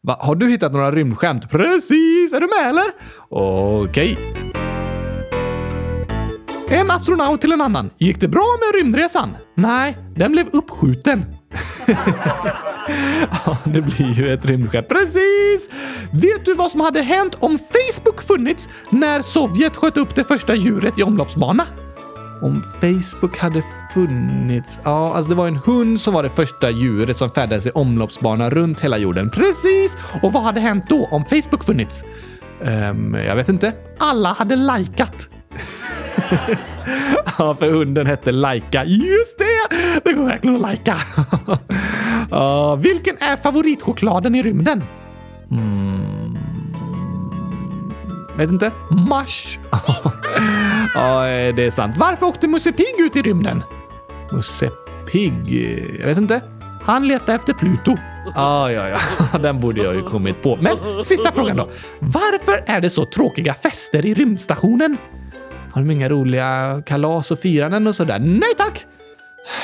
Va, 0.00 0.16
har 0.20 0.34
du 0.34 0.48
hittat 0.48 0.72
några 0.72 0.92
rymdskämt? 0.92 1.50
Precis! 1.50 2.32
Är 2.32 2.40
du 2.40 2.46
med 2.46 2.70
eller? 2.70 2.84
Okej. 3.28 4.18
Okay. 4.18 4.52
En 6.78 6.90
astronaut 6.90 7.40
till 7.40 7.52
en 7.52 7.60
annan. 7.60 7.90
Gick 7.98 8.20
det 8.20 8.28
bra 8.28 8.56
med 8.60 8.80
rymdresan? 8.80 9.36
Nej, 9.54 9.98
den 10.14 10.32
blev 10.32 10.46
uppskjuten. 10.52 11.24
ja, 13.46 13.56
det 13.64 13.80
blir 13.80 14.12
ju 14.12 14.32
ett 14.34 14.44
rymdskepp. 14.44 14.88
Precis! 14.88 15.68
Vet 16.12 16.44
du 16.44 16.54
vad 16.54 16.70
som 16.70 16.80
hade 16.80 17.02
hänt 17.02 17.36
om 17.40 17.58
Facebook 17.58 18.22
funnits 18.22 18.68
när 18.90 19.22
Sovjet 19.22 19.76
sköt 19.76 19.96
upp 19.96 20.14
det 20.14 20.24
första 20.24 20.54
djuret 20.54 20.98
i 20.98 21.02
omloppsbana? 21.02 21.66
Om 22.42 22.62
Facebook 22.80 23.38
hade 23.38 23.62
funnits... 23.94 24.80
Ja, 24.84 25.14
alltså 25.14 25.28
det 25.28 25.34
var 25.34 25.48
en 25.48 25.56
hund 25.56 26.00
som 26.00 26.14
var 26.14 26.22
det 26.22 26.30
första 26.30 26.70
djuret 26.70 27.16
som 27.16 27.30
färdades 27.30 27.66
i 27.66 27.70
omloppsbana 27.70 28.50
runt 28.50 28.80
hela 28.80 28.98
jorden. 28.98 29.30
Precis! 29.30 29.96
Och 30.22 30.32
vad 30.32 30.42
hade 30.42 30.60
hänt 30.60 30.84
då 30.88 31.06
om 31.06 31.24
Facebook 31.24 31.64
funnits? 31.64 32.04
Um, 32.60 33.14
jag 33.14 33.36
vet 33.36 33.48
inte. 33.48 33.72
Alla 33.98 34.32
hade 34.32 34.56
likat. 34.56 35.28
ja, 37.38 37.54
för 37.54 37.70
hunden 37.70 38.06
hette 38.06 38.32
Laika. 38.32 38.84
Just 38.84 39.38
det! 39.38 39.76
Det 40.04 40.12
går 40.12 40.24
verkligen 40.24 40.56
att 40.56 40.62
lajka. 40.62 40.96
Uh, 42.32 42.76
vilken 42.76 43.16
är 43.20 43.36
favoritchokladen 43.36 44.34
i 44.34 44.42
rymden? 44.42 44.82
Mm. 45.50 45.81
Vet 48.42 48.50
inte. 48.50 48.70
Mars. 48.90 49.58
Ja, 50.94 51.22
det 51.56 51.64
är 51.64 51.70
sant. 51.70 51.96
Varför 51.98 52.26
åkte 52.26 52.48
Musse 52.48 52.72
Pigg 52.72 52.94
ut 52.98 53.16
i 53.16 53.22
rymden? 53.22 53.62
Musse 54.32 54.70
Pigg? 55.12 55.52
Jag 56.00 56.06
vet 56.06 56.18
inte. 56.18 56.40
Han 56.82 57.08
letade 57.08 57.34
efter 57.34 57.52
Pluto. 57.52 57.96
Ah, 58.34 58.70
ja, 58.70 58.88
ja. 58.88 58.98
Den 59.38 59.60
borde 59.60 59.82
jag 59.82 59.94
ju 59.94 60.02
kommit 60.02 60.42
på. 60.42 60.58
Men 60.60 60.76
Men 60.96 61.04
sista 61.04 61.32
frågan 61.32 61.56
då. 61.56 61.68
Varför 61.98 62.64
är 62.66 62.80
det 62.80 62.90
så 62.90 63.04
tråkiga 63.04 63.54
fester 63.54 64.06
i 64.06 64.14
rymdstationen? 64.14 64.96
har 65.72 65.82
de 65.82 65.90
inga 65.90 66.08
roliga 66.08 66.82
kalas 66.86 67.30
och 67.30 67.38
firanden 67.38 67.86
och 67.86 67.96
sådär? 67.96 68.18
Nej 68.18 68.54
tack! 68.56 68.86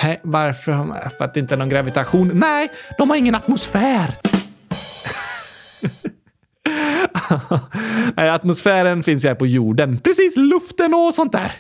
Nej, 0.02 0.20
varför? 0.22 1.10
För 1.18 1.24
att 1.24 1.34
det 1.34 1.40
inte 1.40 1.54
är 1.54 1.56
någon 1.56 1.68
gravitation? 1.68 2.30
Nej, 2.34 2.68
de 2.98 3.10
har 3.10 3.16
ingen 3.16 3.34
atmosfär. 3.34 4.14
Nej, 8.16 8.30
atmosfären 8.34 9.02
finns 9.02 9.24
ju 9.24 9.28
här 9.28 9.34
på 9.34 9.46
jorden. 9.46 9.98
Precis, 9.98 10.36
luften 10.36 10.94
och 10.94 11.14
sånt 11.14 11.32
där. 11.32 11.52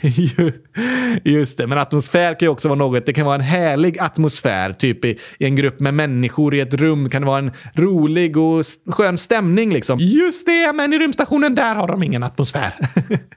Just 1.24 1.58
det, 1.58 1.66
men 1.66 1.78
atmosfär 1.78 2.34
kan 2.34 2.46
ju 2.46 2.48
också 2.48 2.68
vara 2.68 2.78
något. 2.78 3.06
Det 3.06 3.12
kan 3.12 3.26
vara 3.26 3.34
en 3.34 3.40
härlig 3.40 3.98
atmosfär, 3.98 4.72
typ 4.72 5.04
i, 5.04 5.18
i 5.38 5.44
en 5.44 5.56
grupp 5.56 5.80
med 5.80 5.94
människor 5.94 6.54
i 6.54 6.60
ett 6.60 6.74
rum 6.74 7.10
kan 7.10 7.22
det 7.22 7.26
vara 7.26 7.38
en 7.38 7.50
rolig 7.74 8.36
och 8.36 8.64
skön 8.86 9.18
stämning 9.18 9.72
liksom. 9.72 9.98
Just 10.00 10.46
det, 10.46 10.72
men 10.72 10.92
i 10.92 10.98
rymdstationen 10.98 11.54
där 11.54 11.74
har 11.74 11.86
de 11.86 12.02
ingen 12.02 12.22
atmosfär. 12.22 12.74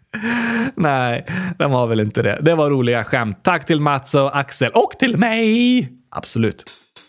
Nej, 0.75 1.25
de 1.59 1.71
har 1.71 1.87
väl 1.87 1.99
inte 1.99 2.21
det. 2.21 2.39
Det 2.41 2.55
var 2.55 2.69
roliga 2.69 3.03
skämt. 3.03 3.39
Tack 3.43 3.65
till 3.65 3.81
Mats 3.81 4.15
och 4.15 4.37
Axel. 4.37 4.71
Och 4.71 4.91
till 4.99 5.17
mig! 5.17 6.01
absolut. 6.11 6.63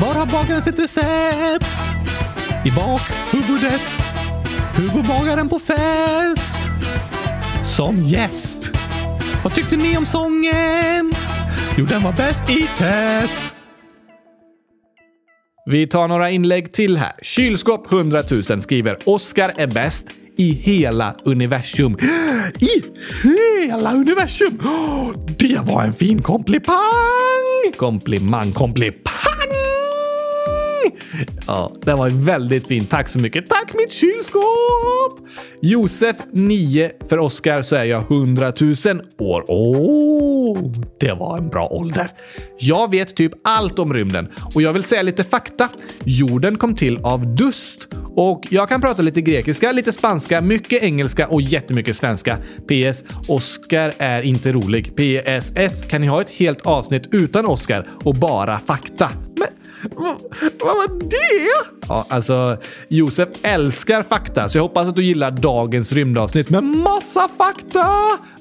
Var 0.00 0.14
har 0.14 0.26
bagaren 0.26 0.62
sitt 0.62 0.78
recept? 0.78 1.66
I 2.64 2.70
bakhuvudet. 2.70 3.82
Hur 4.76 5.02
bagaren 5.02 5.48
på 5.48 5.58
fest? 5.58 6.68
Som 7.64 8.02
gäst. 8.02 8.70
Vad 9.44 9.54
tyckte 9.54 9.76
ni 9.76 9.96
om 9.96 10.06
sången? 10.06 11.12
Jo, 11.76 11.84
den 11.84 12.02
var 12.02 12.12
bäst 12.12 12.50
i 12.50 12.66
test. 12.78 13.54
Vi 15.66 15.86
tar 15.86 16.08
några 16.08 16.30
inlägg 16.30 16.72
till 16.72 16.96
här. 16.96 17.12
Kylskåp 17.22 17.92
100 17.92 18.22
000 18.30 18.62
skriver 18.62 18.96
Oscar 19.04 19.52
är 19.56 19.66
bäst 19.66 20.06
i 20.36 20.52
hela 20.52 21.14
universum. 21.24 21.98
I 22.60 22.82
hela 23.22 23.92
universum! 23.92 24.58
Det 25.38 25.58
var 25.64 25.82
en 25.82 25.92
fin 25.92 26.22
komplimang! 26.22 27.72
Komplimang, 27.76 28.52
komplimang! 28.52 29.37
Ja, 31.46 31.76
den 31.82 31.98
var 31.98 32.10
väldigt 32.10 32.66
fin. 32.66 32.86
Tack 32.86 33.08
så 33.08 33.18
mycket. 33.18 33.48
Tack 33.48 33.74
mitt 33.74 33.92
kylskåp! 33.92 35.28
Josef 35.62 36.16
9. 36.32 36.90
För 37.08 37.18
Oscar 37.18 37.62
så 37.62 37.76
är 37.76 37.84
jag 37.84 38.02
100 38.12 38.52
000 38.60 38.74
år. 39.18 39.44
Åh, 39.48 40.72
det 41.00 41.12
var 41.12 41.38
en 41.38 41.48
bra 41.48 41.66
ålder. 41.70 42.10
Jag 42.58 42.90
vet 42.90 43.16
typ 43.16 43.32
allt 43.44 43.78
om 43.78 43.94
rymden 43.94 44.28
och 44.54 44.62
jag 44.62 44.72
vill 44.72 44.84
säga 44.84 45.02
lite 45.02 45.24
fakta. 45.24 45.68
Jorden 46.04 46.56
kom 46.56 46.76
till 46.76 46.98
av 47.02 47.34
dust 47.34 47.88
och 48.16 48.46
jag 48.50 48.68
kan 48.68 48.80
prata 48.80 49.02
lite 49.02 49.20
grekiska, 49.20 49.72
lite 49.72 49.92
spanska, 49.92 50.40
mycket 50.40 50.82
engelska 50.82 51.28
och 51.28 51.42
jättemycket 51.42 51.96
svenska. 51.96 52.36
PS. 52.36 53.04
Oscar 53.28 53.92
är 53.98 54.22
inte 54.22 54.52
rolig. 54.52 54.92
PSS. 54.96 55.84
Kan 55.84 56.00
ni 56.00 56.06
ha 56.06 56.20
ett 56.20 56.30
helt 56.30 56.66
avsnitt 56.66 57.08
utan 57.12 57.46
Oscar 57.46 57.86
och 58.04 58.14
bara 58.14 58.58
fakta? 58.58 59.10
Men 59.38 59.48
Vad 59.96 60.20
vad 60.60 60.76
var 60.76 60.98
det? 61.10 61.70
Ja, 61.88 62.06
alltså 62.10 62.56
Josef 62.88 63.28
älskar 63.42 64.02
fakta, 64.02 64.48
så 64.48 64.58
jag 64.58 64.62
hoppas 64.62 64.86
att 64.88 64.94
du 64.94 65.04
gillar 65.04 65.30
dagens 65.30 65.92
rymdavsnitt 65.92 66.50
med 66.50 66.64
massa 66.64 67.28
fakta! 67.38 67.86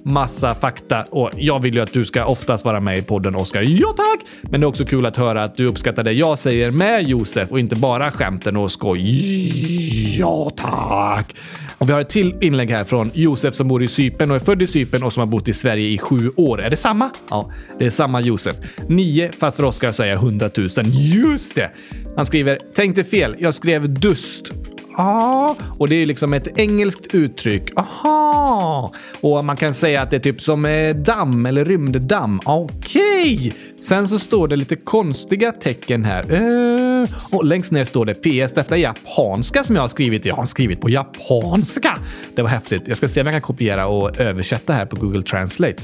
Massa 0.03 0.55
fakta. 0.55 1.03
Och 1.11 1.29
jag 1.35 1.59
vill 1.61 1.73
ju 1.75 1.81
att 1.81 1.93
du 1.93 2.05
ska 2.05 2.25
oftast 2.25 2.65
vara 2.65 2.79
med 2.79 2.97
i 2.97 3.01
podden, 3.01 3.35
Oskar. 3.35 3.61
Ja, 3.61 3.93
tack! 3.97 4.19
Men 4.41 4.61
det 4.61 4.65
är 4.65 4.67
också 4.67 4.85
kul 4.85 5.05
att 5.05 5.17
höra 5.17 5.43
att 5.43 5.55
du 5.55 5.65
uppskattar 5.65 6.03
det 6.03 6.11
jag 6.11 6.39
säger 6.39 6.71
med 6.71 7.03
Josef 7.03 7.51
och 7.51 7.59
inte 7.59 7.75
bara 7.75 8.11
skämten 8.11 8.57
och 8.57 8.71
skoj. 8.71 10.19
Ja, 10.19 10.49
tack. 10.55 11.35
Och 11.77 11.89
vi 11.89 11.93
har 11.93 12.01
ett 12.01 12.09
till 12.09 12.35
inlägg 12.41 12.71
här 12.71 12.83
från 12.83 13.11
Josef 13.13 13.55
som 13.55 13.67
bor 13.67 13.83
i 13.83 13.87
Cypern 13.87 14.29
och 14.29 14.35
är 14.35 14.39
född 14.39 14.61
i 14.61 14.67
Cypern 14.67 15.03
och 15.03 15.13
som 15.13 15.19
har 15.19 15.27
bott 15.27 15.47
i 15.47 15.53
Sverige 15.53 15.87
i 15.87 15.97
sju 15.97 16.31
år. 16.35 16.61
Är 16.61 16.69
det 16.69 16.77
samma? 16.77 17.09
Ja, 17.29 17.51
det 17.79 17.85
är 17.85 17.89
samma 17.89 18.21
Josef. 18.21 18.55
Nio, 18.87 19.31
fast 19.31 19.57
för 19.57 19.65
Oskar 19.65 19.91
säger 19.91 20.13
jag 20.13 20.19
hundratusen. 20.19 20.85
Just 20.91 21.55
det! 21.55 21.71
Han 22.15 22.25
skriver 22.25 22.59
“Tänkte 22.75 23.03
fel. 23.03 23.35
Jag 23.39 23.53
skrev 23.53 23.89
dust 23.89 24.53
Ah, 24.99 25.55
och 25.77 25.89
det 25.89 25.95
är 25.95 26.05
liksom 26.05 26.33
ett 26.33 26.59
engelskt 26.59 27.15
uttryck. 27.15 27.71
Aha! 27.75 28.93
Och 29.21 29.45
man 29.45 29.57
kan 29.57 29.73
säga 29.73 30.01
att 30.01 30.09
det 30.09 30.15
är 30.15 30.19
typ 30.19 30.41
som 30.41 30.65
eh, 30.65 30.95
damm 30.95 31.45
eller 31.45 31.65
rymddamm. 31.65 32.39
Okej! 32.45 33.35
Okay. 33.35 33.51
Sen 33.87 34.07
så 34.07 34.19
står 34.19 34.47
det 34.47 34.55
lite 34.55 34.75
konstiga 34.75 35.51
tecken 35.51 36.05
här. 36.05 36.31
Uh, 36.31 36.96
och 37.31 37.45
längst 37.45 37.71
ner 37.71 37.83
står 37.83 38.05
det 38.05 38.13
PS. 38.13 38.53
Detta 38.53 38.75
är 38.75 38.79
japanska 38.79 39.63
som 39.63 39.75
jag 39.75 39.83
har 39.83 39.89
skrivit. 39.89 40.25
Jag 40.25 40.35
har 40.35 40.45
skrivit 40.45 40.81
på 40.81 40.89
japanska. 40.89 41.97
Det 42.35 42.41
var 42.41 42.49
häftigt. 42.49 42.87
Jag 42.87 42.97
ska 42.97 43.07
se 43.07 43.21
om 43.21 43.27
jag 43.27 43.33
kan 43.33 43.41
kopiera 43.41 43.87
och 43.87 44.19
översätta 44.19 44.73
här 44.73 44.85
på 44.85 44.95
Google 44.95 45.23
Translate. 45.23 45.83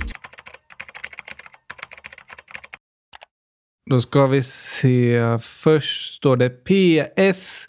Då 3.89 4.01
ska 4.01 4.27
vi 4.27 4.43
se. 4.43 5.19
Först 5.41 6.15
står 6.15 6.37
det 6.37 6.49
PS. 6.49 7.67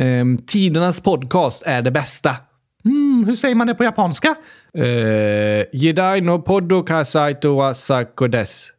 Ehm, 0.00 0.38
tidernas 0.38 1.00
podcast 1.00 1.62
är 1.66 1.82
det 1.82 1.90
bästa. 1.90 2.36
Mm, 2.84 3.24
hur 3.26 3.36
säger 3.36 3.54
man 3.54 3.66
det 3.66 3.74
på 3.74 3.84
japanska? 3.84 4.34
Uh, 4.78 5.64
Jidai 5.72 6.20
no 6.20 6.42
poddokasaito 6.42 7.56
wa 7.56 7.74
sakodes. 7.74 8.75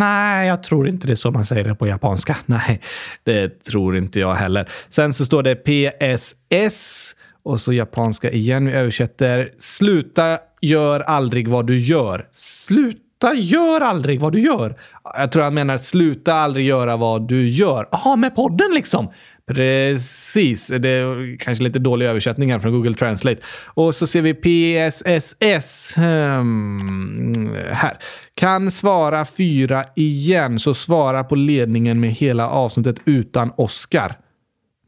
Nej, 0.00 0.48
jag 0.48 0.62
tror 0.62 0.88
inte 0.88 1.06
det 1.06 1.12
är 1.12 1.16
så 1.16 1.30
man 1.30 1.46
säger 1.46 1.64
det 1.64 1.74
på 1.74 1.86
japanska. 1.86 2.36
Nej, 2.46 2.80
det 3.24 3.64
tror 3.64 3.96
inte 3.96 4.20
jag 4.20 4.34
heller. 4.34 4.68
Sen 4.88 5.12
så 5.12 5.24
står 5.24 5.42
det 5.42 5.54
PSS 5.54 7.14
och 7.42 7.60
så 7.60 7.72
japanska 7.72 8.30
igen. 8.30 8.66
Vi 8.66 8.72
översätter. 8.72 9.50
Sluta 9.58 10.38
gör 10.60 11.00
aldrig 11.00 11.48
vad 11.48 11.66
du 11.66 11.78
gör. 11.78 12.28
Sluta 12.32 12.98
gör 13.28 13.80
aldrig 13.80 14.20
vad 14.20 14.32
du 14.32 14.40
gör. 14.40 14.76
Jag 15.16 15.32
tror 15.32 15.42
han 15.42 15.54
menar 15.54 15.76
sluta 15.76 16.34
aldrig 16.34 16.66
göra 16.66 16.96
vad 16.96 17.28
du 17.28 17.48
gör. 17.48 17.88
Jaha, 17.92 18.16
med 18.16 18.34
podden 18.34 18.70
liksom. 18.74 19.08
Precis. 19.46 20.66
Det 20.66 20.88
är 20.88 21.38
kanske 21.38 21.64
lite 21.64 21.78
dålig 21.78 22.06
översättning 22.06 22.52
här 22.52 22.58
från 22.58 22.72
Google 22.72 22.94
Translate. 22.94 23.40
Och 23.64 23.94
så 23.94 24.06
ser 24.06 24.22
vi 24.22 24.34
PSSS. 24.34 25.92
Hmm, 25.96 27.56
här. 27.72 27.98
Kan 28.34 28.70
svara 28.70 29.24
fyra 29.24 29.84
igen, 29.96 30.58
så 30.58 30.74
svara 30.74 31.24
på 31.24 31.34
ledningen 31.34 32.00
med 32.00 32.10
hela 32.10 32.48
avsnittet 32.48 32.96
utan 33.04 33.52
Oscar. 33.56 34.16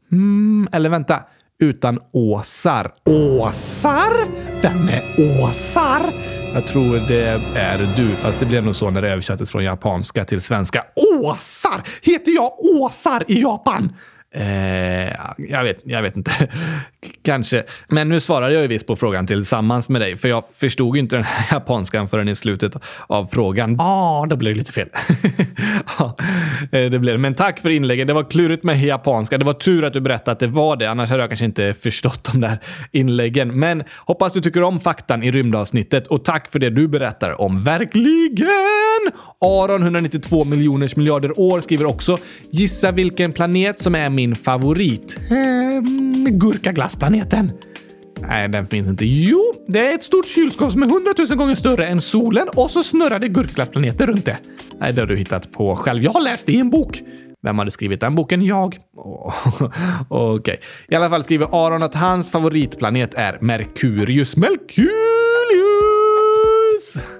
Hmm, 0.09 0.67
eller 0.71 0.89
vänta. 0.89 1.23
Utan 1.59 1.99
Åsar. 2.13 2.93
Åsar? 3.05 4.27
Vem 4.61 4.89
är 4.89 5.03
Åsar? 5.43 6.42
Jag 6.53 6.67
tror 6.67 7.07
det 7.07 7.25
är 7.55 7.95
du, 7.95 8.15
fast 8.15 8.39
det 8.39 8.45
blev 8.45 8.63
nog 8.63 8.75
så 8.75 8.89
när 8.89 9.01
det 9.01 9.09
översattes 9.09 9.51
från 9.51 9.63
japanska 9.63 10.25
till 10.25 10.41
svenska. 10.41 10.85
Åsar! 10.95 11.81
Heter 12.01 12.31
jag 12.31 12.51
Åsar 12.59 13.23
i 13.27 13.41
Japan? 13.41 13.93
Eh, 14.35 15.13
jag, 15.37 15.63
vet, 15.63 15.79
jag 15.83 16.01
vet 16.01 16.17
inte. 16.17 16.31
Kanske. 17.23 17.63
Men 17.87 18.09
nu 18.09 18.19
svarade 18.19 18.53
jag 18.53 18.61
ju 18.61 18.67
visst 18.67 18.87
på 18.87 18.95
frågan 18.95 19.27
tillsammans 19.27 19.89
med 19.89 20.01
dig, 20.01 20.15
för 20.15 20.29
jag 20.29 20.43
förstod 20.53 20.95
ju 20.95 20.99
inte 20.99 21.15
den 21.15 21.25
här 21.25 21.45
japanskan 21.55 22.07
förrän 22.07 22.27
i 22.27 22.35
slutet 22.35 22.75
av 23.07 23.25
frågan. 23.25 23.75
Ja, 23.77 23.85
ah, 23.85 24.25
då 24.25 24.35
blev 24.35 24.53
det 24.53 24.57
lite 24.57 24.71
fel. 24.71 24.89
ja, 25.99 26.17
eh, 26.71 26.89
det 26.89 26.99
blev 26.99 27.19
Men 27.19 27.33
tack 27.33 27.59
för 27.59 27.69
inlägget. 27.69 28.07
Det 28.07 28.13
var 28.13 28.23
klurigt 28.23 28.63
med 28.63 28.83
japanska. 28.83 29.37
Det 29.37 29.45
var 29.45 29.53
tur 29.53 29.83
att 29.83 29.93
du 29.93 30.01
berättade 30.01 30.31
att 30.31 30.39
det 30.39 30.47
var 30.47 30.75
det, 30.75 30.85
annars 30.85 31.09
hade 31.09 31.23
jag 31.23 31.29
kanske 31.29 31.45
inte 31.45 31.73
förstått 31.73 32.29
de 32.31 32.41
där 32.41 32.59
inläggen. 32.91 33.59
Men 33.59 33.83
hoppas 33.97 34.33
du 34.33 34.41
tycker 34.41 34.63
om 34.63 34.79
faktan 34.79 35.23
i 35.23 35.31
rymdavsnittet 35.31 36.07
och 36.07 36.25
tack 36.25 36.51
för 36.51 36.59
det 36.59 36.69
du 36.69 36.87
berättar 36.87 37.41
om. 37.41 37.63
Verkligen! 37.63 39.11
Aron, 39.39 39.83
192 39.83 40.43
miljoners 40.43 40.95
miljarder 40.95 41.39
år, 41.39 41.61
skriver 41.61 41.85
också 41.85 42.17
“Gissa 42.51 42.91
vilken 42.91 43.33
planet 43.33 43.79
som 43.79 43.95
är 43.95 44.09
min 44.09 44.22
min 44.23 44.35
favorit?” 44.35 45.17
ehm, 45.29 46.39
Gurkaglassplaneten. 46.39 47.51
Nej, 48.27 48.49
den 48.49 48.67
finns 48.67 48.87
inte. 48.87 49.05
Jo, 49.05 49.41
det 49.67 49.87
är 49.87 49.95
ett 49.95 50.03
stort 50.03 50.27
kylskåp 50.27 50.71
som 50.71 50.83
är 50.83 50.87
hundratusen 50.87 51.37
gånger 51.37 51.55
större 51.55 51.87
än 51.87 52.01
solen 52.01 52.47
och 52.55 52.71
så 52.71 52.83
snurrar 52.83 53.19
det 53.19 53.27
gurkaglassplaneter 53.27 54.07
runt 54.07 54.25
det. 54.25 54.37
Nej, 54.79 54.93
det 54.93 55.01
har 55.01 55.07
du 55.07 55.17
hittat 55.17 55.51
på 55.51 55.75
själv. 55.75 56.03
Jag 56.03 56.11
har 56.11 56.21
läst 56.21 56.45
det 56.45 56.53
i 56.53 56.59
en 56.59 56.69
bok. 56.69 57.01
Vem 57.41 57.59
hade 57.59 57.71
skrivit 57.71 57.99
den 57.99 58.15
boken? 58.15 58.45
Jag. 58.45 58.77
Oh, 58.95 59.33
Okej. 60.09 60.39
Okay. 60.39 60.57
I 60.87 60.95
alla 60.95 61.09
fall 61.09 61.23
skriver 61.23 61.65
Aron 61.65 61.83
att 61.83 61.95
hans 61.95 62.31
favoritplanet 62.31 63.13
är 63.13 63.37
Merkurius. 63.41 64.37
Merkurius! 64.37 65.32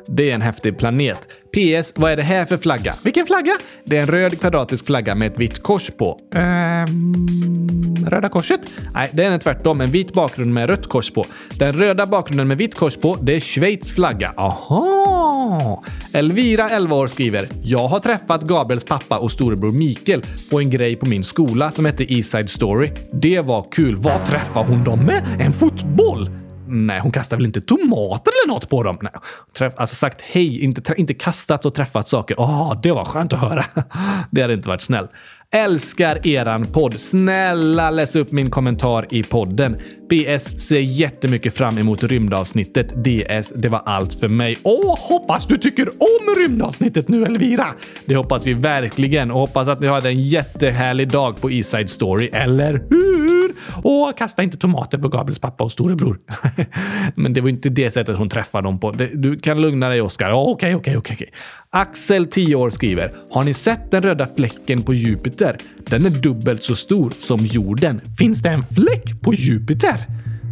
Det 0.07 0.31
är 0.31 0.35
en 0.35 0.41
häftig 0.41 0.77
planet. 0.77 1.27
PS. 1.53 1.93
Vad 1.95 2.11
är 2.11 2.15
det 2.15 2.23
här 2.23 2.45
för 2.45 2.57
flagga? 2.57 2.95
Vilken 3.03 3.25
flagga? 3.25 3.57
Det 3.83 3.97
är 3.97 4.01
en 4.01 4.07
röd 4.07 4.39
kvadratisk 4.39 4.85
flagga 4.85 5.15
med 5.15 5.31
ett 5.31 5.39
vitt 5.39 5.63
kors 5.63 5.91
på. 5.97 6.19
Um, 6.35 8.05
röda 8.07 8.29
korset? 8.29 8.61
Nej, 8.93 9.09
det 9.13 9.23
är 9.23 9.37
tvärtom. 9.37 9.81
En 9.81 9.91
vit 9.91 10.13
bakgrund 10.13 10.53
med 10.53 10.69
rött 10.69 10.87
kors 10.87 11.11
på. 11.11 11.25
Den 11.59 11.73
röda 11.73 12.05
bakgrunden 12.05 12.47
med 12.47 12.57
vitt 12.57 12.75
kors 12.75 12.95
på, 12.95 13.17
det 13.21 13.35
är 13.35 13.39
Schweiz 13.39 13.93
flagga. 13.93 14.33
Aha! 14.37 15.83
Elvira, 16.13 16.69
11 16.69 16.95
år, 16.95 17.07
skriver 17.07 17.47
“Jag 17.63 17.87
har 17.87 17.99
träffat 17.99 18.43
Gabriels 18.43 18.83
pappa 18.83 19.17
och 19.17 19.31
storebror 19.31 19.71
Mikael 19.71 20.23
på 20.49 20.59
en 20.59 20.69
grej 20.69 20.95
på 20.95 21.05
min 21.05 21.23
skola 21.23 21.71
som 21.71 21.85
hette 21.85 22.13
Eastside 22.13 22.49
Story. 22.49 22.91
Det 23.11 23.39
var 23.39 23.65
kul. 23.71 23.95
Vad 23.95 24.25
träffade 24.25 24.69
hon 24.69 24.83
dem 24.83 24.99
med? 24.99 25.23
En 25.39 25.53
fotboll? 25.53 26.42
Nej, 26.75 26.99
hon 26.99 27.11
kastar 27.11 27.37
väl 27.37 27.45
inte 27.45 27.61
tomater 27.61 28.31
eller 28.31 28.53
något 28.53 28.69
på 28.69 28.83
dem? 28.83 28.97
Nej. 29.01 29.11
Träff, 29.57 29.73
alltså 29.77 29.95
sagt 29.95 30.21
hej, 30.21 30.63
inte, 30.63 30.93
inte 30.97 31.13
kastat 31.13 31.65
och 31.65 31.73
träffat 31.73 32.07
saker. 32.07 32.39
Åh, 32.39 32.71
oh, 32.71 32.81
det 32.81 32.91
var 32.91 33.05
skönt 33.05 33.33
att 33.33 33.39
höra. 33.39 33.65
det 34.31 34.41
hade 34.41 34.53
inte 34.53 34.67
varit 34.67 34.81
snällt. 34.81 35.11
Älskar 35.55 36.27
eran 36.27 36.65
podd. 36.65 36.99
Snälla 36.99 37.91
läs 37.91 38.15
upp 38.15 38.31
min 38.31 38.49
kommentar 38.49 39.07
i 39.09 39.23
podden. 39.23 39.77
BS 40.09 40.67
ser 40.67 40.79
jättemycket 40.79 41.53
fram 41.53 41.77
emot 41.77 42.03
rymdavsnittet. 42.03 42.87
DS, 42.87 43.53
det 43.55 43.69
var 43.69 43.81
allt 43.85 44.13
för 44.13 44.27
mig. 44.27 44.57
Åh, 44.63 44.97
hoppas 44.99 45.47
du 45.47 45.57
tycker 45.57 45.87
om 45.87 46.35
rymdavsnittet 46.37 47.07
nu 47.07 47.25
Elvira! 47.25 47.67
Det 48.05 48.15
hoppas 48.15 48.47
vi 48.47 48.53
verkligen 48.53 49.31
och 49.31 49.39
hoppas 49.39 49.67
att 49.67 49.79
ni 49.79 49.87
hade 49.87 50.09
en 50.09 50.21
jättehärlig 50.21 51.09
dag 51.09 51.41
på 51.41 51.51
Eastside 51.51 51.89
Story, 51.89 52.29
eller 52.33 52.73
hur? 52.89 53.53
Och 53.83 54.17
kasta 54.17 54.43
inte 54.43 54.57
tomater 54.57 54.97
på 54.97 55.07
Gabriels 55.07 55.39
pappa 55.39 55.63
och 55.63 55.71
storebror. 55.71 56.19
Men 57.15 57.33
det 57.33 57.41
var 57.41 57.49
inte 57.49 57.69
det 57.69 57.91
sättet 57.91 58.17
hon 58.17 58.29
träffade 58.29 58.67
dem 58.67 58.79
på. 58.79 58.91
Du 59.13 59.39
kan 59.39 59.61
lugna 59.61 59.89
dig 59.89 60.01
Oskar. 60.01 60.31
Okej, 60.31 60.75
okej, 60.75 60.97
okej. 60.97 61.29
Axel, 61.75 62.25
10 62.25 62.55
år, 62.55 62.69
skriver 62.69 63.11
“Har 63.29 63.43
ni 63.43 63.53
sett 63.53 63.91
den 63.91 64.03
röda 64.03 64.27
fläcken 64.35 64.83
på 64.83 64.93
Jupiter? 64.93 65.57
Den 65.89 66.05
är 66.05 66.09
dubbelt 66.09 66.63
så 66.63 66.75
stor 66.75 67.13
som 67.19 67.39
jorden. 67.45 68.01
Finns 68.17 68.41
det 68.41 68.49
en 68.49 68.63
fläck 68.65 69.21
på 69.21 69.33
Jupiter?” 69.33 70.05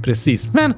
Precis, 0.04 0.54
men 0.54 0.74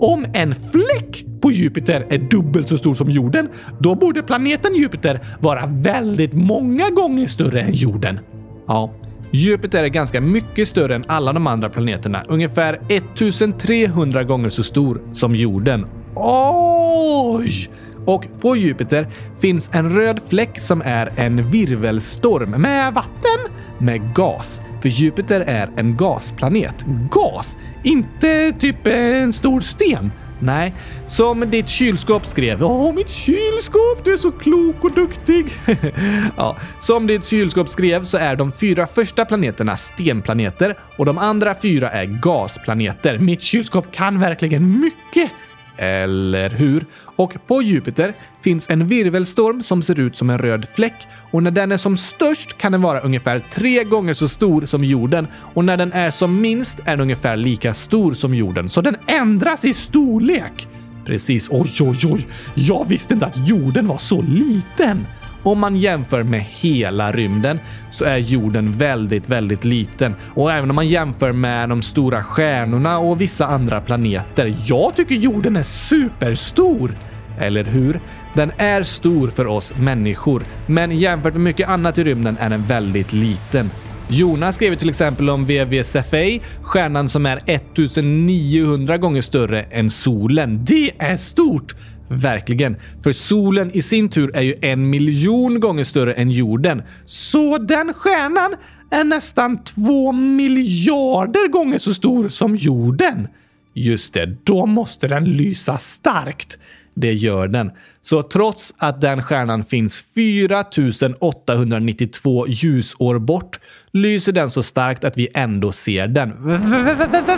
om 0.00 0.26
en 0.34 0.54
fläck 0.54 1.24
på 1.40 1.50
Jupiter 1.50 2.06
är 2.10 2.18
dubbelt 2.18 2.68
så 2.68 2.78
stor 2.78 2.94
som 2.94 3.10
jorden, 3.10 3.48
då 3.80 3.94
borde 3.94 4.22
planeten 4.22 4.74
Jupiter 4.74 5.20
vara 5.40 5.66
väldigt 5.66 6.32
många 6.32 6.90
gånger 6.90 7.26
större 7.26 7.60
än 7.60 7.74
jorden. 7.74 8.18
Ja, 8.66 8.92
Jupiter 9.32 9.84
är 9.84 9.88
ganska 9.88 10.20
mycket 10.20 10.68
större 10.68 10.94
än 10.94 11.04
alla 11.06 11.32
de 11.32 11.46
andra 11.46 11.68
planeterna. 11.68 12.24
Ungefär 12.28 12.80
1300 12.88 14.24
gånger 14.24 14.48
så 14.48 14.62
stor 14.62 15.00
som 15.12 15.34
jorden. 15.34 15.86
Oj! 16.14 17.70
Och 18.08 18.26
på 18.40 18.56
Jupiter 18.56 19.08
finns 19.38 19.70
en 19.72 19.90
röd 19.90 20.20
fläck 20.28 20.60
som 20.60 20.82
är 20.84 21.12
en 21.16 21.50
virvelstorm 21.50 22.50
med 22.50 22.94
vatten? 22.94 23.54
Med 23.78 24.14
gas. 24.14 24.60
För 24.82 24.88
Jupiter 24.88 25.40
är 25.40 25.70
en 25.76 25.96
gasplanet. 25.96 26.84
Gas? 27.10 27.56
Inte 27.82 28.52
typ 28.52 28.86
en 28.86 29.32
stor 29.32 29.60
sten? 29.60 30.12
Nej, 30.40 30.74
som 31.06 31.50
ditt 31.50 31.68
kylskåp 31.68 32.26
skrev. 32.26 32.64
Åh, 32.64 32.94
mitt 32.94 33.08
kylskåp! 33.08 34.04
Du 34.04 34.12
är 34.12 34.16
så 34.16 34.30
klok 34.30 34.84
och 34.84 34.92
duktig! 34.92 35.46
ja, 36.36 36.56
som 36.80 37.06
ditt 37.06 37.24
kylskåp 37.24 37.68
skrev 37.68 38.04
så 38.04 38.18
är 38.18 38.36
de 38.36 38.52
fyra 38.52 38.86
första 38.86 39.24
planeterna 39.24 39.76
stenplaneter 39.76 40.78
och 40.96 41.06
de 41.06 41.18
andra 41.18 41.54
fyra 41.62 41.90
är 41.90 42.04
gasplaneter. 42.04 43.18
Mitt 43.18 43.42
kylskåp 43.42 43.92
kan 43.92 44.20
verkligen 44.20 44.80
mycket! 44.80 45.30
Eller 45.78 46.50
hur? 46.50 46.86
Och 47.16 47.36
på 47.46 47.62
Jupiter 47.62 48.14
finns 48.42 48.70
en 48.70 48.86
virvelstorm 48.86 49.62
som 49.62 49.82
ser 49.82 50.00
ut 50.00 50.16
som 50.16 50.30
en 50.30 50.38
röd 50.38 50.66
fläck 50.74 51.06
och 51.30 51.42
när 51.42 51.50
den 51.50 51.72
är 51.72 51.76
som 51.76 51.96
störst 51.96 52.58
kan 52.58 52.72
den 52.72 52.82
vara 52.82 53.00
ungefär 53.00 53.44
tre 53.52 53.84
gånger 53.84 54.14
så 54.14 54.28
stor 54.28 54.66
som 54.66 54.84
jorden 54.84 55.26
och 55.54 55.64
när 55.64 55.76
den 55.76 55.92
är 55.92 56.10
som 56.10 56.40
minst 56.40 56.80
är 56.80 56.90
den 56.90 57.00
ungefär 57.00 57.36
lika 57.36 57.74
stor 57.74 58.14
som 58.14 58.34
jorden. 58.34 58.68
Så 58.68 58.80
den 58.80 58.96
ändras 59.06 59.64
i 59.64 59.72
storlek. 59.72 60.68
Precis. 61.06 61.48
Oj, 61.50 61.72
oj, 61.80 61.98
oj. 62.04 62.26
Jag 62.54 62.88
visste 62.88 63.14
inte 63.14 63.26
att 63.26 63.48
jorden 63.48 63.86
var 63.86 63.98
så 63.98 64.22
liten 64.22 65.06
om 65.50 65.58
man 65.58 65.76
jämför 65.76 66.22
med 66.22 66.40
hela 66.40 67.12
rymden 67.12 67.60
så 67.90 68.04
är 68.04 68.16
jorden 68.16 68.78
väldigt, 68.78 69.28
väldigt 69.28 69.64
liten. 69.64 70.14
Och 70.34 70.52
även 70.52 70.70
om 70.70 70.76
man 70.76 70.88
jämför 70.88 71.32
med 71.32 71.68
de 71.68 71.82
stora 71.82 72.22
stjärnorna 72.22 72.98
och 72.98 73.20
vissa 73.20 73.46
andra 73.46 73.80
planeter. 73.80 74.54
Jag 74.66 74.96
tycker 74.96 75.14
jorden 75.14 75.56
är 75.56 75.62
superstor! 75.62 76.94
Eller 77.40 77.64
hur? 77.64 78.00
Den 78.34 78.52
är 78.56 78.82
stor 78.82 79.30
för 79.30 79.46
oss 79.46 79.72
människor, 79.76 80.42
men 80.66 80.98
jämfört 80.98 81.34
med 81.34 81.42
mycket 81.42 81.68
annat 81.68 81.98
i 81.98 82.04
rymden 82.04 82.36
är 82.40 82.50
den 82.50 82.66
väldigt 82.66 83.12
liten. 83.12 83.70
Jonas 84.08 84.54
skrev 84.54 84.74
till 84.74 84.88
exempel 84.88 85.30
om 85.30 85.46
VVSFA, 85.46 86.46
stjärnan 86.62 87.08
som 87.08 87.26
är 87.26 87.42
1900 87.46 88.98
gånger 88.98 89.20
större 89.20 89.62
än 89.62 89.90
solen. 89.90 90.64
Det 90.64 90.92
är 90.98 91.16
stort! 91.16 91.74
Verkligen. 92.10 92.76
För 93.02 93.12
solen 93.12 93.70
i 93.70 93.82
sin 93.82 94.08
tur 94.08 94.36
är 94.36 94.42
ju 94.42 94.54
en 94.62 94.90
miljon 94.90 95.60
gånger 95.60 95.84
större 95.84 96.12
än 96.12 96.30
jorden. 96.30 96.82
Så 97.04 97.58
den 97.58 97.94
stjärnan 97.94 98.54
är 98.90 99.04
nästan 99.04 99.64
två 99.64 100.12
miljarder 100.12 101.48
gånger 101.48 101.78
så 101.78 101.94
stor 101.94 102.28
som 102.28 102.56
jorden. 102.56 103.28
Just 103.74 104.14
det, 104.14 104.36
då 104.44 104.66
måste 104.66 105.08
den 105.08 105.24
lysa 105.24 105.78
starkt. 105.78 106.58
Det 106.94 107.12
gör 107.12 107.48
den. 107.48 107.70
Så 108.02 108.22
trots 108.22 108.74
att 108.76 109.00
den 109.00 109.22
stjärnan 109.22 109.64
finns 109.64 110.00
4892 110.14 112.46
ljusår 112.48 113.18
bort 113.18 113.60
lyser 113.92 114.32
den 114.32 114.50
så 114.50 114.62
starkt 114.62 115.04
att 115.04 115.18
vi 115.18 115.28
ändå 115.34 115.72
ser 115.72 116.08
den. 116.08 116.32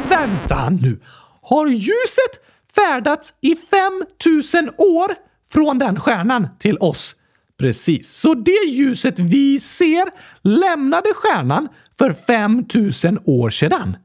Vänta 0.08 0.70
nu! 0.70 0.98
Har 1.42 1.66
ljuset 1.66 2.49
färdats 2.74 3.32
i 3.40 3.56
5000 3.56 4.70
år 4.78 5.14
från 5.52 5.78
den 5.78 6.00
stjärnan 6.00 6.48
till 6.58 6.78
oss? 6.78 7.16
Precis, 7.58 8.12
så 8.12 8.34
det 8.34 8.68
ljuset 8.68 9.18
vi 9.18 9.60
ser 9.60 10.04
lämnade 10.42 11.08
stjärnan 11.14 11.68
för 11.98 12.12
5000 12.12 13.18
år 13.24 13.50
sedan. 13.50 13.96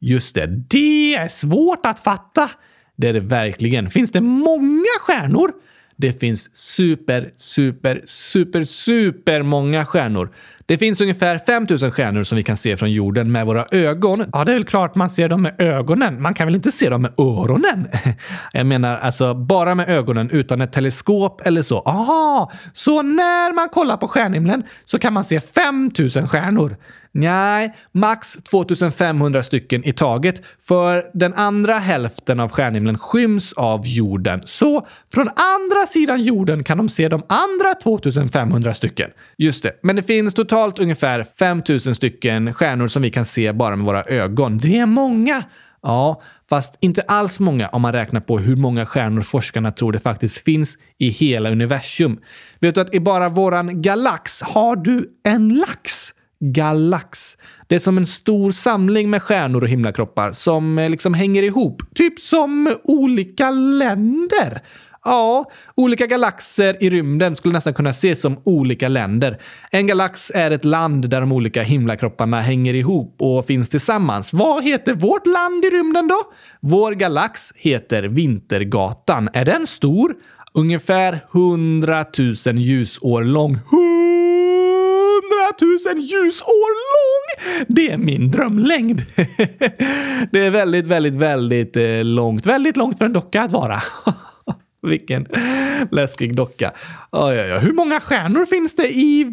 Just 0.00 0.34
det, 0.34 0.46
det 0.46 1.14
är 1.14 1.28
svårt 1.28 1.86
att 1.86 2.00
fatta. 2.00 2.50
Det 2.96 3.08
är 3.08 3.12
det 3.12 3.20
verkligen. 3.20 3.90
Finns 3.90 4.12
det 4.12 4.20
många 4.20 4.98
stjärnor? 5.00 5.52
Det 5.96 6.20
finns 6.20 6.56
super, 6.56 7.30
super, 7.36 8.00
super, 8.04 8.64
super 8.64 9.42
många 9.42 9.86
stjärnor. 9.86 10.30
Det 10.66 10.78
finns 10.78 11.00
ungefär 11.00 11.38
5000 11.38 11.90
stjärnor 11.90 12.22
som 12.22 12.36
vi 12.36 12.42
kan 12.42 12.56
se 12.56 12.76
från 12.76 12.92
jorden 12.92 13.32
med 13.32 13.46
våra 13.46 13.66
ögon. 13.70 14.24
Ja, 14.32 14.44
det 14.44 14.52
är 14.52 14.54
väl 14.54 14.64
klart 14.64 14.94
man 14.94 15.10
ser 15.10 15.28
dem 15.28 15.42
med 15.42 15.54
ögonen. 15.58 16.22
Man 16.22 16.34
kan 16.34 16.46
väl 16.46 16.54
inte 16.54 16.72
se 16.72 16.88
dem 16.88 17.02
med 17.02 17.12
öronen? 17.18 17.88
Jag 18.52 18.66
menar 18.66 18.98
alltså 18.98 19.34
bara 19.34 19.74
med 19.74 19.88
ögonen 19.88 20.30
utan 20.30 20.60
ett 20.60 20.72
teleskop 20.72 21.40
eller 21.44 21.62
så. 21.62 21.78
Aha, 21.78 22.52
så 22.72 23.02
när 23.02 23.54
man 23.54 23.68
kollar 23.68 23.96
på 23.96 24.08
stjärnhimlen 24.08 24.62
så 24.84 24.98
kan 24.98 25.12
man 25.12 25.24
se 25.24 25.40
5000 25.40 26.28
stjärnor? 26.28 26.76
Nej, 27.16 27.74
max 27.92 28.32
2500 28.32 29.42
stycken 29.42 29.84
i 29.84 29.92
taget, 29.92 30.42
för 30.60 31.10
den 31.14 31.34
andra 31.34 31.78
hälften 31.78 32.40
av 32.40 32.50
stjärnhimlen 32.50 32.98
skyms 32.98 33.52
av 33.52 33.86
jorden. 33.86 34.42
Så 34.44 34.86
från 35.14 35.28
andra 35.28 35.86
sidan 35.86 36.22
jorden 36.22 36.64
kan 36.64 36.78
de 36.78 36.88
se 36.88 37.08
de 37.08 37.22
andra 37.28 37.74
2500 37.82 38.74
stycken? 38.74 39.10
Just 39.38 39.62
det, 39.62 39.72
men 39.82 39.96
det 39.96 40.02
finns 40.02 40.34
totalt 40.34 40.78
ungefär 40.78 41.26
5000 41.38 41.94
stycken 41.94 42.54
stjärnor 42.54 42.88
som 42.88 43.02
vi 43.02 43.10
kan 43.10 43.24
se 43.24 43.52
bara 43.52 43.76
med 43.76 43.86
våra 43.86 44.02
ögon. 44.02 44.58
Det 44.58 44.78
är 44.78 44.86
många! 44.86 45.42
Ja, 45.82 46.22
fast 46.48 46.78
inte 46.80 47.02
alls 47.02 47.40
många 47.40 47.68
om 47.68 47.82
man 47.82 47.92
räknar 47.92 48.20
på 48.20 48.38
hur 48.38 48.56
många 48.56 48.86
stjärnor 48.86 49.20
forskarna 49.20 49.70
tror 49.70 49.92
det 49.92 49.98
faktiskt 49.98 50.44
finns 50.44 50.76
i 50.98 51.08
hela 51.08 51.50
universum. 51.50 52.20
Vet 52.60 52.74
du 52.74 52.80
att 52.80 52.94
i 52.94 53.00
bara 53.00 53.28
våran 53.28 53.82
galax 53.82 54.42
har 54.42 54.76
du 54.76 55.10
en 55.24 55.48
lax? 55.48 56.13
Galax. 56.52 57.36
Det 57.66 57.74
är 57.74 57.78
som 57.78 57.98
en 57.98 58.06
stor 58.06 58.50
samling 58.50 59.10
med 59.10 59.22
stjärnor 59.22 59.62
och 59.62 59.68
himlakroppar 59.68 60.32
som 60.32 60.78
eh, 60.78 60.90
liksom 60.90 61.14
hänger 61.14 61.42
ihop. 61.42 61.82
Typ 61.94 62.20
som 62.20 62.76
olika 62.84 63.50
länder. 63.50 64.62
Ja, 65.04 65.50
olika 65.74 66.06
galaxer 66.06 66.82
i 66.82 66.90
rymden 66.90 67.36
skulle 67.36 67.54
nästan 67.54 67.74
kunna 67.74 67.90
ses 67.90 68.20
som 68.20 68.38
olika 68.44 68.88
länder. 68.88 69.40
En 69.70 69.86
galax 69.86 70.32
är 70.34 70.50
ett 70.50 70.64
land 70.64 71.10
där 71.10 71.20
de 71.20 71.32
olika 71.32 71.62
himlakropparna 71.62 72.40
hänger 72.40 72.74
ihop 72.74 73.16
och 73.18 73.46
finns 73.46 73.68
tillsammans. 73.68 74.32
Vad 74.32 74.64
heter 74.64 74.94
vårt 74.94 75.26
land 75.26 75.64
i 75.64 75.70
rymden 75.70 76.08
då? 76.08 76.20
Vår 76.60 76.92
galax 76.92 77.52
heter 77.56 78.02
Vintergatan. 78.02 79.28
Är 79.32 79.44
den 79.44 79.66
stor? 79.66 80.14
Ungefär 80.54 81.20
100 81.34 82.04
000 82.46 82.58
ljusår 82.58 83.24
lång 83.24 83.58
tusen 85.58 86.00
ljusår 86.00 86.74
lång! 86.94 87.66
Det 87.68 87.90
är 87.90 87.98
min 87.98 88.30
drömlängd. 88.30 89.02
det 90.30 90.46
är 90.46 90.50
väldigt, 90.50 90.86
väldigt, 90.86 91.16
väldigt 91.16 91.76
eh, 91.76 92.04
långt. 92.04 92.46
Väldigt 92.46 92.76
långt 92.76 92.98
för 92.98 93.04
en 93.04 93.12
docka 93.12 93.42
att 93.42 93.52
vara. 93.52 93.82
Vilken 94.82 95.26
läskig 95.90 96.36
docka. 96.36 96.72
Oj, 97.12 97.40
oj, 97.40 97.54
oj. 97.54 97.58
Hur 97.60 97.72
många 97.72 98.00
stjärnor 98.00 98.44
finns 98.44 98.76
det 98.76 98.88
i 98.88 99.24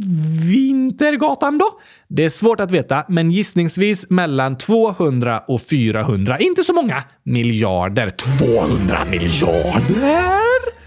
Vintergatan 0.50 1.58
då? 1.58 1.66
Det 2.08 2.26
är 2.26 2.30
svårt 2.30 2.60
att 2.60 2.72
veta, 2.72 3.04
men 3.08 3.32
gissningsvis 3.32 4.10
mellan 4.10 4.58
200 4.58 5.44
och 5.48 5.62
400. 5.62 6.40
Inte 6.40 6.64
så 6.64 6.74
många 6.74 7.04
miljarder. 7.24 8.10
200 8.40 8.98
miljarder? 9.12 10.82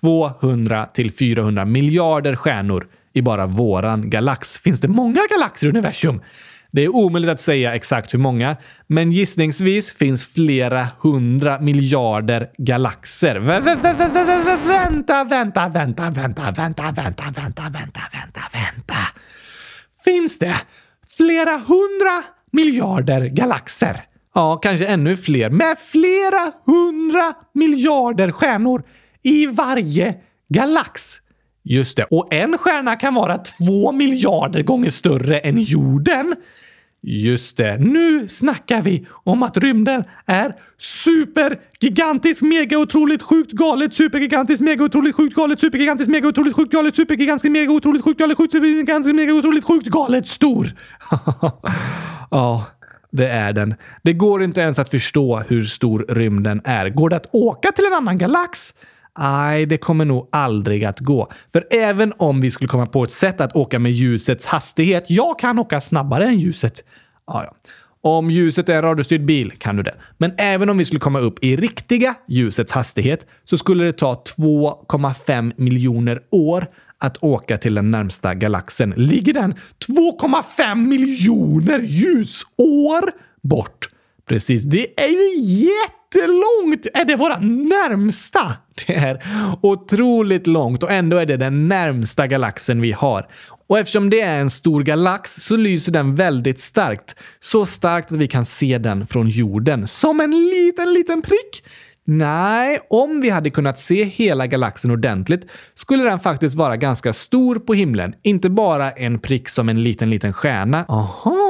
200 0.00 0.86
till 0.86 1.12
400 1.12 1.64
miljarder 1.64 2.36
stjärnor 2.36 2.86
i 3.16 3.22
bara 3.22 3.46
våran 3.46 4.10
galax. 4.10 4.56
Finns 4.56 4.80
det 4.80 4.88
många 4.88 5.20
galaxer 5.30 5.66
i 5.66 5.70
universum? 5.70 6.20
Det 6.70 6.84
är 6.84 6.94
omöjligt 6.94 7.30
att 7.30 7.40
säga 7.40 7.74
exakt 7.74 8.14
hur 8.14 8.18
många, 8.18 8.56
men 8.86 9.12
gissningsvis 9.12 9.90
finns 9.90 10.26
flera 10.26 10.88
hundra 11.00 11.60
miljarder 11.60 12.50
galaxer. 12.58 13.36
Vä 13.36 13.60
vä 13.60 13.74
vä 13.74 13.92
vänta, 14.66 15.24
vänta, 15.24 15.68
vänta, 15.68 16.10
vänta, 16.10 16.52
vänta, 16.56 16.92
vänta, 16.96 17.22
vänta, 17.36 17.62
vänta, 17.62 18.00
vänta, 18.12 18.40
vänta. 18.52 18.96
Finns 20.04 20.38
det 20.38 20.56
flera 21.16 21.56
hundra 21.56 22.22
miljarder 22.52 23.26
galaxer? 23.26 24.00
Ja, 24.34 24.56
kanske 24.56 24.86
ännu 24.86 25.16
fler. 25.16 25.50
Med 25.50 25.78
flera 25.78 26.52
hundra 26.66 27.34
miljarder 27.54 28.32
stjärnor 28.32 28.82
i 29.22 29.46
varje 29.46 30.14
galax. 30.48 31.20
Just 31.68 31.96
det. 31.96 32.04
Och 32.10 32.34
en 32.34 32.58
stjärna 32.58 32.96
kan 32.96 33.14
vara 33.14 33.38
två 33.38 33.92
miljarder 33.92 34.62
gånger 34.62 34.90
större 34.90 35.38
än 35.38 35.60
jorden. 35.62 36.34
Just 37.02 37.56
det. 37.56 37.78
Nu 37.78 38.28
snackar 38.28 38.82
vi 38.82 39.06
om 39.10 39.42
att 39.42 39.56
rymden 39.56 40.04
är 40.26 40.54
supergigantisk, 40.78 42.42
mega, 42.42 42.78
otroligt, 42.78 43.22
sjukt, 43.22 43.52
galet, 43.52 43.94
supergigantisk, 43.94 44.62
mega, 44.62 44.84
otroligt, 44.84 45.16
sjukt, 45.16 45.36
galet, 45.36 45.60
supergigantisk, 45.60 46.10
mega, 46.10 46.28
otroligt, 46.28 46.56
sjukt, 46.56 46.72
galet, 46.72 46.96
supergigantisk, 46.96 47.50
mega, 47.50 47.72
otroligt, 47.72 48.04
sjukt, 48.04 48.20
galet, 48.20 48.38
sjukt, 48.38 48.52
supergigantiskt, 48.52 49.14
mega, 49.14 49.34
otroligt, 49.34 49.64
sjukt, 49.64 49.86
galet, 49.86 50.28
stor. 50.28 50.72
ja, 52.30 52.64
det 53.10 53.28
är 53.28 53.52
den. 53.52 53.74
Det 54.02 54.12
går 54.12 54.42
inte 54.42 54.60
ens 54.60 54.78
att 54.78 54.90
förstå 54.90 55.42
hur 55.48 55.64
stor 55.64 56.06
rymden 56.08 56.60
är. 56.64 56.88
Går 56.88 57.10
det 57.10 57.16
att 57.16 57.28
åka 57.32 57.72
till 57.72 57.84
en 57.84 57.92
annan 57.92 58.18
galax? 58.18 58.74
Nej, 59.18 59.66
det 59.66 59.78
kommer 59.78 60.04
nog 60.04 60.28
aldrig 60.32 60.84
att 60.84 61.00
gå. 61.00 61.30
För 61.52 61.66
även 61.70 62.12
om 62.16 62.40
vi 62.40 62.50
skulle 62.50 62.68
komma 62.68 62.86
på 62.86 63.02
ett 63.02 63.10
sätt 63.10 63.40
att 63.40 63.56
åka 63.56 63.78
med 63.78 63.92
ljusets 63.92 64.46
hastighet, 64.46 65.04
jag 65.08 65.38
kan 65.38 65.58
åka 65.58 65.80
snabbare 65.80 66.26
än 66.26 66.38
ljuset. 66.38 66.84
Ja, 67.26 67.44
ja. 67.44 67.56
Om 68.00 68.30
ljuset 68.30 68.68
är 68.68 68.76
en 68.76 68.82
radiostyrd 68.82 69.24
bil 69.24 69.52
kan 69.58 69.76
du 69.76 69.82
det. 69.82 69.94
Men 70.18 70.32
även 70.38 70.70
om 70.70 70.78
vi 70.78 70.84
skulle 70.84 71.00
komma 71.00 71.18
upp 71.18 71.44
i 71.44 71.56
riktiga 71.56 72.14
ljusets 72.28 72.72
hastighet 72.72 73.26
så 73.44 73.58
skulle 73.58 73.84
det 73.84 73.92
ta 73.92 74.22
2,5 74.38 75.52
miljoner 75.56 76.20
år 76.30 76.66
att 76.98 77.16
åka 77.22 77.58
till 77.58 77.74
den 77.74 77.90
närmsta 77.90 78.34
galaxen. 78.34 78.94
Ligger 78.96 79.32
den 79.32 79.54
2,5 79.86 80.74
miljoner 80.74 81.78
ljusår 81.78 83.10
bort? 83.42 83.88
Precis, 84.28 84.62
det 84.62 85.00
är 85.00 85.40
ju 85.40 85.70
jättelångt! 86.14 86.86
Är 86.94 87.04
det 87.04 87.16
våra 87.16 87.38
närmsta? 87.38 88.52
Det 88.86 88.94
är 88.94 89.22
otroligt 89.62 90.46
långt 90.46 90.82
och 90.82 90.92
ändå 90.92 91.16
är 91.16 91.26
det 91.26 91.36
den 91.36 91.68
närmsta 91.68 92.26
galaxen 92.26 92.80
vi 92.80 92.92
har. 92.92 93.28
Och 93.68 93.78
eftersom 93.78 94.10
det 94.10 94.20
är 94.20 94.40
en 94.40 94.50
stor 94.50 94.82
galax 94.82 95.34
så 95.34 95.56
lyser 95.56 95.92
den 95.92 96.14
väldigt 96.14 96.60
starkt. 96.60 97.16
Så 97.40 97.66
starkt 97.66 98.12
att 98.12 98.18
vi 98.18 98.26
kan 98.26 98.46
se 98.46 98.78
den 98.78 99.06
från 99.06 99.28
jorden. 99.28 99.86
Som 99.86 100.20
en 100.20 100.30
liten, 100.30 100.92
liten 100.92 101.22
prick. 101.22 101.62
Nej, 102.08 102.78
om 102.90 103.20
vi 103.20 103.30
hade 103.30 103.50
kunnat 103.50 103.78
se 103.78 104.04
hela 104.04 104.46
galaxen 104.46 104.90
ordentligt 104.90 105.50
skulle 105.74 106.04
den 106.04 106.20
faktiskt 106.20 106.56
vara 106.56 106.76
ganska 106.76 107.12
stor 107.12 107.56
på 107.56 107.74
himlen. 107.74 108.14
Inte 108.22 108.50
bara 108.50 108.90
en 108.90 109.18
prick 109.18 109.48
som 109.48 109.68
en 109.68 109.82
liten, 109.82 110.10
liten 110.10 110.32
stjärna. 110.32 110.84
Aha, 110.88 111.45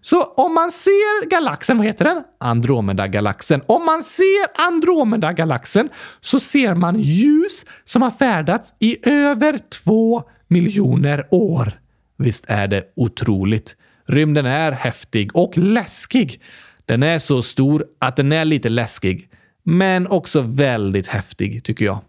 så 0.00 0.22
om 0.22 0.54
man 0.54 0.72
ser 0.72 1.26
galaxen, 1.26 1.76
vad 1.78 1.86
heter 1.86 2.04
den? 2.04 2.22
Andromeda-galaxen. 2.40 3.62
Om 3.66 3.84
man 3.84 4.02
ser 4.02 4.66
Andromeda-galaxen 4.68 5.88
så 6.20 6.40
ser 6.40 6.74
man 6.74 7.00
ljus 7.00 7.64
som 7.84 8.02
har 8.02 8.10
färdats 8.10 8.74
i 8.78 9.08
över 9.10 9.60
två 9.84 10.22
miljoner 10.48 11.26
år. 11.30 11.72
Visst 12.16 12.44
är 12.48 12.68
det 12.68 12.84
otroligt. 12.96 13.76
Rymden 14.06 14.46
är 14.46 14.72
häftig 14.72 15.36
och 15.36 15.58
läskig. 15.58 16.40
Den 16.86 17.02
är 17.02 17.18
så 17.18 17.42
stor 17.42 17.86
att 17.98 18.16
den 18.16 18.32
är 18.32 18.44
lite 18.44 18.68
läskig, 18.68 19.28
men 19.64 20.06
också 20.06 20.40
väldigt 20.40 21.06
häftig 21.06 21.64
tycker 21.64 21.84
jag. 21.84 22.00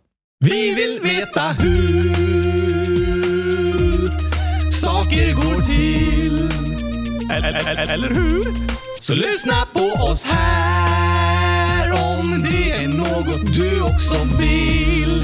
Vi 0.45 0.73
vill 0.73 0.99
veta 1.03 1.41
hur 1.41 2.49
saker 4.71 5.33
går 5.33 5.61
till. 5.61 6.28
Eller, 7.29 7.91
eller 7.93 8.09
hur? 8.09 8.43
Så 9.01 9.13
lyssna 9.13 9.67
på 9.73 10.03
oss 10.03 10.25
här 10.25 11.91
om 11.91 12.41
det 12.51 12.71
är 12.71 12.87
något 12.87 13.53
du 13.53 13.81
också 13.81 14.15
vill. 14.39 15.23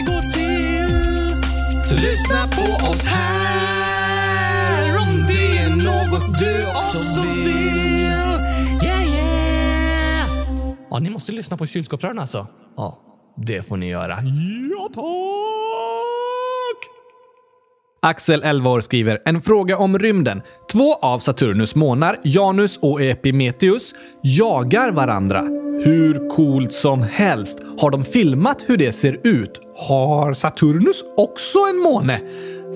Saker 0.00 0.12
går 0.12 0.20
till. 0.32 1.42
Så 1.82 1.94
lyssna 1.94 2.46
på 2.46 2.90
oss 2.90 3.06
här 3.06 4.96
om 4.98 5.24
det 5.28 5.58
är 5.58 5.70
något 5.70 6.38
du 6.38 6.66
också 6.66 7.20
vill. 7.22 7.48
Yeah, 8.84 9.14
yeah! 9.14 10.28
Ja, 10.90 10.98
ni 10.98 11.10
måste 11.10 11.32
lyssna 11.32 11.56
på 11.56 11.66
kylskåpsrören 11.66 12.18
alltså. 12.18 12.46
Ja, 12.76 12.98
det 13.36 13.62
får 13.62 13.76
ni 13.76 13.88
göra. 13.88 14.18
Ja, 14.70 14.88
tack! 14.94 15.04
Axel, 18.02 18.42
11 18.44 18.70
år, 18.70 18.80
skriver 18.80 19.22
en 19.24 19.42
fråga 19.42 19.78
om 19.78 19.98
rymden. 19.98 20.42
Två 20.72 20.94
av 20.94 21.18
Saturnus 21.18 21.74
månar, 21.74 22.16
Janus 22.24 22.76
och 22.76 23.02
Epimetheus, 23.02 23.94
jagar 24.22 24.92
varandra. 24.92 25.69
Hur 25.84 26.28
coolt 26.28 26.72
som 26.72 27.02
helst. 27.02 27.58
Har 27.78 27.90
de 27.90 28.04
filmat 28.04 28.64
hur 28.66 28.76
det 28.76 28.92
ser 28.92 29.20
ut? 29.24 29.60
Har 29.76 30.34
Saturnus 30.34 31.04
också 31.16 31.58
en 31.58 31.76
måne? 31.76 32.20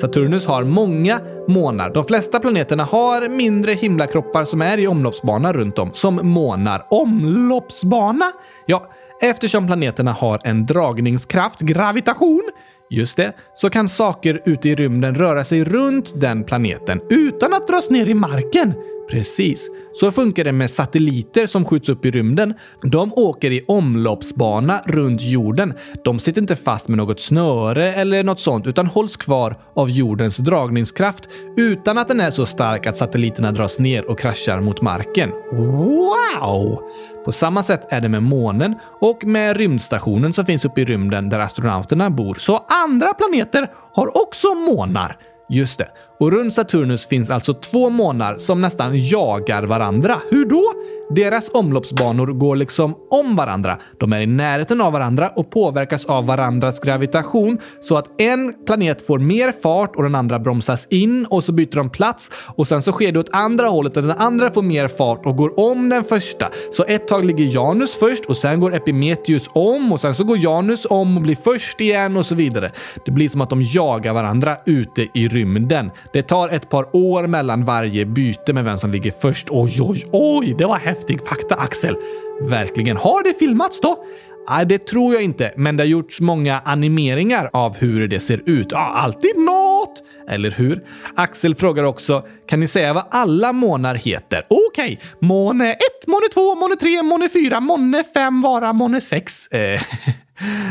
Saturnus 0.00 0.46
har 0.46 0.64
många 0.64 1.20
månar. 1.48 1.90
De 1.90 2.05
flesta 2.05 2.40
planeterna 2.40 2.84
har 2.84 3.28
mindre 3.28 3.72
himlakroppar 3.72 4.44
som 4.44 4.62
är 4.62 4.78
i 4.78 4.86
omloppsbana 4.86 5.52
runt 5.52 5.78
om, 5.78 5.90
som 5.92 6.20
månar. 6.22 6.86
Omloppsbana? 6.90 8.32
Ja, 8.66 8.90
eftersom 9.22 9.66
planeterna 9.66 10.12
har 10.12 10.40
en 10.44 10.66
dragningskraft, 10.66 11.61
gravitation, 11.61 12.42
Just 12.90 13.16
det, 13.16 13.32
så 13.55 13.70
kan 13.70 13.88
saker 13.88 14.42
ute 14.44 14.68
i 14.68 14.74
rymden 14.74 15.14
röra 15.14 15.44
sig 15.44 15.64
runt 15.64 16.20
den 16.20 16.44
planeten 16.44 17.00
utan 17.11 17.52
att 17.52 17.68
dras 17.68 17.90
ner 17.90 18.07
i 18.07 18.14
marken. 18.14 18.74
Precis. 19.11 19.70
Så 19.92 20.11
funkar 20.11 20.44
det 20.44 20.52
med 20.52 20.70
satelliter 20.70 21.46
som 21.46 21.64
skjuts 21.64 21.88
upp 21.88 22.05
i 22.05 22.11
rymden. 22.11 22.55
De 22.82 23.12
åker 23.12 23.50
i 23.50 23.64
omloppsbana 23.68 24.80
runt 24.86 25.22
jorden. 25.22 25.74
De 26.05 26.18
sitter 26.18 26.40
inte 26.40 26.57
fast 26.57 26.88
med 26.88 26.98
något 26.98 27.20
snöre 27.20 27.92
eller 27.92 28.24
något 28.24 28.40
sånt 28.40 28.66
utan 28.66 28.86
hålls 28.86 29.16
kvar 29.16 29.57
av 29.74 29.90
jordens 29.90 30.36
dragningskraft 30.36 31.28
utan 31.57 31.98
att 31.98 32.09
den 32.09 32.20
är 32.20 32.30
så 32.30 32.46
stark 32.46 32.86
att 32.86 32.96
satelliterna 32.96 33.52
dras 33.52 33.78
ner 33.78 34.11
och 34.11 34.18
kraschar 34.18 34.61
mot 34.61 34.82
marken. 34.82 35.30
Wow! 35.52 36.82
På 37.24 37.32
samma 37.32 37.62
sätt 37.62 37.92
är 37.92 38.00
det 38.00 38.09
med 38.09 38.22
månen 38.22 38.74
och 39.00 39.24
med 39.24 39.57
rymdstationen 39.57 40.32
som 40.32 40.46
finns 40.46 40.64
uppe 40.64 40.80
i 40.80 40.84
rymden 40.84 41.28
där 41.28 41.38
astronauterna 41.38 42.11
bor. 42.11 42.34
Så 42.34 42.66
andra 42.68 43.14
planeter 43.14 43.70
har 43.92 44.22
också 44.22 44.55
månar. 44.55 45.18
Just 45.48 45.78
det. 45.78 45.88
Och 46.18 46.32
runt 46.32 46.52
Saturnus 46.52 47.06
finns 47.06 47.30
alltså 47.30 47.54
två 47.54 47.90
månar 47.90 48.38
som 48.38 48.60
nästan 48.60 49.06
jagar 49.08 49.62
varandra. 49.62 50.20
Hur 50.30 50.46
då? 50.46 50.72
Deras 51.10 51.50
omloppsbanor 51.54 52.26
går 52.26 52.56
liksom 52.56 52.94
om 53.10 53.36
varandra. 53.36 53.78
De 54.00 54.12
är 54.12 54.20
i 54.20 54.26
närheten 54.26 54.80
av 54.80 54.92
varandra 54.92 55.28
och 55.28 55.50
påverkas 55.50 56.04
av 56.04 56.26
varandras 56.26 56.80
gravitation 56.80 57.58
så 57.82 57.96
att 57.96 58.20
en 58.20 58.54
planet 58.66 59.06
får 59.06 59.18
mer 59.18 59.52
fart 59.52 59.96
och 59.96 60.02
den 60.02 60.14
andra 60.14 60.38
bromsas 60.38 60.86
in 60.90 61.26
och 61.26 61.44
så 61.44 61.52
byter 61.52 61.76
de 61.76 61.90
plats 61.90 62.30
och 62.56 62.68
sen 62.68 62.82
så 62.82 62.92
sker 62.92 63.12
det 63.12 63.18
åt 63.18 63.28
andra 63.32 63.68
hållet 63.68 63.94
där 63.94 64.02
den 64.02 64.10
andra 64.10 64.50
får 64.50 64.62
mer 64.62 64.88
fart 64.88 65.26
och 65.26 65.36
går 65.36 65.60
om 65.60 65.88
den 65.88 66.04
första. 66.04 66.48
Så 66.72 66.84
ett 66.84 67.08
tag 67.08 67.24
ligger 67.24 67.44
Janus 67.44 67.96
först 67.96 68.24
och 68.24 68.36
sen 68.36 68.60
går 68.60 68.74
Epimetheus 68.74 69.50
om 69.52 69.92
och 69.92 70.00
sen 70.00 70.14
så 70.14 70.24
går 70.24 70.38
Janus 70.38 70.86
om 70.90 71.16
och 71.16 71.22
blir 71.22 71.36
först 71.36 71.80
igen 71.80 72.16
och 72.16 72.26
så 72.26 72.34
vidare. 72.34 72.72
Det 73.04 73.10
blir 73.10 73.28
som 73.28 73.40
att 73.40 73.50
de 73.50 73.62
jagar 73.62 74.12
varandra 74.12 74.56
ute 74.66 75.08
i 75.14 75.28
rymden. 75.28 75.90
Det 76.14 76.22
tar 76.22 76.48
ett 76.48 76.70
par 76.70 76.96
år 76.96 77.26
mellan 77.26 77.64
varje 77.64 78.04
byte 78.06 78.52
med 78.52 78.64
vem 78.64 78.78
som 78.78 78.90
ligger 78.90 79.10
först. 79.10 79.46
Oj, 79.50 79.76
oj, 79.80 80.06
oj, 80.12 80.54
det 80.58 80.64
var 80.64 80.76
häftig 80.76 81.20
fakta 81.26 81.54
Axel. 81.54 81.96
Verkligen. 82.40 82.96
Har 82.96 83.22
det 83.22 83.34
filmats 83.38 83.80
då? 83.80 84.04
Nej, 84.50 84.66
det 84.66 84.86
tror 84.86 85.14
jag 85.14 85.22
inte, 85.22 85.52
men 85.56 85.76
det 85.76 85.82
har 85.82 85.88
gjorts 85.88 86.20
många 86.20 86.60
animeringar 86.64 87.50
av 87.52 87.76
hur 87.76 88.08
det 88.08 88.20
ser 88.20 88.42
ut. 88.46 88.66
Ja, 88.70 88.78
alltid 88.78 89.38
något! 89.38 90.02
Eller 90.28 90.50
hur? 90.50 90.84
Axel 91.16 91.54
frågar 91.54 91.84
också, 91.84 92.26
kan 92.48 92.60
ni 92.60 92.68
säga 92.68 92.92
vad 92.92 93.04
alla 93.10 93.52
månar 93.52 93.94
heter? 93.94 94.42
Okej, 94.48 95.00
måne 95.18 95.72
1, 95.72 95.78
måne 96.06 96.28
2, 96.34 96.54
måne 96.54 96.76
3, 96.76 97.02
måne 97.02 97.28
4, 97.28 97.60
måne 97.60 98.04
5, 98.14 98.42
vara 98.42 98.72
måne 98.72 99.00
6. 99.00 99.46
Eh, 99.46 99.82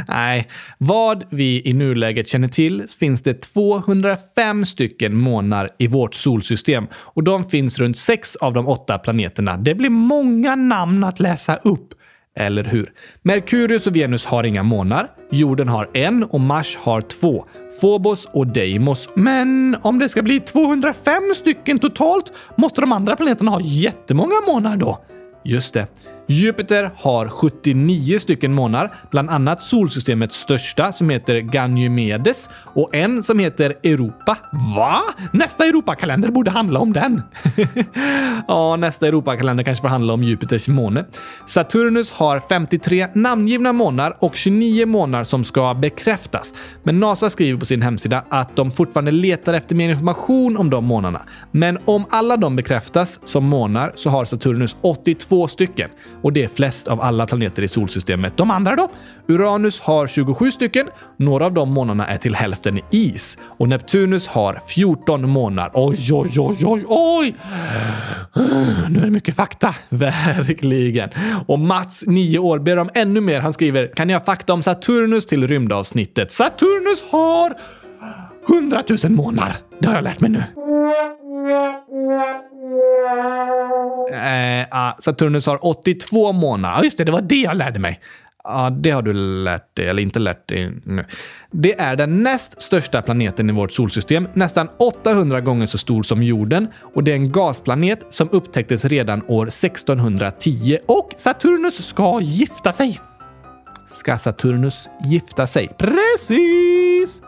Nej, 0.07 0.47
vad 0.77 1.23
vi 1.29 1.61
i 1.65 1.73
nuläget 1.73 2.27
känner 2.27 2.47
till 2.47 2.85
finns 2.99 3.21
det 3.21 3.41
205 3.41 4.65
stycken 4.65 5.15
månar 5.17 5.69
i 5.77 5.87
vårt 5.87 6.15
solsystem 6.15 6.87
och 6.93 7.23
de 7.23 7.43
finns 7.43 7.79
runt 7.79 7.97
sex 7.97 8.35
av 8.35 8.53
de 8.53 8.67
åtta 8.67 8.97
planeterna. 8.97 9.57
Det 9.57 9.75
blir 9.75 9.89
många 9.89 10.55
namn 10.55 11.03
att 11.03 11.19
läsa 11.19 11.55
upp. 11.55 11.93
Eller 12.35 12.63
hur? 12.63 12.91
Merkurius 13.21 13.87
och 13.87 13.95
Venus 13.95 14.25
har 14.25 14.43
inga 14.43 14.63
månar. 14.63 15.11
Jorden 15.31 15.67
har 15.67 15.89
en 15.93 16.23
och 16.23 16.39
Mars 16.39 16.77
har 16.81 17.01
två. 17.01 17.45
Phobos 17.81 18.27
och 18.33 18.47
Deimos. 18.47 19.09
Men 19.15 19.77
om 19.81 19.99
det 19.99 20.09
ska 20.09 20.21
bli 20.21 20.39
205 20.39 21.13
stycken 21.35 21.79
totalt 21.79 22.33
måste 22.55 22.81
de 22.81 22.91
andra 22.91 23.15
planeterna 23.15 23.51
ha 23.51 23.61
jättemånga 23.61 24.35
månar 24.47 24.77
då. 24.77 24.99
Just 25.43 25.73
det. 25.73 25.87
Jupiter 26.27 26.91
har 26.95 27.27
79 27.27 28.19
stycken 28.19 28.53
månar, 28.53 28.95
bland 29.11 29.29
annat 29.29 29.61
solsystemets 29.61 30.35
största 30.35 30.91
som 30.91 31.09
heter 31.09 31.39
Ganymedes 31.39 32.49
och 32.53 32.95
en 32.95 33.23
som 33.23 33.39
heter 33.39 33.75
Europa. 33.83 34.37
Va? 34.75 34.99
Nästa 35.33 35.65
Europakalender 35.65 36.29
borde 36.29 36.51
handla 36.51 36.79
om 36.79 36.93
den. 36.93 37.21
ja, 38.47 38.75
nästa 38.75 39.07
Europakalender 39.07 39.63
kanske 39.63 39.81
får 39.81 39.89
handla 39.89 40.13
om 40.13 40.23
Jupiters 40.23 40.67
måne. 40.67 41.05
Saturnus 41.47 42.11
har 42.11 42.39
53 42.39 43.07
namngivna 43.15 43.73
månar 43.73 44.17
och 44.19 44.35
29 44.35 44.85
månar 44.85 45.23
som 45.23 45.43
ska 45.43 45.73
bekräftas. 45.73 46.53
Men 46.83 46.99
NASA 46.99 47.29
skriver 47.29 47.59
på 47.59 47.65
sin 47.65 47.81
hemsida 47.81 48.23
att 48.29 48.55
de 48.55 48.71
fortfarande 48.71 49.11
letar 49.11 49.53
efter 49.53 49.75
mer 49.75 49.89
information 49.89 50.57
om 50.57 50.69
de 50.69 50.85
månarna. 50.85 51.21
Men 51.51 51.77
om 51.85 52.05
alla 52.09 52.37
de 52.37 52.55
bekräftas 52.55 53.19
som 53.25 53.45
månar 53.45 53.91
så 53.95 54.09
har 54.09 54.25
Saturnus 54.25 54.77
82 54.81 55.47
stycken 55.47 55.89
och 56.23 56.33
det 56.33 56.43
är 56.43 56.47
flest 56.47 56.87
av 56.87 57.01
alla 57.01 57.27
planeter 57.27 57.63
i 57.63 57.67
solsystemet. 57.67 58.37
De 58.37 58.51
andra 58.51 58.75
då? 58.75 58.89
Uranus 59.27 59.81
har 59.81 60.07
27 60.07 60.51
stycken. 60.51 60.89
Några 61.17 61.45
av 61.45 61.53
de 61.53 61.71
månarna 61.71 62.07
är 62.07 62.17
till 62.17 62.35
hälften 62.35 62.79
is 62.91 63.37
och 63.57 63.69
Neptunus 63.69 64.27
har 64.27 64.61
14 64.67 65.29
månar. 65.29 65.71
Oj, 65.73 66.13
oj, 66.13 66.39
oj, 66.39 66.57
oj, 66.65 66.85
oj! 66.87 67.35
Nu 68.89 68.99
är 68.99 69.05
det 69.05 69.11
mycket 69.11 69.35
fakta. 69.35 69.75
Verkligen. 69.89 71.09
Och 71.47 71.59
Mats, 71.59 72.03
9 72.07 72.39
år, 72.39 72.59
ber 72.59 72.77
om 72.77 72.89
ännu 72.93 73.21
mer. 73.21 73.39
Han 73.39 73.53
skriver 73.53 73.87
“Kan 73.95 74.07
ni 74.07 74.13
ha 74.13 74.19
fakta 74.19 74.53
om 74.53 74.63
Saturnus 74.63 75.25
till 75.25 75.47
rymdavsnittet?” 75.47 76.31
Saturnus 76.31 77.03
har 77.09 77.53
100 78.49 78.83
000 79.03 79.11
månar! 79.11 79.55
Det 79.79 79.87
har 79.87 79.95
jag 79.95 80.03
lärt 80.03 80.19
mig 80.19 80.29
nu. 80.29 80.43
Eh, 84.11 84.67
ah, 84.71 84.95
Saturnus 84.99 85.45
har 85.45 85.65
82 85.65 86.31
månader. 86.31 86.75
Ja, 86.77 86.83
just 86.83 86.97
det. 86.97 87.03
Det 87.03 87.11
var 87.11 87.21
det 87.21 87.35
jag 87.35 87.57
lärde 87.57 87.79
mig. 87.79 87.99
Ja, 88.43 88.69
det 88.69 88.91
har 88.91 89.01
du 89.01 89.13
lärt 89.13 89.75
dig, 89.75 89.87
eller 89.87 90.01
inte 90.01 90.19
lärt 90.19 90.47
dig 90.49 90.71
nu. 90.83 91.05
Det 91.51 91.79
är 91.79 91.95
den 91.95 92.23
näst 92.23 92.61
största 92.61 93.01
planeten 93.01 93.49
i 93.49 93.53
vårt 93.53 93.71
solsystem, 93.71 94.27
nästan 94.33 94.69
800 94.79 95.41
gånger 95.41 95.65
så 95.65 95.77
stor 95.77 96.03
som 96.03 96.23
jorden 96.23 96.67
och 96.95 97.03
det 97.03 97.11
är 97.11 97.15
en 97.15 97.31
gasplanet 97.31 98.05
som 98.09 98.29
upptäcktes 98.31 98.85
redan 98.85 99.23
år 99.27 99.47
1610 99.47 100.77
Och 100.85 101.09
Saturnus 101.17 101.87
ska 101.87 102.19
gifta 102.21 102.71
sig. 102.71 102.99
ska 103.87 104.17
Saturnus 104.17 104.89
gifta 105.03 105.47
sig. 105.47 105.67
Precis! 105.77 107.21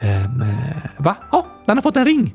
Ehm, 0.00 0.42
eh, 0.42 0.48
Va? 0.96 1.16
Ja, 1.32 1.46
den 1.66 1.76
har 1.76 1.82
fått 1.82 1.96
en 1.96 2.04
ring. 2.04 2.34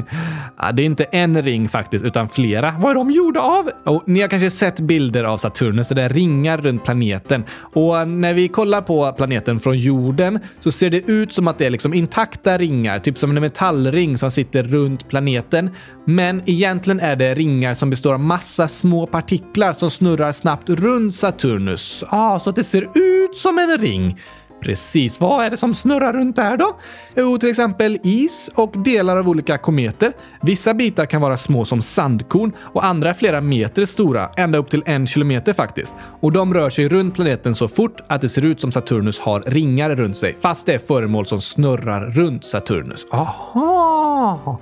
ja, 0.56 0.72
det 0.72 0.82
är 0.82 0.86
inte 0.86 1.04
en 1.04 1.42
ring 1.42 1.68
faktiskt, 1.68 2.04
utan 2.04 2.28
flera. 2.28 2.74
Vad 2.78 2.90
är 2.90 2.94
de 2.94 3.10
gjorda 3.10 3.40
av? 3.40 3.70
Oh, 3.84 4.02
ni 4.06 4.20
har 4.20 4.28
kanske 4.28 4.50
sett 4.50 4.80
bilder 4.80 5.24
av 5.24 5.36
Saturnus, 5.36 5.88
det 5.88 6.02
är 6.02 6.08
ringar 6.08 6.58
runt 6.58 6.84
planeten. 6.84 7.44
Och 7.58 8.08
när 8.08 8.34
vi 8.34 8.48
kollar 8.48 8.80
på 8.80 9.12
planeten 9.12 9.60
från 9.60 9.78
jorden 9.78 10.38
så 10.60 10.72
ser 10.72 10.90
det 10.90 11.10
ut 11.10 11.32
som 11.32 11.48
att 11.48 11.58
det 11.58 11.66
är 11.66 11.70
liksom 11.70 11.94
intakta 11.94 12.58
ringar, 12.58 12.98
typ 12.98 13.18
som 13.18 13.30
en 13.30 13.40
metallring 13.40 14.18
som 14.18 14.30
sitter 14.30 14.62
runt 14.62 15.08
planeten. 15.08 15.70
Men 16.04 16.42
egentligen 16.46 17.00
är 17.00 17.16
det 17.16 17.34
ringar 17.34 17.74
som 17.74 17.90
består 17.90 18.14
av 18.14 18.20
massa 18.20 18.68
små 18.68 19.06
partiklar 19.06 19.72
som 19.72 19.90
snurrar 19.90 20.32
snabbt 20.32 20.68
runt 20.68 21.14
Saturnus. 21.14 22.04
Ja, 22.10 22.40
så 22.44 22.50
att 22.50 22.56
det 22.56 22.64
ser 22.64 22.82
ut 22.82 23.36
som 23.36 23.58
en 23.58 23.78
ring. 23.78 24.18
Precis. 24.60 25.20
Vad 25.20 25.44
är 25.44 25.50
det 25.50 25.56
som 25.56 25.74
snurrar 25.74 26.12
runt 26.12 26.36
där 26.36 26.56
då? 26.56 26.76
Jo, 27.16 27.38
till 27.38 27.48
exempel 27.48 27.98
is 28.02 28.50
och 28.54 28.72
delar 28.76 29.16
av 29.16 29.28
olika 29.28 29.58
kometer. 29.58 30.12
Vissa 30.42 30.74
bitar 30.74 31.06
kan 31.06 31.20
vara 31.20 31.36
små 31.36 31.64
som 31.64 31.82
sandkorn 31.82 32.52
och 32.60 32.84
andra 32.84 33.10
är 33.10 33.14
flera 33.14 33.40
meter 33.40 33.84
stora, 33.84 34.30
ända 34.36 34.58
upp 34.58 34.70
till 34.70 34.82
en 34.86 35.06
kilometer 35.06 35.52
faktiskt. 35.52 35.94
Och 36.20 36.32
de 36.32 36.54
rör 36.54 36.70
sig 36.70 36.88
runt 36.88 37.14
planeten 37.14 37.54
så 37.54 37.68
fort 37.68 38.00
att 38.08 38.20
det 38.20 38.28
ser 38.28 38.44
ut 38.44 38.60
som 38.60 38.72
Saturnus 38.72 39.18
har 39.18 39.40
ringar 39.40 39.90
runt 39.90 40.16
sig, 40.16 40.36
fast 40.40 40.66
det 40.66 40.74
är 40.74 40.78
föremål 40.78 41.26
som 41.26 41.40
snurrar 41.40 42.10
runt 42.10 42.44
Saturnus. 42.44 43.06
Aha! 43.10 44.60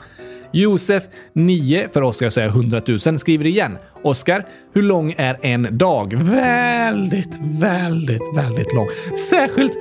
Josef, 0.54 1.02
9, 1.32 1.88
för 1.92 2.02
Oskar 2.02 2.30
säger 2.30 2.48
100 2.48 2.80
000, 3.06 3.18
skriver 3.18 3.46
igen. 3.46 3.78
Oskar, 4.02 4.46
hur 4.74 4.82
lång 4.82 5.14
är 5.16 5.38
en 5.42 5.78
dag? 5.78 6.14
Väldigt, 6.14 7.40
väldigt, 7.40 8.22
väldigt 8.36 8.74
lång. 8.74 8.88
Särskilt 9.30 9.72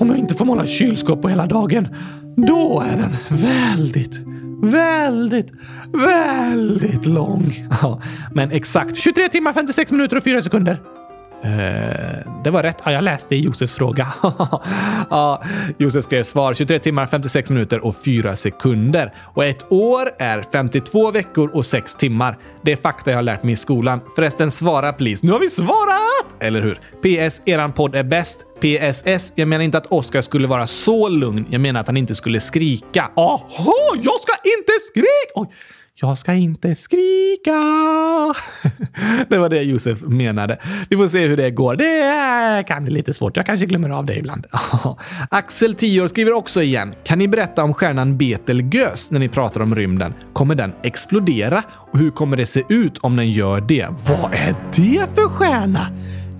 om 0.00 0.08
jag 0.08 0.18
inte 0.18 0.34
får 0.34 0.44
måla 0.44 0.66
kylskåp 0.66 1.22
på 1.22 1.28
hela 1.28 1.46
dagen. 1.46 1.88
Då 2.36 2.84
är 2.92 2.96
den 2.96 3.38
väldigt, 3.38 4.20
väldigt, 4.62 5.52
väldigt 5.94 7.06
lång. 7.06 7.66
Ja, 7.82 8.02
men 8.34 8.50
exakt 8.50 8.96
23 8.96 9.28
timmar, 9.28 9.52
56 9.52 9.92
minuter 9.92 10.16
och 10.16 10.24
4 10.24 10.42
sekunder. 10.42 10.80
Eh, 11.42 12.42
det 12.44 12.50
var 12.50 12.62
rätt. 12.62 12.76
Ja, 12.84 12.92
jag 12.92 13.04
läste 13.04 13.36
Josefs 13.36 13.74
fråga. 13.74 14.08
ja, 15.10 15.42
Josef 15.78 16.04
skrev 16.04 16.22
svar 16.22 16.54
23 16.54 16.78
timmar, 16.78 17.06
56 17.06 17.50
minuter 17.50 17.84
och 17.84 17.96
4 17.96 18.36
sekunder. 18.36 19.14
Och 19.34 19.44
ett 19.44 19.72
år 19.72 20.10
är 20.18 20.42
52 20.52 21.10
veckor 21.10 21.50
och 21.54 21.66
6 21.66 21.94
timmar. 21.94 22.38
Det 22.62 22.72
är 22.72 22.76
fakta 22.76 23.10
jag 23.10 23.18
har 23.18 23.22
lärt 23.22 23.42
mig 23.42 23.52
i 23.52 23.56
skolan. 23.56 24.00
Förresten, 24.14 24.50
svara 24.50 24.92
please. 24.92 25.26
Nu 25.26 25.32
har 25.32 25.40
vi 25.40 25.50
svarat! 25.50 26.26
Eller 26.40 26.62
hur? 26.62 26.74
PS, 27.28 27.42
eran 27.44 27.72
podd 27.72 27.94
är 27.94 28.02
bäst. 28.02 28.44
PSS, 28.60 29.32
jag 29.34 29.48
menar 29.48 29.64
inte 29.64 29.78
att 29.78 29.86
Oskar 29.86 30.20
skulle 30.20 30.46
vara 30.46 30.66
så 30.66 31.08
lugn. 31.08 31.46
Jag 31.50 31.60
menar 31.60 31.80
att 31.80 31.86
han 31.86 31.96
inte 31.96 32.14
skulle 32.14 32.40
skrika. 32.40 33.10
Aha, 33.16 33.94
jag 33.94 34.20
ska 34.20 34.32
inte 34.58 34.72
skrika! 34.90 35.32
Oj. 35.34 35.48
Jag 36.00 36.18
ska 36.18 36.34
inte 36.34 36.74
skrika. 36.74 37.52
det 39.28 39.38
var 39.38 39.48
det 39.48 39.62
Josef 39.62 40.02
menade. 40.02 40.58
Vi 40.90 40.96
får 40.96 41.08
se 41.08 41.26
hur 41.26 41.36
det 41.36 41.50
går. 41.50 41.76
Det 41.76 42.64
kan 42.66 42.84
bli 42.84 42.92
lite 42.92 43.14
svårt. 43.14 43.36
Jag 43.36 43.46
kanske 43.46 43.66
glömmer 43.66 43.90
av 43.90 44.06
det 44.06 44.16
ibland. 44.16 44.46
Axel, 45.30 45.74
10 45.74 46.02
år, 46.02 46.08
skriver 46.08 46.32
också 46.32 46.62
igen. 46.62 46.94
Kan 47.04 47.18
ni 47.18 47.28
berätta 47.28 47.64
om 47.64 47.74
stjärnan 47.74 48.18
Betelgeuse 48.18 49.12
när 49.12 49.20
ni 49.20 49.28
pratar 49.28 49.60
om 49.60 49.74
rymden? 49.74 50.14
Kommer 50.32 50.54
den 50.54 50.72
explodera? 50.82 51.62
Och 51.92 51.98
hur 51.98 52.10
kommer 52.10 52.36
det 52.36 52.46
se 52.46 52.62
ut 52.68 52.98
om 52.98 53.16
den 53.16 53.30
gör 53.30 53.60
det? 53.60 53.88
Vad 54.08 54.34
är 54.34 54.54
det 54.76 55.06
för 55.14 55.28
stjärna? 55.28 55.86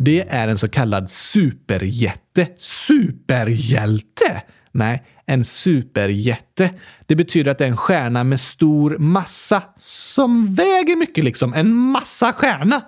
Det 0.00 0.28
är 0.28 0.48
en 0.48 0.58
så 0.58 0.68
kallad 0.68 1.10
superjätte. 1.10 2.48
Superhjälte? 2.56 4.42
Nej, 4.78 5.02
en 5.26 5.44
superjätte. 5.44 6.70
Det 7.06 7.16
betyder 7.16 7.50
att 7.50 7.58
det 7.58 7.64
är 7.64 7.68
en 7.68 7.76
stjärna 7.76 8.24
med 8.24 8.40
stor 8.40 8.98
massa. 8.98 9.62
Som 9.76 10.54
väger 10.54 10.96
mycket 10.96 11.24
liksom. 11.24 11.54
En 11.54 11.74
massa 11.74 12.32
stjärna. 12.32 12.80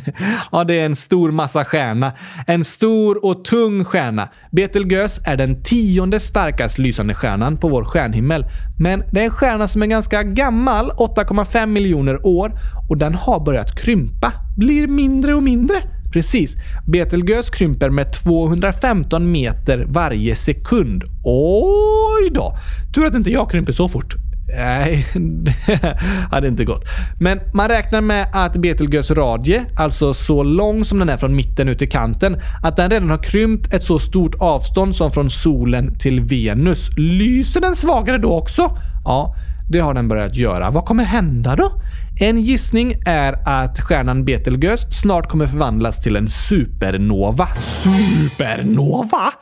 ja, 0.52 0.64
det 0.64 0.80
är 0.80 0.86
en 0.86 0.96
stor 0.96 1.30
massa 1.30 1.64
stjärna. 1.64 2.12
En 2.46 2.64
stor 2.64 3.24
och 3.24 3.44
tung 3.44 3.84
stjärna. 3.84 4.28
Betelgeuse 4.50 5.22
är 5.26 5.36
den 5.36 5.62
tionde 5.62 6.20
starkast 6.20 6.78
lysande 6.78 7.14
stjärnan 7.14 7.56
på 7.56 7.68
vår 7.68 7.84
stjärnhimmel. 7.84 8.44
Men 8.78 9.02
det 9.12 9.20
är 9.20 9.24
en 9.24 9.30
stjärna 9.30 9.68
som 9.68 9.82
är 9.82 9.86
ganska 9.86 10.22
gammal, 10.22 10.90
8,5 10.90 11.66
miljoner 11.66 12.26
år, 12.26 12.52
och 12.88 12.98
den 12.98 13.14
har 13.14 13.44
börjat 13.44 13.78
krympa. 13.78 14.32
Blir 14.56 14.86
mindre 14.86 15.34
och 15.34 15.42
mindre. 15.42 15.82
Precis. 16.14 16.56
Betelgeuse 16.86 17.52
krymper 17.52 17.90
med 17.90 18.12
215 18.12 19.30
meter 19.30 19.84
varje 19.88 20.36
sekund. 20.36 21.04
Oj 21.24 22.30
då! 22.30 22.56
Tur 22.94 23.06
att 23.06 23.14
inte 23.14 23.30
jag 23.30 23.50
krymper 23.50 23.72
så 23.72 23.88
fort. 23.88 24.14
Nej, 24.56 25.06
det 25.14 25.54
hade 26.30 26.48
inte 26.48 26.64
gått. 26.64 26.84
Men 27.20 27.40
man 27.54 27.68
räknar 27.68 28.00
med 28.00 28.26
att 28.32 28.56
Betelgeuse 28.56 29.14
radie, 29.14 29.64
alltså 29.76 30.14
så 30.14 30.42
lång 30.42 30.84
som 30.84 30.98
den 30.98 31.08
är 31.08 31.16
från 31.16 31.36
mitten 31.36 31.68
ut 31.68 31.78
till 31.78 31.90
kanten, 31.90 32.40
att 32.62 32.76
den 32.76 32.90
redan 32.90 33.10
har 33.10 33.22
krympt 33.22 33.74
ett 33.74 33.84
så 33.84 33.98
stort 33.98 34.34
avstånd 34.34 34.96
som 34.96 35.10
från 35.10 35.30
solen 35.30 35.98
till 35.98 36.20
Venus. 36.20 36.90
Lyser 36.96 37.60
den 37.60 37.76
svagare 37.76 38.18
då 38.18 38.32
också? 38.32 38.78
Ja, 39.04 39.36
det 39.68 39.80
har 39.80 39.94
den 39.94 40.08
börjat 40.08 40.36
göra. 40.36 40.70
Vad 40.70 40.84
kommer 40.84 41.04
hända 41.04 41.56
då? 41.56 41.72
En 42.20 42.40
gissning 42.40 42.94
är 43.06 43.48
att 43.48 43.80
stjärnan 43.80 44.24
Betelgeuse 44.24 44.90
snart 44.90 45.28
kommer 45.28 45.46
förvandlas 45.46 46.02
till 46.02 46.16
en 46.16 46.28
supernova. 46.28 47.48
Supernova? 47.56 49.32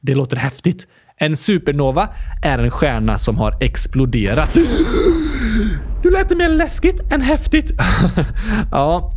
Det 0.00 0.14
låter 0.14 0.36
häftigt. 0.36 0.86
En 1.16 1.36
supernova 1.36 2.08
är 2.42 2.58
en 2.58 2.70
stjärna 2.70 3.18
som 3.18 3.38
har 3.38 3.62
exploderat. 3.62 4.56
Du 6.02 6.10
lät 6.10 6.28
det 6.28 6.36
mer 6.36 6.48
läskigt 6.48 7.12
än 7.12 7.20
häftigt. 7.20 7.70
ja, 8.70 9.12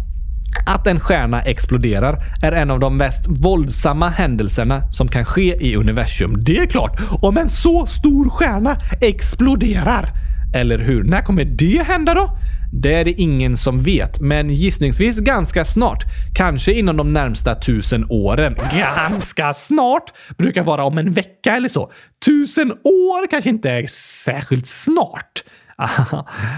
att 0.66 0.88
en 0.88 1.00
stjärna 1.00 1.42
exploderar 1.42 2.24
är 2.44 2.52
en 2.52 2.72
av 2.72 2.80
de 2.80 2.98
mest 2.98 3.26
våldsamma 3.28 4.10
händelserna 4.10 4.92
som 4.92 5.08
kan 5.08 5.26
ske 5.26 5.68
i 5.68 5.76
universum. 5.76 6.36
Det 6.44 6.58
är 6.58 6.66
klart, 6.66 7.02
om 7.22 7.38
en 7.38 7.50
så 7.50 7.86
stor 7.86 8.30
stjärna 8.30 8.78
exploderar. 9.02 10.14
Eller 10.54 10.78
hur? 10.78 11.04
När 11.04 11.22
kommer 11.22 11.46
det 11.46 11.84
hända 11.84 12.14
då? 12.14 12.38
Det 12.74 12.94
är 12.94 13.06
det 13.06 13.12
ingen 13.12 13.58
som 13.58 13.82
vet, 13.82 14.22
men 14.22 14.50
gissningsvis 14.50 15.20
ganska 15.20 15.66
snart. 15.66 16.04
Kanske 16.36 16.74
inom 16.74 16.98
de 16.98 17.14
närmsta 17.14 17.56
tusen 17.56 18.06
åren. 18.10 18.56
Ganska 18.74 19.54
snart? 19.54 20.14
Brukar 20.38 20.64
vara 20.64 20.84
om 20.84 20.98
en 20.98 21.12
vecka 21.12 21.56
eller 21.56 21.70
så. 21.70 21.92
Tusen 22.26 22.72
år 22.72 23.28
kanske 23.28 23.50
inte 23.50 23.70
är 23.70 23.88
särskilt 24.26 24.68
snart. 24.68 25.44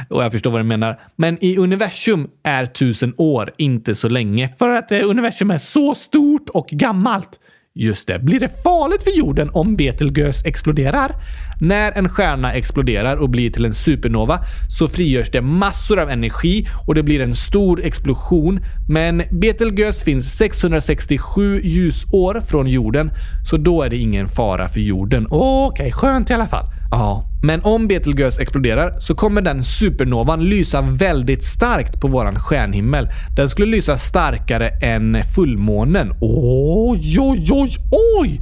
och 0.09 0.23
jag 0.23 0.31
förstår 0.31 0.51
vad 0.51 0.59
du 0.59 0.65
menar. 0.65 0.99
Men 1.15 1.43
i 1.43 1.57
universum 1.57 2.27
är 2.43 2.65
tusen 2.65 3.13
år 3.17 3.53
inte 3.57 3.95
så 3.95 4.09
länge. 4.09 4.49
För 4.59 4.69
att 4.69 4.91
eh, 4.91 5.09
universum 5.09 5.51
är 5.51 5.57
så 5.57 5.95
stort 5.95 6.49
och 6.49 6.67
gammalt. 6.67 7.39
Just 7.77 8.07
det. 8.07 8.19
Blir 8.19 8.39
det 8.39 8.63
farligt 8.63 9.03
för 9.03 9.11
jorden 9.11 9.49
om 9.53 9.75
Betelgeuse 9.75 10.47
exploderar? 10.47 11.15
När 11.61 11.91
en 11.91 12.09
stjärna 12.09 12.53
exploderar 12.53 13.17
och 13.17 13.29
blir 13.29 13.51
till 13.51 13.65
en 13.65 13.73
supernova 13.73 14.39
så 14.69 14.87
frigörs 14.87 15.31
det 15.31 15.41
massor 15.41 15.99
av 15.99 16.09
energi 16.09 16.67
och 16.87 16.95
det 16.95 17.03
blir 17.03 17.21
en 17.21 17.35
stor 17.35 17.85
explosion. 17.85 18.59
Men 18.89 19.23
Betelgeuse 19.31 20.05
finns 20.05 20.37
667 20.37 21.61
ljusår 21.63 22.41
från 22.41 22.67
jorden, 22.67 23.11
så 23.49 23.57
då 23.57 23.81
är 23.81 23.89
det 23.89 23.97
ingen 23.97 24.27
fara 24.27 24.69
för 24.69 24.79
jorden. 24.79 25.27
Okej, 25.29 25.87
okay, 25.87 25.91
skönt 25.91 26.29
i 26.29 26.33
alla 26.33 26.47
fall. 26.47 26.65
Ja, 26.91 27.25
men 27.43 27.61
om 27.63 27.87
Betelgeuse 27.87 28.41
exploderar 28.41 28.99
så 28.99 29.15
kommer 29.15 29.41
den 29.41 29.63
supernovan 29.63 30.43
lysa 30.43 30.81
väldigt 30.81 31.43
starkt 31.43 32.01
på 32.01 32.07
våran 32.07 32.39
stjärnhimmel. 32.39 33.09
Den 33.35 33.49
skulle 33.49 33.67
lysa 33.67 33.97
starkare 33.97 34.69
än 34.69 35.23
fullmånen. 35.35 36.13
Oj, 36.21 37.19
oj, 37.19 37.47
oj, 37.51 37.71
oj! 38.19 38.41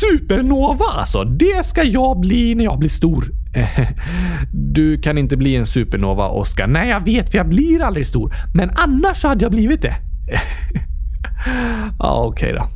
Supernova 0.00 0.84
alltså! 0.84 1.24
Det 1.24 1.66
ska 1.66 1.82
jag 1.82 2.20
bli 2.20 2.54
när 2.54 2.64
jag 2.64 2.78
blir 2.78 2.88
stor. 2.88 3.24
Du 4.52 4.98
kan 4.98 5.18
inte 5.18 5.36
bli 5.36 5.56
en 5.56 5.66
supernova, 5.66 6.28
Oskar. 6.28 6.66
Nej, 6.66 6.88
jag 6.88 7.04
vet, 7.04 7.30
för 7.30 7.38
jag 7.38 7.48
blir 7.48 7.82
aldrig 7.82 8.06
stor. 8.06 8.34
Men 8.54 8.70
annars 8.76 9.24
hade 9.24 9.44
jag 9.44 9.50
blivit 9.52 9.82
det. 9.82 9.94
ja, 11.98 12.24
okej 12.24 12.54
okay 12.54 12.68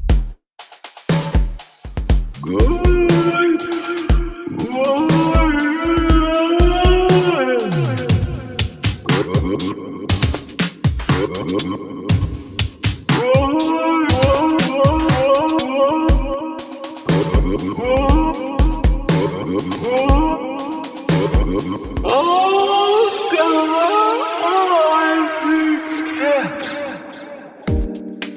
då. 2.86 2.95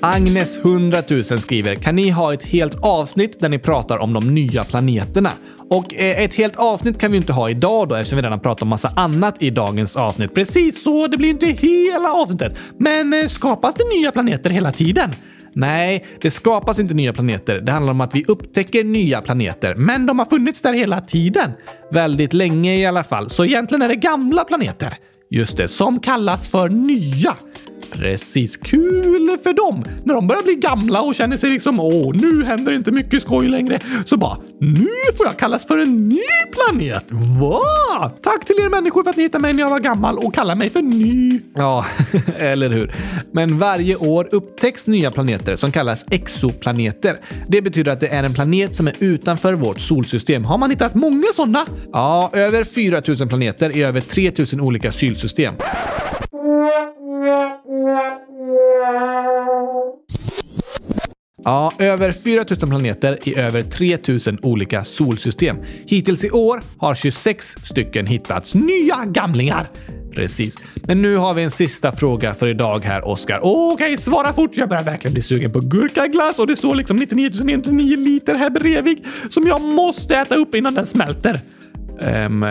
Agnes 0.01 0.57
100 0.57 1.03
000 1.09 1.23
skriver, 1.23 1.75
kan 1.75 1.95
ni 1.95 2.09
ha 2.09 2.33
ett 2.33 2.43
helt 2.43 2.75
avsnitt 2.81 3.39
där 3.39 3.49
ni 3.49 3.59
pratar 3.59 3.97
om 3.97 4.13
de 4.13 4.33
nya 4.33 4.63
planeterna? 4.63 5.31
Och 5.69 5.93
eh, 5.93 6.23
ett 6.23 6.33
helt 6.33 6.55
avsnitt 6.55 6.99
kan 6.99 7.11
vi 7.11 7.17
inte 7.17 7.33
ha 7.33 7.49
idag 7.49 7.87
då 7.87 7.95
eftersom 7.95 8.17
vi 8.17 8.23
redan 8.23 8.39
pratat 8.39 8.61
om 8.61 8.67
massa 8.67 8.91
annat 8.95 9.43
i 9.43 9.49
dagens 9.49 9.95
avsnitt. 9.95 10.33
Precis 10.33 10.83
så, 10.83 11.07
det 11.07 11.17
blir 11.17 11.29
inte 11.29 11.45
hela 11.45 12.13
avsnittet. 12.13 12.55
Men 12.77 13.13
eh, 13.13 13.27
skapas 13.27 13.75
det 13.75 13.83
nya 13.99 14.11
planeter 14.11 14.49
hela 14.49 14.71
tiden? 14.71 15.11
Nej, 15.55 16.05
det 16.21 16.31
skapas 16.31 16.79
inte 16.79 16.93
nya 16.93 17.13
planeter. 17.13 17.59
Det 17.59 17.71
handlar 17.71 17.91
om 17.91 18.01
att 18.01 18.15
vi 18.15 18.25
upptäcker 18.27 18.83
nya 18.83 19.21
planeter. 19.21 19.75
Men 19.75 20.05
de 20.05 20.19
har 20.19 20.25
funnits 20.25 20.61
där 20.61 20.73
hela 20.73 21.01
tiden. 21.01 21.51
Väldigt 21.91 22.33
länge 22.33 22.75
i 22.75 22.85
alla 22.85 23.03
fall. 23.03 23.29
Så 23.29 23.45
egentligen 23.45 23.81
är 23.81 23.87
det 23.87 23.95
gamla 23.95 24.43
planeter. 24.43 24.97
Just 25.31 25.57
det, 25.57 25.67
Som 25.67 25.99
kallas 25.99 26.49
för 26.49 26.69
nya. 26.69 27.35
Precis. 27.91 28.57
Kul 28.57 29.37
för 29.43 29.53
dem. 29.53 29.83
När 30.03 30.13
de 30.13 30.27
börjar 30.27 30.43
bli 30.43 30.55
gamla 30.55 31.01
och 31.01 31.15
känner 31.15 31.37
sig 31.37 31.49
liksom 31.49 31.79
åh, 31.79 32.13
nu 32.15 32.43
händer 32.43 32.71
inte 32.71 32.91
mycket 32.91 33.21
skoj 33.21 33.47
längre. 33.47 33.79
Så 34.05 34.17
bara, 34.17 34.37
nu 34.59 34.87
får 35.17 35.25
jag 35.25 35.39
kallas 35.39 35.67
för 35.67 35.77
en 35.77 36.09
ny 36.09 36.19
planet. 36.51 37.05
Va? 37.11 38.11
Tack 38.21 38.45
till 38.45 38.55
er 38.59 38.69
människor 38.69 39.03
för 39.03 39.09
att 39.09 39.17
ni 39.17 39.23
hittade 39.23 39.41
mig 39.41 39.53
när 39.53 39.63
jag 39.63 39.69
var 39.69 39.79
gammal 39.79 40.17
och 40.17 40.33
kallade 40.33 40.57
mig 40.57 40.69
för 40.69 40.81
ny. 40.81 41.39
Ja, 41.55 41.85
eller 42.37 42.69
hur? 42.69 42.95
Men 43.31 43.59
varje 43.59 43.95
år 43.95 44.27
upptäcks 44.31 44.87
nya 44.87 45.11
planeter 45.11 45.55
som 45.55 45.71
kallas 45.71 46.05
exoplaneter. 46.11 47.17
Det 47.47 47.61
betyder 47.61 47.91
att 47.91 47.99
det 47.99 48.07
är 48.07 48.23
en 48.23 48.33
planet 48.33 48.75
som 48.75 48.87
är 48.87 48.93
utanför 48.99 49.53
vårt 49.53 49.79
solsystem. 49.79 50.45
Har 50.45 50.57
man 50.57 50.69
hittat 50.69 50.95
många 50.95 51.27
sådana? 51.33 51.65
Ja, 51.91 52.29
över 52.33 52.63
4000 52.63 53.27
planeter 53.29 53.77
i 53.77 53.83
över 53.83 53.99
3000 53.99 54.61
olika 54.61 54.91
sylsystem. 54.91 55.53
Ja, 61.43 61.71
över 61.79 62.11
4 62.11 62.45
000 62.49 62.59
planeter 62.69 63.19
i 63.23 63.39
över 63.39 63.61
3 63.61 63.97
000 64.07 64.19
olika 64.41 64.83
solsystem. 64.83 65.57
Hittills 65.85 66.23
i 66.23 66.31
år 66.31 66.61
har 66.77 66.95
26 66.95 67.55
stycken 67.63 68.07
hittats. 68.07 68.55
Nya 68.55 69.05
gamlingar. 69.05 69.69
Precis. 70.15 70.57
Men 70.83 71.01
nu 71.01 71.17
har 71.17 71.33
vi 71.33 71.43
en 71.43 71.51
sista 71.51 71.91
fråga 71.91 72.33
för 72.33 72.47
idag 72.47 72.79
här, 72.79 73.07
Oskar. 73.07 73.39
Okej, 73.43 73.73
okay, 73.73 73.97
svara 73.97 74.33
fort. 74.33 74.57
Jag 74.57 74.69
börjar 74.69 74.83
verkligen 74.83 75.13
bli 75.13 75.21
sugen 75.21 75.51
på 75.51 75.59
gurkaglass 75.59 76.39
och 76.39 76.47
det 76.47 76.55
står 76.55 76.75
liksom 76.75 76.97
99 76.97 77.29
909 77.43 77.97
liter 77.97 78.35
här 78.35 78.49
bredvid 78.49 79.05
som 79.31 79.47
jag 79.47 79.61
måste 79.61 80.15
äta 80.15 80.35
upp 80.35 80.55
innan 80.55 80.73
den 80.73 80.85
smälter. 80.85 81.39
Um, 82.01 82.41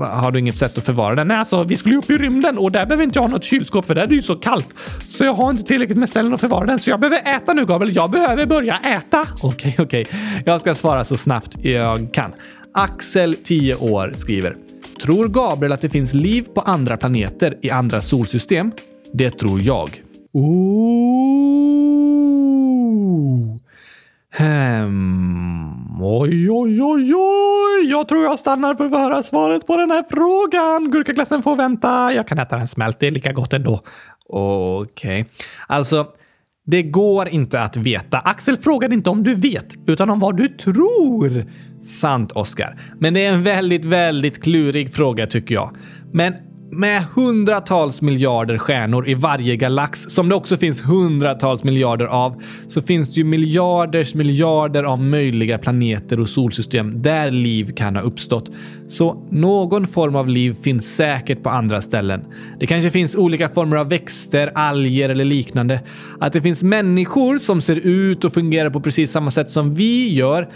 har 0.00 0.30
du 0.30 0.38
inget 0.38 0.56
sätt 0.56 0.78
att 0.78 0.84
förvara 0.84 1.14
den? 1.14 1.28
Nej, 1.28 1.36
alltså 1.36 1.64
vi 1.64 1.76
skulle 1.76 1.94
ju 1.94 1.98
upp 1.98 2.10
i 2.10 2.18
rymden 2.18 2.58
och 2.58 2.72
där 2.72 2.86
behöver 2.86 3.04
inte 3.04 3.18
jag 3.18 3.22
ha 3.22 3.28
något 3.28 3.44
kylskåp 3.44 3.86
för 3.86 3.94
där 3.94 4.02
är 4.02 4.06
det 4.06 4.14
ju 4.14 4.22
så 4.22 4.34
kallt. 4.34 4.68
Så 5.08 5.24
jag 5.24 5.32
har 5.32 5.50
inte 5.50 5.62
tillräckligt 5.62 5.98
med 5.98 6.08
ställen 6.08 6.34
att 6.34 6.40
förvara 6.40 6.66
den 6.66 6.78
så 6.78 6.90
jag 6.90 7.00
behöver 7.00 7.36
äta 7.36 7.52
nu 7.52 7.66
Gabriel. 7.66 7.94
Jag 7.94 8.10
behöver 8.10 8.46
börja 8.46 8.78
äta. 8.78 9.20
Okej, 9.42 9.48
okay, 9.48 9.74
okej. 9.78 10.02
Okay. 10.02 10.42
Jag 10.44 10.60
ska 10.60 10.74
svara 10.74 11.04
så 11.04 11.16
snabbt 11.16 11.64
jag 11.64 12.12
kan. 12.12 12.32
Axel, 12.74 13.34
10 13.34 13.74
år, 13.74 14.12
skriver. 14.16 14.54
Tror 15.02 15.28
Gabriel 15.28 15.72
att 15.72 15.80
det 15.80 15.90
finns 15.90 16.14
liv 16.14 16.46
på 16.54 16.60
andra 16.60 16.96
planeter 16.96 17.58
i 17.62 17.70
andra 17.70 18.00
solsystem? 18.00 18.72
Det 19.12 19.30
tror 19.30 19.60
jag. 19.60 20.00
Ooh. 20.32 21.30
Hmm. 24.32 26.02
Oj, 26.02 26.50
oj, 26.50 26.82
oj, 26.82 27.14
oj. 27.14 27.90
Jag 27.90 28.08
tror 28.08 28.24
jag 28.24 28.38
stannar 28.38 28.74
för 28.74 28.84
att 28.84 28.90
höra 28.90 29.22
svaret 29.22 29.66
på 29.66 29.76
den 29.76 29.90
här 29.90 30.04
frågan. 30.10 30.90
Gurkaglassen 30.90 31.42
får 31.42 31.56
vänta. 31.56 32.12
Jag 32.12 32.28
kan 32.28 32.38
äta 32.38 32.56
den 32.56 32.68
smält. 32.68 33.00
Det 33.00 33.06
är 33.06 33.10
lika 33.10 33.32
gott 33.32 33.52
ändå. 33.52 33.80
Okej. 34.28 35.20
Okay. 35.20 35.24
Alltså, 35.66 36.06
det 36.66 36.82
går 36.82 37.28
inte 37.28 37.60
att 37.60 37.76
veta. 37.76 38.18
Axel 38.18 38.56
frågade 38.56 38.94
inte 38.94 39.10
om 39.10 39.22
du 39.22 39.34
vet, 39.34 39.74
utan 39.86 40.10
om 40.10 40.20
vad 40.20 40.36
du 40.36 40.48
tror. 40.48 41.46
Sant, 41.82 42.32
Oskar. 42.32 42.80
Men 42.98 43.14
det 43.14 43.26
är 43.26 43.32
en 43.32 43.42
väldigt, 43.42 43.84
väldigt 43.84 44.42
klurig 44.42 44.94
fråga 44.94 45.26
tycker 45.26 45.54
jag. 45.54 45.76
Men 46.12 46.34
med 46.72 47.04
hundratals 47.14 48.02
miljarder 48.02 48.58
stjärnor 48.58 49.08
i 49.08 49.14
varje 49.14 49.56
galax, 49.56 50.00
som 50.00 50.28
det 50.28 50.34
också 50.34 50.56
finns 50.56 50.82
hundratals 50.82 51.64
miljarder 51.64 52.06
av, 52.06 52.42
så 52.68 52.82
finns 52.82 53.08
det 53.08 53.20
ju 53.20 53.24
miljarders 53.24 54.14
miljarder 54.14 54.84
av 54.84 55.02
möjliga 55.02 55.58
planeter 55.58 56.20
och 56.20 56.28
solsystem 56.28 57.02
där 57.02 57.30
liv 57.30 57.72
kan 57.76 57.96
ha 57.96 58.02
uppstått. 58.02 58.50
Så 58.88 59.26
någon 59.30 59.86
form 59.86 60.16
av 60.16 60.28
liv 60.28 60.56
finns 60.62 60.96
säkert 60.96 61.42
på 61.42 61.50
andra 61.50 61.82
ställen. 61.82 62.24
Det 62.60 62.66
kanske 62.66 62.90
finns 62.90 63.16
olika 63.16 63.48
former 63.48 63.76
av 63.76 63.88
växter, 63.88 64.52
alger 64.54 65.08
eller 65.08 65.24
liknande. 65.24 65.80
Att 66.20 66.32
det 66.32 66.42
finns 66.42 66.62
människor 66.62 67.38
som 67.38 67.60
ser 67.60 67.76
ut 67.76 68.24
och 68.24 68.34
fungerar 68.34 68.70
på 68.70 68.80
precis 68.80 69.10
samma 69.10 69.30
sätt 69.30 69.50
som 69.50 69.74
vi 69.74 70.14
gör, 70.14 70.48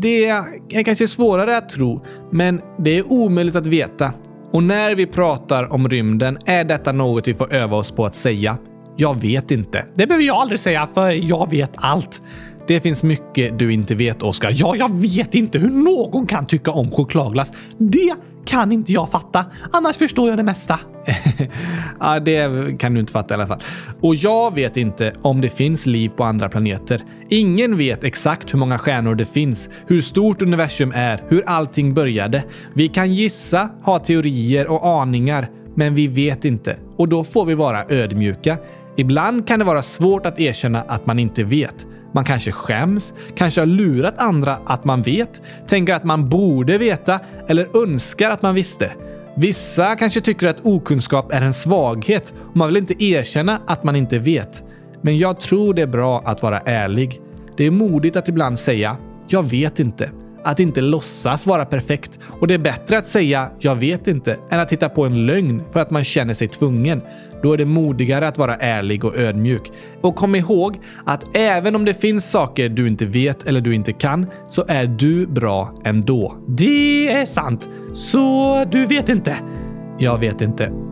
det 0.00 0.26
är 0.26 0.84
kanske 0.84 1.08
svårare 1.08 1.56
att 1.56 1.68
tro, 1.68 2.04
men 2.32 2.60
det 2.78 2.98
är 2.98 3.12
omöjligt 3.12 3.56
att 3.56 3.66
veta. 3.66 4.12
Och 4.52 4.62
när 4.62 4.94
vi 4.94 5.06
pratar 5.06 5.72
om 5.72 5.88
rymden 5.88 6.38
är 6.46 6.64
detta 6.64 6.92
något 6.92 7.28
vi 7.28 7.34
får 7.34 7.54
öva 7.54 7.76
oss 7.76 7.92
på 7.92 8.06
att 8.06 8.14
säga. 8.14 8.58
Jag 8.96 9.20
vet 9.20 9.50
inte. 9.50 9.84
Det 9.94 10.06
behöver 10.06 10.24
jag 10.26 10.36
aldrig 10.36 10.60
säga, 10.60 10.88
för 10.94 11.10
jag 11.10 11.50
vet 11.50 11.70
allt. 11.74 12.22
Det 12.66 12.80
finns 12.80 13.02
mycket 13.02 13.58
du 13.58 13.72
inte 13.72 13.94
vet, 13.94 14.22
Oskar. 14.22 14.52
Ja, 14.54 14.76
jag 14.76 14.96
vet 14.96 15.34
inte 15.34 15.58
hur 15.58 15.70
någon 15.70 16.26
kan 16.26 16.46
tycka 16.46 16.70
om 16.70 16.90
chokladglass. 16.90 17.52
Det 17.78 18.14
kan 18.48 18.72
inte 18.72 18.92
jag 18.92 19.10
fatta. 19.10 19.44
Annars 19.72 19.96
förstår 19.96 20.28
jag 20.28 20.38
det 20.38 20.42
mesta. 20.42 20.80
ja, 22.00 22.20
det 22.20 22.78
kan 22.78 22.94
du 22.94 23.00
inte 23.00 23.12
fatta 23.12 23.34
i 23.34 23.36
alla 23.36 23.46
fall. 23.46 23.60
Och 24.00 24.14
jag 24.14 24.54
vet 24.54 24.76
inte 24.76 25.12
om 25.22 25.40
det 25.40 25.50
finns 25.50 25.86
liv 25.86 26.08
på 26.08 26.24
andra 26.24 26.48
planeter. 26.48 27.04
Ingen 27.28 27.76
vet 27.76 28.04
exakt 28.04 28.54
hur 28.54 28.58
många 28.58 28.78
stjärnor 28.78 29.14
det 29.14 29.26
finns, 29.26 29.68
hur 29.86 30.02
stort 30.02 30.42
universum 30.42 30.92
är, 30.94 31.22
hur 31.28 31.42
allting 31.46 31.94
började. 31.94 32.44
Vi 32.74 32.88
kan 32.88 33.14
gissa, 33.14 33.70
ha 33.82 33.98
teorier 33.98 34.66
och 34.66 34.86
aningar, 34.86 35.48
men 35.74 35.94
vi 35.94 36.06
vet 36.06 36.44
inte. 36.44 36.76
Och 36.96 37.08
då 37.08 37.24
får 37.24 37.44
vi 37.44 37.54
vara 37.54 37.84
ödmjuka. 37.88 38.56
Ibland 38.96 39.46
kan 39.48 39.58
det 39.58 39.64
vara 39.64 39.82
svårt 39.82 40.26
att 40.26 40.40
erkänna 40.40 40.82
att 40.82 41.06
man 41.06 41.18
inte 41.18 41.44
vet. 41.44 41.86
Man 42.12 42.24
kanske 42.24 42.52
skäms, 42.52 43.14
kanske 43.36 43.60
har 43.60 43.66
lurat 43.66 44.18
andra 44.18 44.58
att 44.64 44.84
man 44.84 45.02
vet, 45.02 45.42
tänker 45.68 45.94
att 45.94 46.04
man 46.04 46.28
borde 46.28 46.78
veta 46.78 47.20
eller 47.48 47.82
önskar 47.82 48.30
att 48.30 48.42
man 48.42 48.54
visste. 48.54 48.92
Vissa 49.36 49.96
kanske 49.96 50.20
tycker 50.20 50.46
att 50.46 50.66
okunskap 50.66 51.32
är 51.32 51.42
en 51.42 51.54
svaghet 51.54 52.34
och 52.50 52.56
man 52.56 52.68
vill 52.68 52.76
inte 52.76 53.04
erkänna 53.04 53.60
att 53.66 53.84
man 53.84 53.96
inte 53.96 54.18
vet. 54.18 54.62
Men 55.02 55.18
jag 55.18 55.40
tror 55.40 55.74
det 55.74 55.82
är 55.82 55.86
bra 55.86 56.22
att 56.24 56.42
vara 56.42 56.58
ärlig. 56.58 57.20
Det 57.56 57.66
är 57.66 57.70
modigt 57.70 58.16
att 58.16 58.28
ibland 58.28 58.58
säga 58.58 58.96
“Jag 59.28 59.42
vet 59.42 59.80
inte” 59.80 60.10
att 60.44 60.60
inte 60.60 60.80
låtsas 60.80 61.46
vara 61.46 61.64
perfekt. 61.64 62.18
Och 62.40 62.46
det 62.46 62.54
är 62.54 62.58
bättre 62.58 62.98
att 62.98 63.08
säga 63.08 63.50
“jag 63.58 63.76
vet 63.76 64.08
inte” 64.08 64.36
än 64.50 64.60
att 64.60 64.72
hitta 64.72 64.88
på 64.88 65.06
en 65.06 65.26
lögn 65.26 65.62
för 65.72 65.80
att 65.80 65.90
man 65.90 66.04
känner 66.04 66.34
sig 66.34 66.48
tvungen. 66.48 67.02
Då 67.42 67.52
är 67.52 67.56
det 67.56 67.64
modigare 67.64 68.28
att 68.28 68.38
vara 68.38 68.56
ärlig 68.56 69.04
och 69.04 69.16
ödmjuk. 69.16 69.72
Och 70.00 70.16
kom 70.16 70.34
ihåg 70.34 70.80
att 71.04 71.36
även 71.36 71.76
om 71.76 71.84
det 71.84 71.94
finns 71.94 72.30
saker 72.30 72.68
du 72.68 72.88
inte 72.88 73.06
vet 73.06 73.46
eller 73.46 73.60
du 73.60 73.74
inte 73.74 73.92
kan 73.92 74.26
så 74.46 74.64
är 74.68 74.86
du 74.86 75.26
bra 75.26 75.74
ändå. 75.84 76.36
Det 76.48 77.08
är 77.08 77.26
sant. 77.26 77.68
Så 77.94 78.64
du 78.72 78.86
vet 78.86 79.08
inte? 79.08 79.36
Jag 79.98 80.18
vet 80.18 80.40
inte. 80.40 80.87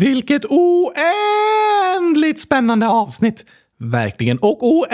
Vilket 0.00 0.44
oändligt 0.44 2.40
spännande 2.40 2.88
avsnitt! 2.88 3.44
Verkligen. 3.78 4.38
Och 4.38 4.62
oändligt 4.62 4.88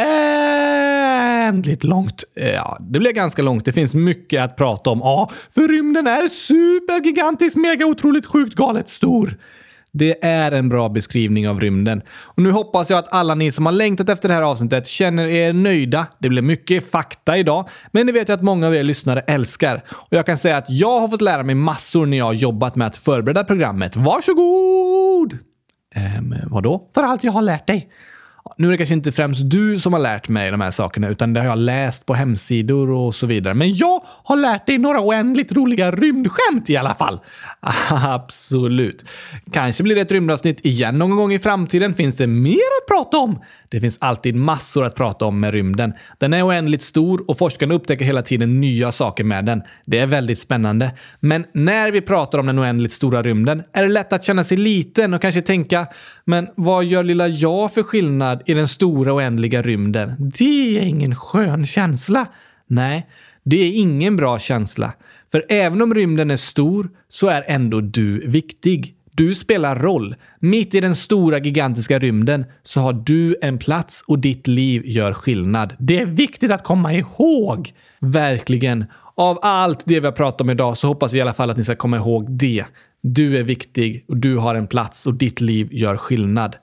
långt. 1.85 2.25
Eh, 2.37 2.51
ja, 2.51 2.79
det 2.81 2.99
blev 2.99 3.13
ganska 3.13 3.43
långt. 3.43 3.65
Det 3.65 3.73
finns 3.73 3.95
mycket 3.95 4.43
att 4.43 4.57
prata 4.57 4.91
om. 4.91 4.99
Ja, 4.99 5.31
för 5.55 5.69
rymden 5.69 6.07
är 6.07 6.29
supergigantisk, 6.29 7.57
mega 7.57 7.87
otroligt 7.87 8.27
sjukt 8.27 8.55
galet 8.55 8.89
stor. 8.89 9.39
Det 9.99 10.25
är 10.25 10.53
en 10.53 10.69
bra 10.69 10.89
beskrivning 10.89 11.49
av 11.49 11.61
rymden. 11.61 12.03
Och 12.09 12.43
nu 12.43 12.51
hoppas 12.51 12.91
jag 12.91 12.99
att 12.99 13.13
alla 13.13 13.35
ni 13.35 13.53
som 13.53 13.67
har 13.67 13.73
längtat 13.73 14.09
efter 14.09 14.29
det 14.29 14.35
här 14.35 14.43
avsnittet 14.43 14.87
känner 14.87 15.27
er 15.27 15.53
nöjda. 15.53 16.07
Det 16.19 16.29
blev 16.29 16.45
mycket 16.45 16.91
fakta 16.91 17.39
idag, 17.39 17.69
men 17.91 18.07
det 18.07 18.13
vet 18.13 18.29
jag 18.29 18.37
att 18.37 18.43
många 18.43 18.67
av 18.67 18.75
er 18.75 18.83
lyssnare 18.83 19.21
älskar. 19.21 19.83
Och 19.91 20.13
jag 20.17 20.27
kan 20.27 20.39
säga 20.39 20.57
att 20.57 20.71
jag 20.71 21.01
har 21.01 21.09
fått 21.09 21.21
lära 21.21 21.43
mig 21.43 21.55
massor 21.55 22.07
när 22.07 22.17
jag 22.17 22.25
har 22.25 22.33
jobbat 22.33 22.77
med 22.77 22.87
att 22.87 22.97
förbereda 22.97 23.45
programmet. 23.45 23.97
Varsågod! 23.97 25.39
Ehm, 25.95 26.35
vadå? 26.47 26.91
För 26.95 27.03
allt 27.03 27.25
jag 27.25 27.33
har 27.33 27.43
lärt 27.43 27.67
dig. 27.67 27.89
Nu 28.57 28.67
är 28.67 28.71
det 28.71 28.77
kanske 28.77 28.95
inte 28.95 29.13
främst 29.13 29.51
du 29.51 29.81
som 29.81 29.93
har 29.93 30.01
lärt 30.01 30.29
mig 30.29 30.51
de 30.51 30.61
här 30.61 30.71
sakerna, 30.71 31.09
utan 31.09 31.33
det 31.33 31.41
har 31.41 31.47
jag 31.47 31.59
läst 31.59 32.07
på 32.07 32.15
hemsidor 32.15 32.91
och 32.91 33.15
så 33.15 33.27
vidare. 33.27 33.55
Men 33.55 33.77
jag 33.77 34.03
Har 34.25 34.37
lärt 34.37 34.67
dig 34.67 34.79
några 34.79 35.01
oändligt 35.01 35.53
roliga 35.53 35.91
rymdskämt 35.91 36.71
i 36.71 36.77
alla 36.77 36.95
fall. 36.95 37.21
Absolut. 37.91 39.05
Kanske 39.53 39.83
blir 39.83 39.95
det 39.95 40.01
ett 40.01 40.13
rymdavsnitt 40.13 40.67
igen 40.67 40.99
någon 40.99 41.17
gång 41.17 41.33
i 41.33 41.39
framtiden. 41.39 41.95
Finns 41.95 42.17
det 42.17 42.27
mer 42.27 42.53
att 42.53 42.89
prata 42.89 43.19
om? 43.19 43.39
Det 43.69 43.81
finns 43.81 43.99
alltid 44.01 44.35
massor 44.35 44.85
att 44.85 44.95
prata 44.95 45.25
om 45.25 45.41
med 45.41 45.55
rymden. 45.55 45.93
Den 46.19 46.33
är 46.33 46.47
oändligt 46.47 46.83
stor 46.83 47.31
och 47.31 47.39
forskarna 47.39 47.75
upptäcker 47.75 48.05
hela 48.05 48.23
tiden 48.23 48.61
nya 48.61 48.93
saker 48.93 49.25
med 49.25 49.45
den. 49.45 49.63
Det 49.87 49.99
är 49.99 50.07
väldigt 50.07 50.39
spännande. 50.39 50.91
Men 51.21 51.45
när 51.53 51.91
vi 51.91 52.01
pratar 52.01 52.39
om 52.39 52.47
den 52.47 52.59
oändligt 52.59 52.93
stora 52.93 53.23
rymden 53.23 53.63
är 53.73 53.83
det 53.83 53.89
lätt 53.89 54.13
att 54.13 54.25
känna 54.25 54.45
sig 54.45 54.57
liten 54.57 55.15
och 55.15 55.23
kanske 55.23 55.41
tänka 55.41 55.87
“men 56.25 56.49
vad 56.55 56.85
gör 56.85 57.05
lilla 57.05 57.29
jag 57.29 57.75
för 57.75 57.83
skillnad 57.83 58.43
i 58.47 58.55
den 58.55 58.69
stora 58.69 59.15
oändliga 59.15 59.63
rymden?” 59.63 60.33
Det 60.37 60.79
är 60.79 60.83
ingen 60.83 61.15
skön 61.15 61.67
känsla. 61.67 62.27
Nej, 62.67 63.07
det 63.45 63.57
är 63.57 63.73
ingen 63.73 64.17
bra 64.17 64.39
känsla. 64.39 64.93
För 65.33 65.45
även 65.49 65.83
om 65.83 65.95
rymden 65.95 66.31
är 66.31 66.37
stor 66.37 66.89
så 67.09 67.29
är 67.29 67.45
ändå 67.47 67.81
du 67.81 68.29
viktig. 68.29 68.96
Du 69.17 69.35
spelar 69.35 69.77
roll. 69.77 70.15
Mitt 70.41 70.75
i 70.75 70.81
den 70.81 70.97
stora 70.97 71.39
gigantiska 71.39 71.99
rymden 71.99 72.45
så 72.63 72.81
har 72.81 72.93
du 72.93 73.37
en 73.43 73.59
plats 73.59 74.05
och 74.07 74.19
ditt 74.19 74.47
liv 74.47 74.83
gör 74.85 75.13
skillnad. 75.13 75.75
Det 75.79 76.01
är 76.01 76.07
viktigt 76.07 76.51
att 76.51 76.65
komma 76.65 76.95
ihåg. 76.95 77.73
Verkligen. 78.01 78.85
Av 79.15 79.39
allt 79.43 79.83
det 79.87 80.01
vi 80.01 80.07
har 80.07 80.13
pratat 80.13 80.41
om 80.41 80.51
idag 80.51 80.79
så 80.79 80.89
hoppas 80.89 81.13
jag 81.13 81.19
i 81.19 81.21
alla 81.21 81.33
fall 81.33 81.51
att 81.51 81.57
ni 81.57 81.65
ska 81.65 81.77
komma 81.77 81.97
ihåg 81.97 82.31
det. 82.31 82.65
Du 83.01 83.37
är 83.37 83.43
viktig 83.43 84.05
och 84.09 84.17
du 84.17 84.37
har 84.37 84.55
en 84.55 84.67
plats 84.67 85.07
och 85.07 85.15
ditt 85.15 85.41
liv 85.41 85.69
gör 85.71 85.97
skillnad. 85.97 86.57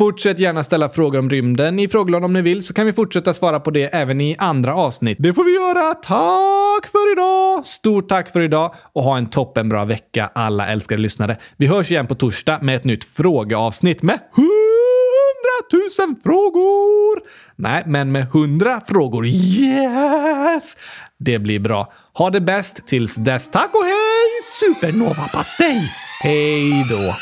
Fortsätt 0.00 0.38
gärna 0.38 0.64
ställa 0.64 0.88
frågor 0.88 1.18
om 1.18 1.30
rymden 1.30 1.78
i 1.78 1.88
frågelådan 1.88 2.24
om 2.24 2.32
ni 2.32 2.42
vill 2.42 2.62
så 2.62 2.74
kan 2.74 2.86
vi 2.86 2.92
fortsätta 2.92 3.34
svara 3.34 3.60
på 3.60 3.70
det 3.70 3.84
även 3.84 4.20
i 4.20 4.36
andra 4.38 4.74
avsnitt. 4.74 5.18
Det 5.20 5.34
får 5.34 5.44
vi 5.44 5.52
göra. 5.52 5.94
Tack 5.94 6.90
för 6.90 7.12
idag! 7.12 7.66
Stort 7.66 8.08
tack 8.08 8.32
för 8.32 8.40
idag 8.40 8.74
och 8.92 9.02
ha 9.02 9.16
en 9.16 9.26
toppenbra 9.26 9.84
vecka 9.84 10.30
alla 10.34 10.68
älskade 10.68 11.02
lyssnare. 11.02 11.36
Vi 11.56 11.66
hörs 11.66 11.90
igen 11.90 12.06
på 12.06 12.14
torsdag 12.14 12.58
med 12.62 12.76
ett 12.76 12.84
nytt 12.84 13.04
frågeavsnitt 13.04 14.02
med 14.02 14.18
hundratusen 14.32 16.16
frågor! 16.22 17.20
Nej, 17.56 17.82
men 17.86 18.12
med 18.12 18.26
hundra 18.26 18.80
frågor. 18.88 19.26
Yes! 19.26 20.76
Det 21.18 21.38
blir 21.38 21.58
bra. 21.58 21.92
Ha 22.12 22.30
det 22.30 22.40
bäst 22.40 22.86
tills 22.86 23.14
dess. 23.14 23.50
Tack 23.50 23.74
och 23.74 23.84
hej! 23.84 24.30
Supernova-pastej! 24.60 25.90
Hej 26.22 26.84
då! 26.90 27.14